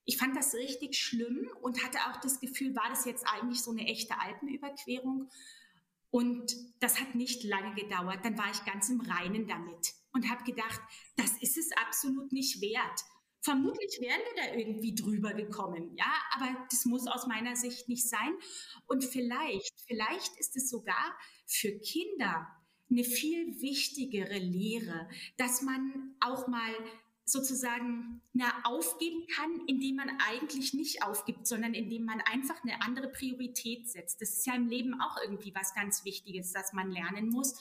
Ich 0.05 0.19
fand 0.19 0.37
das 0.37 0.55
richtig 0.55 0.97
schlimm 0.97 1.51
und 1.61 1.83
hatte 1.83 1.99
auch 2.09 2.21
das 2.21 2.39
Gefühl, 2.39 2.77
war 2.77 2.89
das 2.89 3.05
jetzt 3.05 3.27
eigentlich 3.27 3.61
so 3.61 3.73
eine 3.73 3.87
echte 3.87 4.21
Alpenüberquerung? 4.21 5.29
Und 6.11 6.57
das 6.81 7.01
hat 7.01 7.15
nicht 7.15 7.45
lange 7.45 7.75
gedauert. 7.75 8.25
Dann 8.25 8.39
war 8.39 8.51
ich 8.51 8.65
ganz 8.65 8.89
im 8.89 9.01
Reinen 9.01 9.47
damit 9.47 9.95
und 10.13 10.31
habe 10.31 10.45
gedacht, 10.45 10.81
das 11.17 11.33
ist 11.41 11.59
es 11.59 11.71
absolut 11.73 12.33
nicht 12.33 12.61
wert. 12.61 13.01
Vermutlich 13.41 13.99
wären 14.01 14.21
wir 14.21 14.43
da 14.43 14.59
irgendwie 14.59 14.95
drüber 14.95 15.33
gekommen, 15.33 15.95
ja, 15.95 16.13
aber 16.35 16.67
das 16.71 16.85
muss 16.87 17.07
aus 17.07 17.27
meiner 17.27 17.55
Sicht 17.55 17.89
nicht 17.89 18.09
sein. 18.09 18.35
Und 18.87 19.05
vielleicht, 19.05 19.73
vielleicht 19.87 20.37
ist 20.39 20.57
es 20.57 20.69
sogar 20.69 21.17
für 21.47 21.79
Kinder 21.79 22.49
eine 22.91 23.05
viel 23.05 23.61
wichtigere 23.61 24.39
Lehre, 24.39 25.09
dass 25.37 25.63
man 25.63 26.17
auch 26.21 26.49
mal 26.49 26.75
sozusagen 27.29 28.23
na, 28.33 28.53
aufgeben 28.65 29.27
kann, 29.35 29.61
indem 29.67 29.97
man 29.97 30.11
eigentlich 30.29 30.75
nicht 30.75 31.03
aufgibt, 31.03 31.47
sondern 31.47 31.75
indem 31.75 32.05
man 32.05 32.21
einfach 32.21 32.63
eine 32.63 32.83
andere 32.83 33.09
Priorität 33.09 33.89
setzt. 33.89 34.21
Das 34.21 34.31
ist 34.31 34.47
ja 34.47 34.55
im 34.55 34.69
Leben 34.69 35.01
auch 35.01 35.17
irgendwie 35.23 35.55
was 35.55 35.75
ganz 35.75 36.05
Wichtiges, 36.05 36.53
das 36.53 36.73
man 36.73 36.91
lernen 36.91 37.29
muss. 37.29 37.61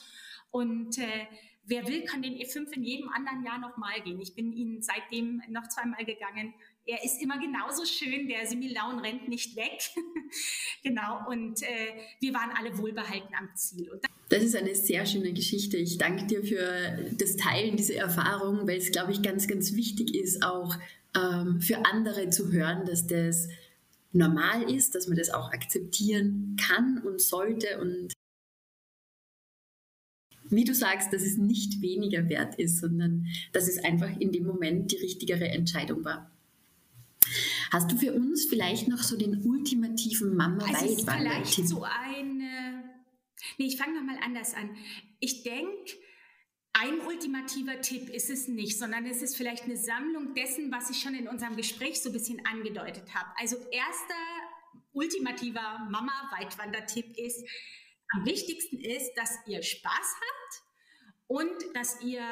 Und 0.50 0.98
äh, 0.98 1.26
wer 1.64 1.86
will, 1.86 2.04
kann 2.04 2.22
den 2.22 2.34
E5 2.34 2.72
in 2.72 2.82
jedem 2.82 3.08
anderen 3.10 3.44
Jahr 3.44 3.58
nochmal 3.58 4.00
gehen. 4.02 4.20
Ich 4.20 4.34
bin 4.34 4.52
ihn 4.52 4.82
seitdem 4.82 5.42
noch 5.48 5.68
zweimal 5.68 6.04
gegangen. 6.04 6.54
Er 6.88 7.04
ist 7.04 7.20
immer 7.20 7.38
genauso 7.38 7.84
schön, 7.84 8.28
der 8.28 8.46
Similaun 8.46 9.00
rennt 9.00 9.28
nicht 9.28 9.54
weg. 9.56 9.78
genau, 10.82 11.28
und 11.28 11.62
äh, 11.62 11.92
wir 12.18 12.32
waren 12.32 12.50
alle 12.56 12.78
wohlbehalten 12.78 13.34
am 13.38 13.54
Ziel. 13.54 14.00
Das 14.30 14.42
ist 14.42 14.56
eine 14.56 14.74
sehr 14.74 15.04
schöne 15.04 15.34
Geschichte. 15.34 15.76
Ich 15.76 15.98
danke 15.98 16.24
dir 16.24 16.42
für 16.42 17.12
das 17.12 17.36
Teilen 17.36 17.76
dieser 17.76 17.96
Erfahrung, 17.96 18.66
weil 18.66 18.78
es, 18.78 18.90
glaube 18.90 19.12
ich, 19.12 19.20
ganz, 19.20 19.46
ganz 19.46 19.74
wichtig 19.74 20.14
ist, 20.14 20.42
auch 20.42 20.76
ähm, 21.14 21.60
für 21.60 21.84
andere 21.84 22.30
zu 22.30 22.52
hören, 22.52 22.86
dass 22.86 23.06
das 23.06 23.50
normal 24.12 24.62
ist, 24.70 24.94
dass 24.94 25.08
man 25.08 25.18
das 25.18 25.28
auch 25.28 25.52
akzeptieren 25.52 26.56
kann 26.58 27.02
und 27.04 27.20
sollte 27.20 27.82
und 27.82 28.14
wie 30.48 30.64
du 30.64 30.74
sagst, 30.74 31.12
dass 31.12 31.20
es 31.20 31.36
nicht 31.36 31.82
weniger 31.82 32.30
wert 32.30 32.54
ist, 32.54 32.78
sondern 32.78 33.26
dass 33.52 33.68
es 33.68 33.76
einfach 33.84 34.18
in 34.18 34.32
dem 34.32 34.46
Moment 34.46 34.90
die 34.90 34.96
richtigere 34.96 35.48
Entscheidung 35.48 36.02
war. 36.06 36.30
Hast 37.70 37.90
du 37.92 37.96
für 37.96 38.12
uns 38.12 38.46
vielleicht 38.46 38.88
noch 38.88 39.02
so 39.02 39.16
den 39.16 39.42
ultimativen 39.44 40.36
Mama-Weitwander-Tipp? 40.36 41.08
Also 41.08 41.22
vielleicht 41.22 41.68
so 41.68 41.82
eine... 41.82 42.84
Nee, 43.58 43.66
ich 43.66 43.76
fange 43.76 43.94
nochmal 43.94 44.18
anders 44.22 44.54
an. 44.54 44.76
Ich 45.20 45.42
denke, 45.42 45.92
ein 46.72 47.00
ultimativer 47.06 47.80
Tipp 47.80 48.08
ist 48.08 48.30
es 48.30 48.48
nicht, 48.48 48.78
sondern 48.78 49.04
es 49.06 49.22
ist 49.22 49.36
vielleicht 49.36 49.64
eine 49.64 49.76
Sammlung 49.76 50.34
dessen, 50.34 50.70
was 50.70 50.90
ich 50.90 51.00
schon 51.00 51.14
in 51.14 51.28
unserem 51.28 51.56
Gespräch 51.56 52.00
so 52.00 52.10
ein 52.10 52.12
bisschen 52.12 52.44
angedeutet 52.46 53.14
habe. 53.14 53.28
Also 53.36 53.56
erster 53.70 54.14
ultimativer 54.92 55.88
Mama-Weitwander-Tipp 55.90 57.16
ist, 57.16 57.44
am 58.14 58.24
wichtigsten 58.24 58.80
ist, 58.80 59.12
dass 59.16 59.38
ihr 59.46 59.62
Spaß 59.62 59.92
habt 59.92 60.62
und 61.26 61.74
dass 61.74 62.00
ihr 62.02 62.22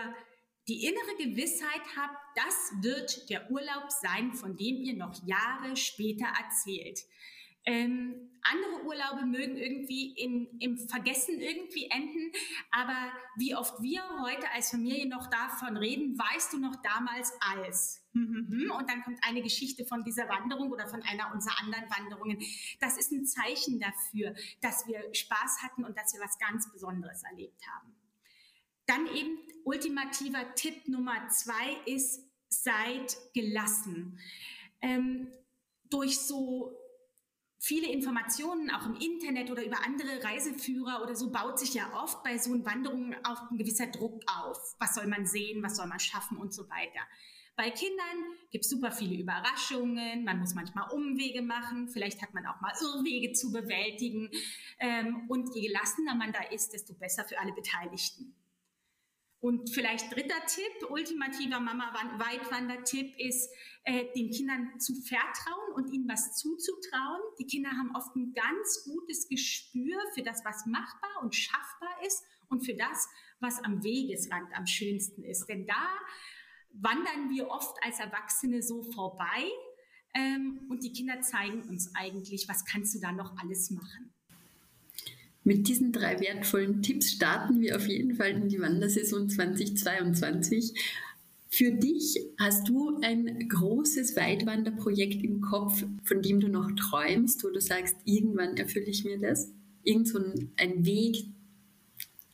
die 0.68 0.84
innere 0.84 1.16
Gewissheit 1.18 1.82
habt, 1.96 2.16
das 2.34 2.72
wird 2.82 3.30
der 3.30 3.50
Urlaub 3.50 3.90
sein, 3.90 4.32
von 4.32 4.56
dem 4.56 4.76
ihr 4.82 4.96
noch 4.96 5.14
Jahre 5.26 5.76
später 5.76 6.26
erzählt. 6.26 7.00
Ähm, 7.68 8.30
andere 8.42 8.84
Urlaube 8.84 9.26
mögen 9.26 9.56
irgendwie 9.56 10.12
in, 10.12 10.46
im 10.60 10.78
Vergessen 10.78 11.40
irgendwie 11.40 11.86
enden, 11.90 12.30
aber 12.70 13.10
wie 13.36 13.56
oft 13.56 13.82
wir 13.82 14.02
heute 14.22 14.48
als 14.52 14.70
Familie 14.70 15.08
noch 15.08 15.28
davon 15.28 15.76
reden, 15.76 16.16
weißt 16.16 16.52
du 16.52 16.58
noch 16.58 16.76
damals 16.82 17.32
als. 17.40 18.04
Und 18.78 18.88
dann 18.88 19.02
kommt 19.02 19.18
eine 19.22 19.42
Geschichte 19.42 19.84
von 19.84 20.04
dieser 20.04 20.28
Wanderung 20.28 20.70
oder 20.70 20.86
von 20.86 21.02
einer 21.02 21.32
unserer 21.34 21.60
anderen 21.60 21.90
Wanderungen. 21.90 22.38
Das 22.80 22.96
ist 22.98 23.10
ein 23.10 23.26
Zeichen 23.26 23.80
dafür, 23.80 24.34
dass 24.60 24.86
wir 24.86 25.02
Spaß 25.12 25.62
hatten 25.62 25.84
und 25.84 25.98
dass 25.98 26.14
wir 26.14 26.20
was 26.20 26.38
ganz 26.38 26.70
Besonderes 26.70 27.24
erlebt 27.24 27.60
haben. 27.66 27.96
Dann 28.86 29.06
eben 29.08 29.38
ultimativer 29.64 30.54
Tipp 30.54 30.88
Nummer 30.88 31.28
zwei 31.28 31.76
ist, 31.86 32.22
seid 32.48 33.16
gelassen. 33.34 34.18
Ähm, 34.80 35.28
durch 35.90 36.18
so 36.18 36.76
viele 37.58 37.90
Informationen 37.90 38.70
auch 38.70 38.86
im 38.86 38.96
Internet 38.96 39.50
oder 39.50 39.64
über 39.64 39.84
andere 39.84 40.22
Reiseführer 40.22 41.02
oder 41.02 41.16
so 41.16 41.30
baut 41.30 41.58
sich 41.58 41.74
ja 41.74 41.92
oft 41.94 42.22
bei 42.22 42.38
so 42.38 42.52
Wanderungen 42.64 43.16
auch 43.24 43.50
ein 43.50 43.58
gewisser 43.58 43.88
Druck 43.88 44.22
auf. 44.26 44.76
Was 44.78 44.94
soll 44.94 45.06
man 45.06 45.26
sehen, 45.26 45.62
was 45.62 45.76
soll 45.76 45.86
man 45.86 45.98
schaffen 45.98 46.38
und 46.38 46.54
so 46.54 46.68
weiter. 46.68 47.00
Bei 47.56 47.70
Kindern 47.70 48.36
gibt 48.50 48.64
es 48.64 48.70
super 48.70 48.92
viele 48.92 49.16
Überraschungen, 49.16 50.24
man 50.24 50.38
muss 50.38 50.54
manchmal 50.54 50.90
Umwege 50.90 51.40
machen, 51.40 51.88
vielleicht 51.88 52.20
hat 52.20 52.34
man 52.34 52.44
auch 52.44 52.60
mal 52.60 52.72
Irrwege 52.82 53.32
zu 53.32 53.50
bewältigen. 53.50 54.30
Ähm, 54.78 55.24
und 55.28 55.54
je 55.54 55.68
gelassener 55.68 56.14
man 56.14 56.32
da 56.32 56.42
ist, 56.50 56.74
desto 56.74 56.92
besser 56.92 57.24
für 57.24 57.38
alle 57.38 57.54
Beteiligten. 57.54 58.34
Und 59.46 59.70
vielleicht 59.70 60.12
dritter 60.12 60.44
Tipp, 60.48 60.90
ultimativer 60.90 61.60
Mama-Weitwander-Tipp 61.60 63.14
ist, 63.16 63.48
äh, 63.84 64.06
den 64.16 64.32
Kindern 64.32 64.80
zu 64.80 64.92
vertrauen 65.02 65.72
und 65.76 65.92
ihnen 65.92 66.08
was 66.08 66.34
zuzutrauen. 66.34 67.20
Die 67.38 67.46
Kinder 67.46 67.70
haben 67.70 67.94
oft 67.94 68.16
ein 68.16 68.32
ganz 68.34 68.82
gutes 68.82 69.28
Gespür 69.28 70.00
für 70.14 70.24
das, 70.24 70.44
was 70.44 70.66
machbar 70.66 71.22
und 71.22 71.32
schaffbar 71.36 71.96
ist 72.04 72.24
und 72.48 72.66
für 72.66 72.74
das, 72.74 73.08
was 73.38 73.62
am 73.62 73.84
Wegesrand 73.84 74.52
am 74.52 74.66
schönsten 74.66 75.22
ist. 75.22 75.46
Denn 75.46 75.64
da 75.64 75.94
wandern 76.72 77.30
wir 77.30 77.46
oft 77.46 77.76
als 77.84 78.00
Erwachsene 78.00 78.64
so 78.64 78.82
vorbei 78.82 79.48
ähm, 80.14 80.66
und 80.68 80.82
die 80.82 80.92
Kinder 80.92 81.20
zeigen 81.20 81.62
uns 81.68 81.94
eigentlich, 81.94 82.48
was 82.48 82.64
kannst 82.64 82.96
du 82.96 82.98
da 82.98 83.12
noch 83.12 83.36
alles 83.38 83.70
machen. 83.70 84.12
Mit 85.46 85.68
diesen 85.68 85.92
drei 85.92 86.18
wertvollen 86.18 86.82
Tipps 86.82 87.12
starten 87.12 87.60
wir 87.60 87.76
auf 87.76 87.86
jeden 87.86 88.16
Fall 88.16 88.30
in 88.30 88.48
die 88.48 88.60
Wandersaison 88.60 89.28
2022. 89.28 90.74
Für 91.48 91.70
dich 91.70 92.18
hast 92.36 92.68
du 92.68 92.98
ein 93.00 93.48
großes 93.48 94.16
Weitwanderprojekt 94.16 95.22
im 95.22 95.40
Kopf, 95.40 95.84
von 96.02 96.20
dem 96.20 96.40
du 96.40 96.48
noch 96.48 96.72
träumst, 96.72 97.44
wo 97.44 97.50
du 97.50 97.60
sagst, 97.60 97.94
irgendwann 98.04 98.56
erfülle 98.56 98.86
ich 98.86 99.04
mir 99.04 99.20
das? 99.20 99.52
Irgend 99.84 100.08
so 100.08 100.18
ein, 100.18 100.50
ein 100.56 100.84
Weg, 100.84 101.26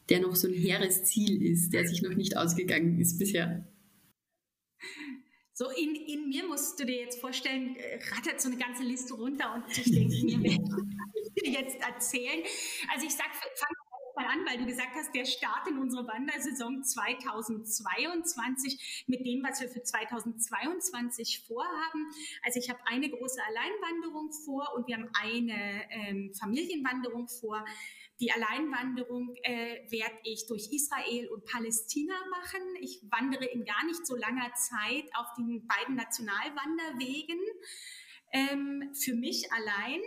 der 0.08 0.20
noch 0.20 0.34
so 0.34 0.48
ein 0.48 0.54
hehres 0.54 1.04
Ziel 1.04 1.42
ist, 1.42 1.74
der 1.74 1.86
sich 1.86 2.00
noch 2.00 2.14
nicht 2.14 2.38
ausgegangen 2.38 2.98
ist 2.98 3.18
bisher? 3.18 3.68
So 5.52 5.66
in, 5.68 5.94
in 5.94 6.30
mir 6.30 6.48
musst 6.48 6.80
du 6.80 6.86
dir 6.86 6.96
jetzt 6.96 7.20
vorstellen, 7.20 7.76
äh, 7.76 7.98
rattert 8.14 8.40
so 8.40 8.48
eine 8.48 8.56
ganze 8.56 8.84
Liste 8.84 9.12
runter 9.12 9.54
und 9.54 9.70
ich 9.70 9.92
denke 9.92 10.38
mir, 10.38 10.58
jetzt 11.42 11.80
erzählen. 11.80 12.42
Also 12.92 13.06
ich 13.06 13.14
sag, 13.14 13.34
fang 13.34 13.70
mal 14.14 14.26
an, 14.26 14.44
weil 14.46 14.58
du 14.58 14.66
gesagt 14.66 14.94
hast, 14.94 15.14
der 15.14 15.24
Start 15.24 15.66
in 15.68 15.78
unsere 15.78 16.06
Wandersaison 16.06 16.84
2022 16.84 19.04
mit 19.06 19.24
dem, 19.24 19.42
was 19.42 19.60
wir 19.60 19.68
für 19.68 19.82
2022 19.82 21.44
vorhaben. 21.46 22.10
Also 22.44 22.58
ich 22.58 22.70
habe 22.70 22.80
eine 22.86 23.08
große 23.08 23.40
Alleinwanderung 23.42 24.32
vor 24.32 24.72
und 24.76 24.86
wir 24.86 24.96
haben 24.96 25.10
eine 25.14 25.84
ähm, 25.90 26.34
Familienwanderung 26.34 27.28
vor. 27.28 27.64
Die 28.20 28.30
Alleinwanderung 28.30 29.34
äh, 29.42 29.90
werde 29.90 30.18
ich 30.24 30.46
durch 30.46 30.68
Israel 30.70 31.28
und 31.28 31.44
Palästina 31.44 32.14
machen. 32.30 32.60
Ich 32.80 33.00
wandere 33.10 33.46
in 33.46 33.64
gar 33.64 33.84
nicht 33.86 34.06
so 34.06 34.14
langer 34.14 34.52
Zeit 34.54 35.10
auf 35.14 35.26
den 35.36 35.66
beiden 35.66 35.96
Nationalwanderwegen. 35.96 37.40
Ähm, 38.32 38.90
für 38.94 39.14
mich 39.14 39.52
allein. 39.52 40.00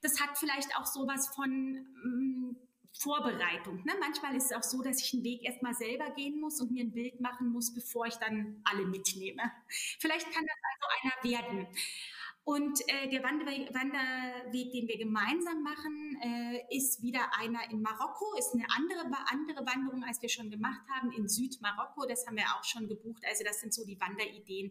Das 0.00 0.20
hat 0.20 0.38
vielleicht 0.38 0.76
auch 0.76 0.86
sowas 0.86 1.28
von 1.34 1.50
ähm, 1.50 2.56
Vorbereitung. 2.96 3.84
Ne? 3.84 3.92
Manchmal 4.00 4.36
ist 4.36 4.46
es 4.46 4.52
auch 4.52 4.62
so, 4.62 4.80
dass 4.82 5.02
ich 5.02 5.12
einen 5.14 5.24
Weg 5.24 5.42
erstmal 5.42 5.74
selber 5.74 6.10
gehen 6.10 6.40
muss 6.40 6.60
und 6.60 6.70
mir 6.70 6.84
ein 6.84 6.92
Bild 6.92 7.20
machen 7.20 7.48
muss, 7.48 7.74
bevor 7.74 8.06
ich 8.06 8.14
dann 8.14 8.60
alle 8.64 8.86
mitnehme. 8.86 9.42
Vielleicht 9.98 10.30
kann 10.32 10.46
das 10.46 10.56
also 10.72 11.02
einer 11.02 11.36
werden. 11.36 11.66
Und 12.44 12.78
äh, 12.88 13.08
der 13.08 13.22
Wanderweg, 13.22 13.74
Wanderweg, 13.74 14.70
den 14.70 14.86
wir 14.86 14.98
gemeinsam 14.98 15.62
machen, 15.62 16.18
äh, 16.22 16.76
ist 16.76 17.02
wieder 17.02 17.30
einer 17.40 17.70
in 17.70 17.80
Marokko, 17.80 18.36
ist 18.38 18.52
eine 18.52 18.66
andere, 18.76 19.00
andere 19.30 19.66
Wanderung, 19.66 20.04
als 20.04 20.20
wir 20.20 20.28
schon 20.28 20.50
gemacht 20.50 20.82
haben, 20.94 21.10
in 21.12 21.26
Südmarokko. 21.26 22.04
Das 22.06 22.26
haben 22.26 22.36
wir 22.36 22.44
auch 22.44 22.64
schon 22.64 22.86
gebucht. 22.86 23.22
Also 23.26 23.44
das 23.44 23.60
sind 23.60 23.72
so 23.72 23.86
die 23.86 23.98
Wanderideen 23.98 24.70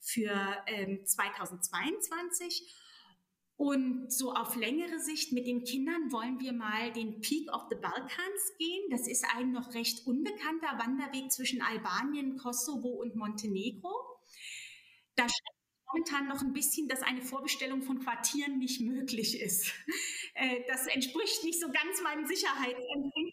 für 0.00 0.32
ähm, 0.66 1.04
2022. 1.04 2.74
Und 3.56 4.12
so 4.12 4.32
auf 4.32 4.54
längere 4.54 5.00
Sicht 5.00 5.32
mit 5.32 5.48
den 5.48 5.64
Kindern 5.64 6.12
wollen 6.12 6.38
wir 6.38 6.52
mal 6.52 6.92
den 6.92 7.20
Peak 7.20 7.52
of 7.52 7.62
the 7.68 7.76
Balkans 7.76 8.56
gehen. 8.56 8.88
Das 8.90 9.08
ist 9.08 9.26
ein 9.34 9.50
noch 9.50 9.74
recht 9.74 10.06
unbekannter 10.06 10.78
Wanderweg 10.78 11.32
zwischen 11.32 11.60
Albanien, 11.60 12.36
Kosovo 12.36 12.88
und 12.88 13.16
Montenegro. 13.16 13.92
Da 15.16 15.26
momentan 15.92 16.28
noch 16.28 16.40
ein 16.42 16.52
bisschen, 16.52 16.86
dass 16.86 17.02
eine 17.02 17.22
Vorbestellung 17.22 17.82
von 17.82 17.98
Quartieren 17.98 18.58
nicht 18.58 18.80
möglich 18.80 19.40
ist. 19.40 19.72
Äh, 20.34 20.62
das 20.68 20.86
entspricht 20.86 21.42
nicht 21.42 21.60
so 21.60 21.66
ganz 21.66 22.00
meinem 22.00 22.24
Sicherheitsempfinden. 22.24 23.27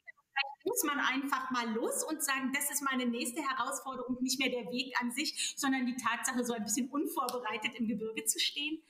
Muss 0.66 0.84
man 0.84 1.00
einfach 1.00 1.52
mal 1.52 1.74
los 1.74 2.04
und 2.04 2.22
sagen, 2.22 2.52
das 2.54 2.72
ist 2.72 2.82
meine 2.82 3.06
nächste 3.06 3.42
Herausforderung, 3.42 4.18
nicht 4.22 4.40
mehr 4.40 4.50
der 4.50 4.72
Weg 4.72 4.94
an 5.00 5.12
sich, 5.12 5.54
sondern 5.56 5.86
die 5.86 5.96
Tatsache, 5.96 6.44
so 6.44 6.54
ein 6.54 6.64
bisschen 6.64 6.90
unvorbereitet 6.90 7.76
im 7.76 7.88
Gebirge 7.88 8.26
zu 8.26 8.40
stehen. 8.40 8.82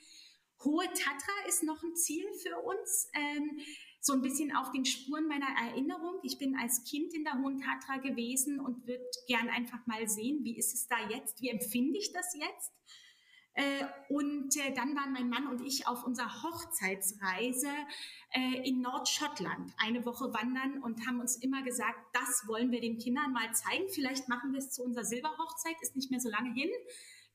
Hohe 0.64 0.86
Tatra 0.86 1.46
ist 1.46 1.62
noch 1.62 1.82
ein 1.82 1.94
Ziel 1.94 2.26
für 2.42 2.58
uns. 2.58 3.10
Ähm, 3.12 3.60
so 4.00 4.12
ein 4.12 4.22
bisschen 4.22 4.54
auf 4.54 4.70
den 4.70 4.84
Spuren 4.84 5.26
meiner 5.26 5.48
Erinnerung. 5.68 6.20
Ich 6.22 6.38
bin 6.38 6.56
als 6.56 6.84
Kind 6.84 7.12
in 7.12 7.24
der 7.24 7.34
Hohen 7.34 7.58
Tatra 7.58 7.96
gewesen 7.98 8.60
und 8.60 8.86
würde 8.86 9.04
gern 9.26 9.48
einfach 9.48 9.84
mal 9.86 10.08
sehen, 10.08 10.44
wie 10.44 10.56
ist 10.56 10.74
es 10.74 10.86
da 10.86 10.96
jetzt, 11.10 11.42
wie 11.42 11.50
empfinde 11.50 11.98
ich 11.98 12.12
das 12.12 12.34
jetzt? 12.34 12.72
Äh, 13.56 13.86
und 14.10 14.54
äh, 14.56 14.72
dann 14.74 14.94
waren 14.94 15.12
mein 15.12 15.30
Mann 15.30 15.46
und 15.48 15.62
ich 15.62 15.88
auf 15.88 16.04
unserer 16.04 16.42
Hochzeitsreise 16.42 17.70
äh, 18.30 18.68
in 18.68 18.82
Nordschottland 18.82 19.72
eine 19.78 20.04
Woche 20.04 20.32
wandern 20.34 20.82
und 20.82 21.06
haben 21.06 21.20
uns 21.20 21.36
immer 21.36 21.62
gesagt, 21.62 21.98
das 22.12 22.44
wollen 22.46 22.70
wir 22.70 22.82
den 22.82 22.98
Kindern 22.98 23.32
mal 23.32 23.50
zeigen. 23.54 23.88
Vielleicht 23.88 24.28
machen 24.28 24.52
wir 24.52 24.58
es 24.58 24.72
zu 24.72 24.82
unserer 24.82 25.04
Silberhochzeit, 25.04 25.74
ist 25.80 25.96
nicht 25.96 26.10
mehr 26.10 26.20
so 26.20 26.28
lange 26.28 26.52
hin 26.52 26.70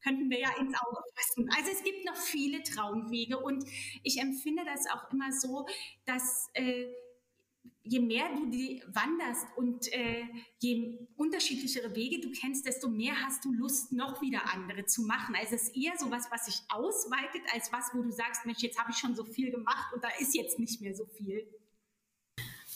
könnten 0.04 0.32
wir 0.32 0.40
ja 0.40 0.50
ins 0.60 0.74
Auge 0.82 1.00
fassen. 1.16 1.48
Also 1.56 1.72
es 1.72 1.84
gibt 1.84 2.06
noch 2.06 2.16
viele 2.16 2.64
Traumwege 2.64 3.38
und 3.38 3.64
ich 4.04 4.20
empfinde 4.20 4.64
das 4.66 4.90
auch 4.90 5.12
immer 5.12 5.32
so, 5.32 5.68
dass 6.06 6.50
äh, 6.54 6.88
je 7.84 8.00
mehr 8.00 8.30
du 8.36 8.50
die 8.50 8.82
wanderst 8.94 9.46
und 9.58 9.92
äh, 9.92 10.24
je 10.60 11.00
unterschiedlichere 11.18 11.96
Wege 11.96 12.22
du 12.22 12.32
kennst, 12.32 12.66
desto 12.66 12.90
mehr 12.90 13.14
hast 13.26 13.44
du 13.44 13.52
Lust, 13.52 13.92
noch 13.92 14.22
wieder 14.22 14.54
andere 14.54 14.86
zu 14.86 15.02
machen. 15.04 15.36
Also 15.36 15.56
es 15.56 15.64
ist 15.64 15.76
eher 15.76 15.94
so 16.00 16.12
was, 16.12 16.30
was 16.32 16.46
sich 16.46 16.62
ausweitet, 16.70 17.42
als 17.54 17.72
was, 17.72 17.92
wo 17.94 18.02
du 18.02 18.12
sagst, 18.12 18.46
Mensch, 18.46 18.62
jetzt 18.62 18.80
habe 18.80 18.92
ich 18.92 18.98
schon 18.98 19.16
so 19.16 19.26
viel 19.26 19.52
gemacht 19.52 19.94
und 19.94 20.04
da 20.04 20.10
ist 20.20 20.36
jetzt 20.36 20.60
nicht 20.60 20.82
mehr 20.82 20.96
so 20.96 21.06
viel. 21.06 21.46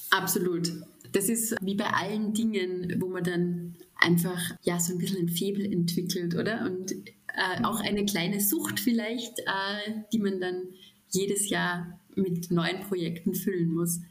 Absolut. 0.09 0.71
Das 1.11 1.29
ist 1.29 1.55
wie 1.61 1.75
bei 1.75 1.87
allen 1.87 2.33
Dingen, 2.33 2.99
wo 2.99 3.07
man 3.07 3.23
dann 3.23 3.77
einfach 3.95 4.39
ja 4.63 4.79
so 4.79 4.93
ein 4.93 4.99
bisschen 4.99 5.27
ein 5.27 5.29
Febel 5.29 5.65
entwickelt, 5.71 6.35
oder? 6.35 6.65
Und 6.65 6.91
äh, 6.91 7.63
auch 7.63 7.79
eine 7.79 8.05
kleine 8.05 8.41
Sucht 8.41 8.79
vielleicht, 8.79 9.39
äh, 9.39 10.03
die 10.11 10.19
man 10.19 10.39
dann 10.39 10.73
jedes 11.09 11.49
Jahr 11.49 11.99
mit 12.17 12.51
neuen 12.51 12.81
Projekten 12.81 13.33
füllen 13.33 13.73
muss. 13.73 14.01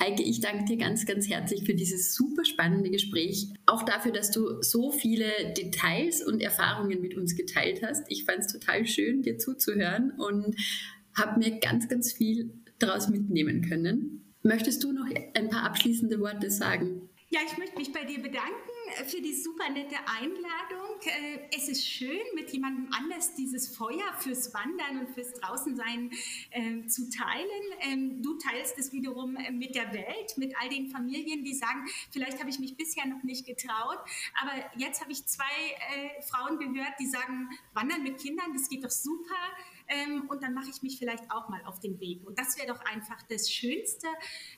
Heike, 0.00 0.22
ich 0.22 0.40
danke 0.40 0.64
dir 0.64 0.76
ganz, 0.76 1.06
ganz 1.06 1.28
herzlich 1.28 1.64
für 1.64 1.74
dieses 1.74 2.14
super 2.14 2.44
spannende 2.44 2.90
Gespräch. 2.90 3.48
Auch 3.66 3.82
dafür, 3.82 4.12
dass 4.12 4.30
du 4.30 4.62
so 4.62 4.90
viele 4.90 5.26
Details 5.56 6.22
und 6.22 6.40
Erfahrungen 6.40 7.00
mit 7.00 7.16
uns 7.16 7.36
geteilt 7.36 7.82
hast. 7.82 8.04
Ich 8.08 8.24
fand 8.24 8.40
es 8.40 8.52
total 8.52 8.86
schön, 8.86 9.22
dir 9.22 9.38
zuzuhören 9.38 10.12
und 10.12 10.56
habe 11.16 11.38
mir 11.38 11.58
ganz, 11.58 11.88
ganz 11.88 12.12
viel 12.12 12.52
daraus 12.78 13.08
mitnehmen 13.08 13.62
können. 13.62 14.34
Möchtest 14.42 14.84
du 14.84 14.92
noch 14.92 15.06
ein 15.34 15.48
paar 15.48 15.62
abschließende 15.62 16.20
Worte 16.20 16.50
sagen? 16.50 17.08
Ja, 17.30 17.40
ich 17.46 17.56
möchte 17.56 17.78
mich 17.78 17.92
bei 17.92 18.04
dir 18.04 18.20
bedanken 18.20 18.73
für 19.06 19.20
die 19.20 19.34
super 19.34 19.68
nette 19.70 19.96
Einladung. 20.06 21.00
Äh, 21.04 21.40
es 21.56 21.68
ist 21.68 21.86
schön, 21.86 22.20
mit 22.34 22.50
jemandem 22.52 22.88
anders 22.92 23.34
dieses 23.34 23.74
Feuer 23.74 24.14
fürs 24.20 24.54
Wandern 24.54 25.00
und 25.00 25.10
fürs 25.10 25.32
Draußensein 25.34 26.10
äh, 26.50 26.86
zu 26.86 27.10
teilen. 27.10 27.48
Ähm, 27.80 28.22
du 28.22 28.34
teilst 28.34 28.78
es 28.78 28.92
wiederum 28.92 29.36
äh, 29.36 29.50
mit 29.50 29.74
der 29.74 29.92
Welt, 29.92 30.36
mit 30.36 30.54
all 30.60 30.68
den 30.68 30.88
Familien, 30.88 31.44
die 31.44 31.54
sagen, 31.54 31.86
vielleicht 32.10 32.38
habe 32.38 32.50
ich 32.50 32.58
mich 32.58 32.76
bisher 32.76 33.06
noch 33.06 33.22
nicht 33.22 33.46
getraut, 33.46 33.98
aber 34.40 34.52
jetzt 34.76 35.00
habe 35.00 35.12
ich 35.12 35.26
zwei 35.26 35.44
äh, 35.44 36.22
Frauen 36.22 36.58
gehört, 36.58 36.94
die 37.00 37.06
sagen, 37.06 37.48
Wandern 37.72 38.02
mit 38.02 38.18
Kindern, 38.18 38.52
das 38.52 38.68
geht 38.68 38.84
doch 38.84 38.90
super 38.90 39.34
ähm, 39.88 40.24
und 40.28 40.42
dann 40.42 40.54
mache 40.54 40.70
ich 40.70 40.82
mich 40.82 40.98
vielleicht 40.98 41.30
auch 41.30 41.48
mal 41.48 41.60
auf 41.64 41.80
den 41.80 42.00
Weg. 42.00 42.26
Und 42.26 42.38
das 42.38 42.56
wäre 42.56 42.68
doch 42.68 42.80
einfach 42.84 43.22
das 43.28 43.50
Schönste, 43.50 44.06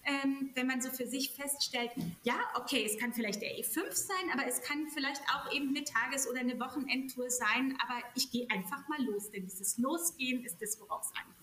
ähm, 0.04 0.50
wenn 0.54 0.66
man 0.66 0.80
so 0.80 0.90
für 0.90 1.06
sich 1.06 1.30
feststellt, 1.30 1.90
ja, 2.22 2.38
okay, 2.54 2.84
es 2.86 2.98
kann 2.98 3.12
vielleicht 3.12 3.42
der 3.42 3.50
E5 3.58 3.92
sein, 3.92 4.30
aber 4.32 4.46
es 4.46 4.62
kann 4.62 4.86
vielleicht 4.92 5.22
auch 5.34 5.52
eben 5.52 5.68
eine 5.68 5.84
Tages- 5.84 6.28
oder 6.28 6.40
eine 6.40 6.58
Wochenendtour 6.60 7.30
sein, 7.30 7.76
aber 7.82 8.00
ich 8.14 8.30
gehe 8.30 8.48
einfach 8.50 8.86
mal 8.88 9.02
los, 9.04 9.30
denn 9.30 9.46
dieses 9.46 9.78
Losgehen 9.78 10.44
ist 10.44 10.60
das, 10.60 10.80
worauf 10.80 11.02
es 11.02 11.12
ankommt. 11.16 11.36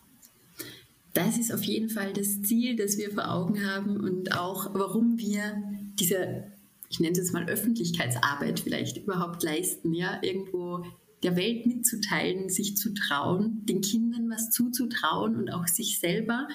Das 1.13 1.37
ist 1.37 1.53
auf 1.53 1.63
jeden 1.63 1.89
Fall 1.89 2.11
das 2.13 2.41
Ziel, 2.41 2.75
das 2.75 2.97
wir 2.97 3.11
vor 3.11 3.29
Augen 3.29 3.69
haben 3.69 3.97
und 3.97 4.35
auch, 4.35 4.73
warum 4.73 5.19
wir 5.19 5.61
diese, 5.99 6.51
ich 6.89 6.99
nenne 6.99 7.11
es 7.11 7.19
jetzt 7.19 7.33
mal 7.33 7.47
Öffentlichkeitsarbeit 7.47 8.59
vielleicht 8.59 8.97
überhaupt 8.97 9.43
leisten, 9.43 9.93
ja, 9.93 10.19
irgendwo 10.23 10.85
der 11.23 11.35
Welt 11.35 11.65
mitzuteilen, 11.65 12.49
sich 12.49 12.77
zu 12.77 12.93
trauen, 12.93 13.65
den 13.65 13.81
Kindern 13.81 14.29
was 14.29 14.49
zuzutrauen 14.51 15.35
und 15.35 15.49
auch 15.49 15.67
sich 15.67 15.99
selber 15.99 16.47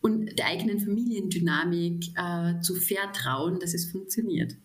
und 0.00 0.38
der 0.38 0.46
eigenen 0.46 0.80
Familiendynamik 0.80 2.10
äh, 2.16 2.60
zu 2.60 2.74
vertrauen, 2.74 3.58
dass 3.58 3.74
es 3.74 3.90
funktioniert. 3.90 4.56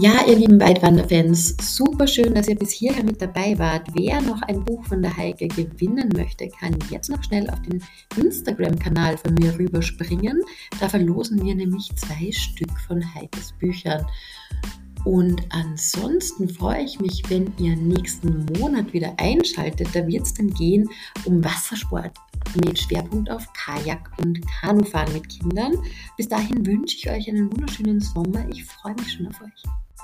Ja, 0.00 0.24
ihr 0.28 0.36
lieben 0.36 0.60
Weitwanderfans, 0.60 1.56
super 1.60 2.06
schön, 2.06 2.32
dass 2.32 2.46
ihr 2.46 2.54
bis 2.54 2.70
hierher 2.70 3.02
mit 3.02 3.20
dabei 3.20 3.58
wart. 3.58 3.88
Wer 3.94 4.20
noch 4.20 4.40
ein 4.42 4.64
Buch 4.64 4.84
von 4.84 5.02
der 5.02 5.16
Heike 5.16 5.48
gewinnen 5.48 6.08
möchte, 6.14 6.46
kann 6.46 6.78
jetzt 6.88 7.10
noch 7.10 7.20
schnell 7.24 7.50
auf 7.50 7.60
den 7.62 7.82
Instagram-Kanal 8.16 9.18
von 9.18 9.34
mir 9.34 9.58
rüberspringen. 9.58 10.40
Da 10.78 10.88
verlosen 10.88 11.44
wir 11.44 11.52
nämlich 11.56 11.90
zwei 11.96 12.30
Stück 12.30 12.70
von 12.86 13.02
Heikes 13.12 13.52
Büchern. 13.58 14.06
Und 15.02 15.42
ansonsten 15.50 16.48
freue 16.48 16.84
ich 16.84 17.00
mich, 17.00 17.24
wenn 17.28 17.52
ihr 17.58 17.74
nächsten 17.74 18.46
Monat 18.56 18.92
wieder 18.92 19.14
einschaltet. 19.16 19.88
Da 19.94 20.06
wird 20.06 20.26
es 20.26 20.34
dann 20.34 20.54
gehen 20.54 20.88
um 21.24 21.42
Wassersport 21.42 22.12
mit 22.64 22.78
Schwerpunkt 22.78 23.32
auf 23.32 23.52
Kajak 23.52 24.12
und 24.18 24.46
Kanufahren 24.60 25.12
mit 25.12 25.28
Kindern. 25.28 25.72
Bis 26.16 26.28
dahin 26.28 26.64
wünsche 26.64 26.96
ich 26.96 27.10
euch 27.10 27.28
einen 27.28 27.50
wunderschönen 27.50 28.00
Sommer. 28.00 28.48
Ich 28.48 28.64
freue 28.64 28.94
mich 28.94 29.14
schon 29.14 29.26
auf 29.26 29.42
euch. 29.42 29.64